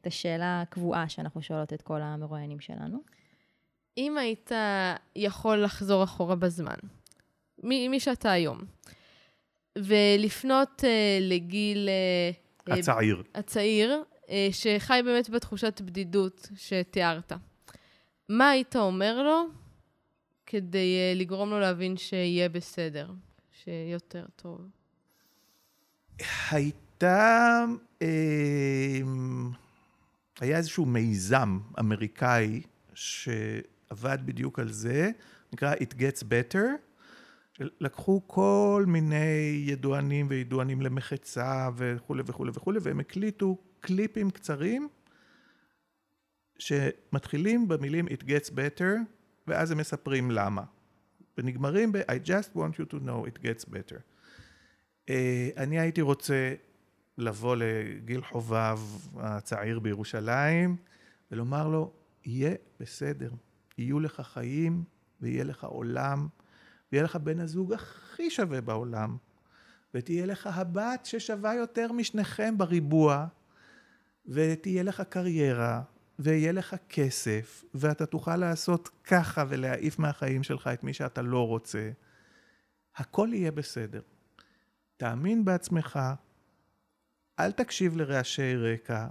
את 0.00 0.06
השאלה 0.06 0.60
הקבועה 0.60 1.08
שאנחנו 1.08 1.42
שואלות 1.42 1.72
את 1.72 1.82
כל 1.82 2.02
המרואיינים 2.02 2.60
שלנו. 2.60 2.98
אם 3.98 4.18
היית 4.18 4.50
יכול 5.16 5.64
לחזור 5.64 6.04
אחורה 6.04 6.36
בזמן, 6.36 6.76
מי 7.62 8.00
שאתה 8.00 8.32
היום, 8.32 8.58
ולפנות 9.84 10.80
uh, 10.80 10.84
לגיל... 11.20 11.88
Uh, 12.68 12.72
הצעיר. 12.72 13.22
הצעיר, 13.34 14.02
uh, 14.22 14.28
שחי 14.52 15.00
באמת 15.04 15.30
בתחושת 15.30 15.80
בדידות 15.80 16.48
שתיארת. 16.56 17.32
מה 18.28 18.50
היית 18.50 18.76
אומר 18.76 19.22
לו 19.22 19.46
כדי 20.46 21.14
לגרום 21.14 21.50
לו 21.50 21.60
להבין 21.60 21.96
שיהיה 21.96 22.48
בסדר, 22.48 23.10
שיותר 23.62 24.24
טוב? 24.36 24.60
הייתה... 26.50 27.64
אה, 28.02 29.00
היה 30.40 30.56
איזשהו 30.56 30.84
מיזם 30.86 31.58
אמריקאי 31.78 32.62
שעבד 32.94 34.18
בדיוק 34.24 34.58
על 34.58 34.72
זה, 34.72 35.10
נקרא 35.52 35.74
It 35.74 35.94
Gets 35.94 36.22
Better. 36.22 36.87
לקחו 37.60 38.22
כל 38.26 38.84
מיני 38.86 39.62
ידוענים 39.66 40.26
וידוענים 40.30 40.82
למחצה 40.82 41.68
וכולי 41.76 42.22
וכולי 42.26 42.50
וכולי, 42.54 42.78
והם 42.82 43.00
הקליטו 43.00 43.58
קליפים 43.80 44.30
קצרים 44.30 44.88
שמתחילים 46.58 47.68
במילים 47.68 48.06
It 48.06 48.22
gets 48.22 48.50
better, 48.50 48.92
ואז 49.46 49.70
הם 49.70 49.78
מספרים 49.78 50.30
למה. 50.30 50.62
ונגמרים 51.38 51.92
ב- 51.92 51.96
I 51.96 52.26
just 52.26 52.56
want 52.56 52.74
you 52.78 52.92
to 52.92 52.96
know 52.96 53.26
it 53.26 53.42
gets 53.42 53.64
better. 53.64 53.98
Uh, 55.06 55.10
אני 55.56 55.78
הייתי 55.78 56.00
רוצה 56.00 56.54
לבוא 57.18 57.56
לגיל 57.56 58.22
חובב 58.22 58.78
הצעיר 59.16 59.78
בירושלים 59.78 60.76
ולומר 61.30 61.68
לו, 61.68 61.92
יהיה 62.24 62.54
בסדר, 62.80 63.30
יהיו 63.78 64.00
לך 64.00 64.20
חיים 64.20 64.84
ויהיה 65.20 65.44
לך 65.44 65.64
עולם. 65.64 66.28
ויהיה 66.92 67.04
לך 67.04 67.16
בן 67.16 67.40
הזוג 67.40 67.72
הכי 67.72 68.30
שווה 68.30 68.60
בעולם, 68.60 69.16
ותהיה 69.94 70.26
לך 70.26 70.46
הבת 70.46 71.06
ששווה 71.06 71.54
יותר 71.54 71.92
משניכם 71.92 72.58
בריבוע, 72.58 73.26
ותהיה 74.26 74.82
לך 74.82 75.00
קריירה, 75.00 75.82
ויהיה 76.18 76.52
לך 76.52 76.76
כסף, 76.88 77.64
ואתה 77.74 78.06
תוכל 78.06 78.36
לעשות 78.36 78.88
ככה 79.04 79.44
ולהעיף 79.48 79.98
מהחיים 79.98 80.42
שלך 80.42 80.66
את 80.66 80.84
מי 80.84 80.92
שאתה 80.92 81.22
לא 81.22 81.46
רוצה. 81.46 81.90
הכל 82.96 83.28
יהיה 83.32 83.52
בסדר. 83.52 84.00
תאמין 84.96 85.44
בעצמך, 85.44 86.00
אל 87.38 87.52
תקשיב 87.52 87.96
לרעשי 87.96 88.56
רקע, 88.56 89.06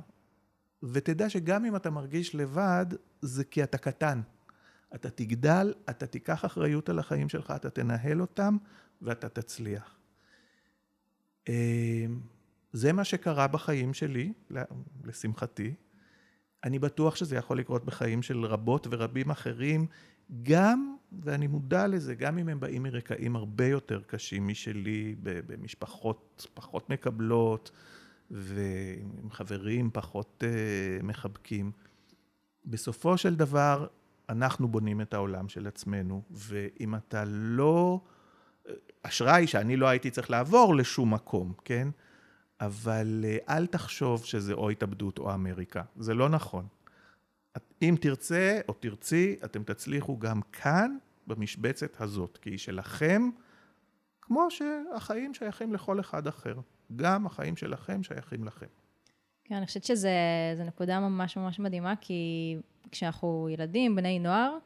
ותדע 0.83 1.29
שגם 1.29 1.65
אם 1.65 1.75
אתה 1.75 1.89
מרגיש 1.89 2.35
לבד, 2.35 2.85
זה 3.21 3.43
כי 3.43 3.63
אתה 3.63 3.77
קטן. 3.77 4.21
אתה 4.95 5.09
תגדל, 5.09 5.73
אתה 5.89 6.07
תיקח 6.07 6.45
אחריות 6.45 6.89
על 6.89 6.99
החיים 6.99 7.29
שלך, 7.29 7.53
אתה 7.55 7.69
תנהל 7.69 8.21
אותם 8.21 8.57
ואתה 9.01 9.29
תצליח. 9.29 9.97
אה, 11.49 12.05
זה 12.73 12.93
מה 12.93 13.03
שקרה 13.03 13.47
בחיים 13.47 13.93
שלי, 13.93 14.33
לשמחתי. 15.03 15.73
אני 16.63 16.79
בטוח 16.79 17.15
שזה 17.15 17.35
יכול 17.35 17.59
לקרות 17.59 17.85
בחיים 17.85 18.21
של 18.21 18.45
רבות 18.45 18.87
ורבים 18.91 19.29
אחרים, 19.29 19.87
גם, 20.43 20.95
ואני 21.21 21.47
מודע 21.47 21.87
לזה, 21.87 22.15
גם 22.15 22.37
אם 22.37 22.49
הם 22.49 22.59
באים 22.59 22.83
מרקעים 22.83 23.35
הרבה 23.35 23.65
יותר 23.65 24.01
קשים 24.07 24.47
משלי, 24.47 25.15
במשפחות 25.21 26.47
פחות 26.53 26.89
מקבלות, 26.89 27.71
ועם 28.31 29.31
חברים 29.31 29.89
פחות 29.93 30.43
uh, 30.43 31.03
מחבקים. 31.03 31.71
בסופו 32.65 33.17
של 33.17 33.35
דבר, 33.35 33.87
אנחנו 34.29 34.67
בונים 34.67 35.01
את 35.01 35.13
העולם 35.13 35.49
של 35.49 35.67
עצמנו, 35.67 36.21
ואם 36.31 36.95
אתה 36.95 37.23
לא... 37.27 38.01
אשראי 39.03 39.47
שאני 39.47 39.77
לא 39.77 39.87
הייתי 39.87 40.11
צריך 40.11 40.29
לעבור 40.29 40.75
לשום 40.75 41.13
מקום, 41.13 41.53
כן? 41.65 41.87
אבל 42.61 43.25
uh, 43.25 43.51
אל 43.51 43.65
תחשוב 43.65 44.25
שזה 44.25 44.53
או 44.53 44.69
התאבדות 44.69 45.19
או 45.19 45.33
אמריקה, 45.33 45.81
זה 45.95 46.13
לא 46.13 46.29
נכון. 46.29 46.67
אם 47.81 47.95
תרצה 48.01 48.59
או 48.67 48.73
תרצי, 48.73 49.35
אתם 49.45 49.63
תצליחו 49.63 50.19
גם 50.19 50.41
כאן, 50.41 50.97
במשבצת 51.27 52.01
הזאת, 52.01 52.37
כי 52.41 52.49
היא 52.49 52.57
שלכם, 52.57 53.29
כמו 54.21 54.47
שהחיים 54.49 55.33
שייכים 55.33 55.73
לכל 55.73 55.99
אחד 55.99 56.27
אחר. 56.27 56.55
גם 56.95 57.25
החיים 57.25 57.57
שלכם 57.57 58.03
שייכים 58.03 58.43
לכם. 58.43 58.65
כן, 59.47 59.55
אני 59.55 59.65
חושבת 59.65 59.83
שזו 59.83 60.09
נקודה 60.65 60.99
ממש 60.99 61.37
ממש 61.37 61.59
מדהימה, 61.59 61.93
כי 62.01 62.55
כשאנחנו 62.91 63.47
ילדים, 63.51 63.95
בני 63.95 64.19
נוער, 64.19 64.57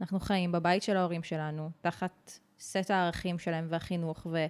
אנחנו 0.00 0.20
חיים 0.20 0.52
בבית 0.52 0.82
של 0.82 0.96
ההורים 0.96 1.22
שלנו, 1.22 1.70
תחת 1.80 2.32
סט 2.60 2.90
הערכים 2.90 3.38
שלהם 3.38 3.66
והחינוך, 3.70 4.26
ו... 4.30 4.46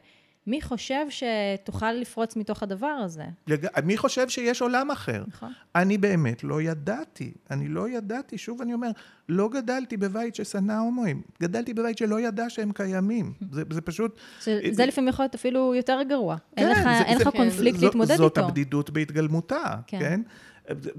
מי 0.49 0.63
חושב 0.63 1.07
שתוכל 1.11 1.93
לפרוץ 1.93 2.37
מתוך 2.37 2.63
הדבר 2.63 2.87
הזה? 2.87 3.25
לג... 3.47 3.67
מי 3.85 3.97
חושב 3.97 4.29
שיש 4.29 4.63
עולם 4.63 4.91
אחר? 4.91 5.25
נכון. 5.29 5.53
אני 5.75 5.99
באמת 5.99 6.45
לא 6.45 6.63
ידעתי. 6.63 7.33
אני 7.51 7.69
לא 7.69 7.89
ידעתי, 7.89 8.39
שוב 8.39 8.63
אני 8.63 8.75
אומר, 8.75 8.91
לא 9.29 9.49
גדלתי 9.49 9.97
בבית 9.97 10.35
ששנא 10.35 10.73
הומואים. 10.73 11.23
גדלתי 11.43 11.75
בבית 11.75 11.99
שלא 11.99 12.21
ידע 12.21 12.51
שהם 12.51 12.73
קיימים. 12.73 13.33
זה, 13.53 13.63
זה 13.71 13.81
פשוט... 13.81 14.21
זה, 14.43 14.61
זה 14.71 14.87
לפעמים 14.87 15.09
יכול 15.09 15.23
להיות 15.23 15.35
אפילו 15.35 15.75
יותר 15.75 15.99
גרוע. 16.09 16.37
כן, 16.37 16.63
אין 16.63 16.71
לך, 16.71 16.79
זה, 16.79 17.05
אין 17.05 17.19
זה, 17.19 17.25
לך 17.25 17.31
קונפליקט 17.37 17.79
להתמודד 17.83 18.17
זאת 18.17 18.21
איתו. 18.21 18.23
זאת 18.23 18.39
הבדידות 18.39 18.91
בהתגלמותה, 18.91 19.75
כן? 19.87 19.99
כן? 19.99 20.21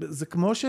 זה, 0.08 0.26
כמו 0.26 0.54
ש... 0.54 0.64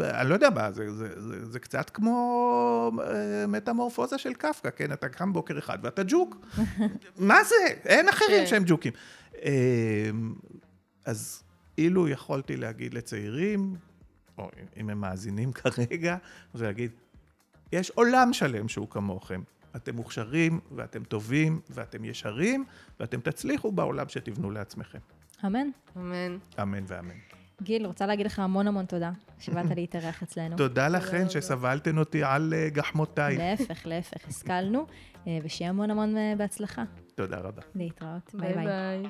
אני 0.00 0.28
לא 0.28 0.34
יודע 0.34 0.50
מה, 0.50 0.72
זה, 0.72 0.92
זה, 0.92 1.20
זה, 1.20 1.46
זה 1.46 1.58
קצת 1.58 1.90
כמו 1.90 2.92
אה, 3.02 3.46
מטמורפוזה 3.46 4.18
של 4.18 4.34
קפקא, 4.34 4.70
כן? 4.70 4.92
אתה 4.92 5.08
קם 5.08 5.32
בוקר 5.32 5.58
אחד 5.58 5.78
ואתה 5.82 6.02
ג'וק. 6.08 6.36
מה 7.16 7.44
זה? 7.44 7.54
אין 7.84 8.08
אחרים 8.08 8.40
כן. 8.40 8.46
שהם 8.46 8.62
ג'וקים. 8.66 8.92
אה, 9.44 10.10
אז 11.04 11.42
אילו 11.78 12.08
יכולתי 12.08 12.56
להגיד 12.56 12.94
לצעירים, 12.94 13.76
או 14.38 14.50
אם 14.76 14.90
הם 14.90 15.00
מאזינים 15.00 15.52
כרגע, 15.62 16.16
אז 16.54 16.62
להגיד, 16.62 16.90
יש 17.72 17.90
עולם 17.90 18.32
שלם 18.32 18.68
שהוא 18.68 18.88
כמוכם. 18.90 19.40
אתם 19.76 19.96
מוכשרים, 19.96 20.60
ואתם 20.72 21.04
טובים, 21.04 21.60
ואתם 21.70 22.04
ישרים, 22.04 22.64
ואתם 23.00 23.20
תצליחו 23.20 23.72
בעולם 23.72 24.08
שתבנו 24.08 24.50
לעצמכם. 24.50 24.98
אמן. 25.44 25.68
אמן. 25.96 26.38
אמן 26.62 26.84
ואמן. 26.86 27.37
גיל, 27.62 27.86
רוצה 27.86 28.06
להגיד 28.06 28.26
לך 28.26 28.38
המון 28.38 28.68
המון 28.68 28.84
תודה 28.86 29.10
שבאת 29.38 29.70
להתארח 29.76 30.22
אצלנו. 30.22 30.56
תודה 30.56 30.88
לכן 30.88 31.28
שסבלתן 31.28 31.98
אותי 31.98 32.24
על 32.24 32.54
אה, 32.56 32.68
גחמותיי. 32.68 33.36
להפך, 33.36 33.86
להפך, 33.86 34.28
השכלנו, 34.28 34.86
אה, 35.26 35.38
ושיהיה 35.42 35.70
המון 35.70 35.90
המון 35.90 36.16
אה, 36.16 36.34
בהצלחה. 36.36 36.84
תודה 37.14 37.38
רבה. 37.38 37.62
להתראות. 37.74 38.34
ביי 38.34 38.54
ביי. 38.54 39.02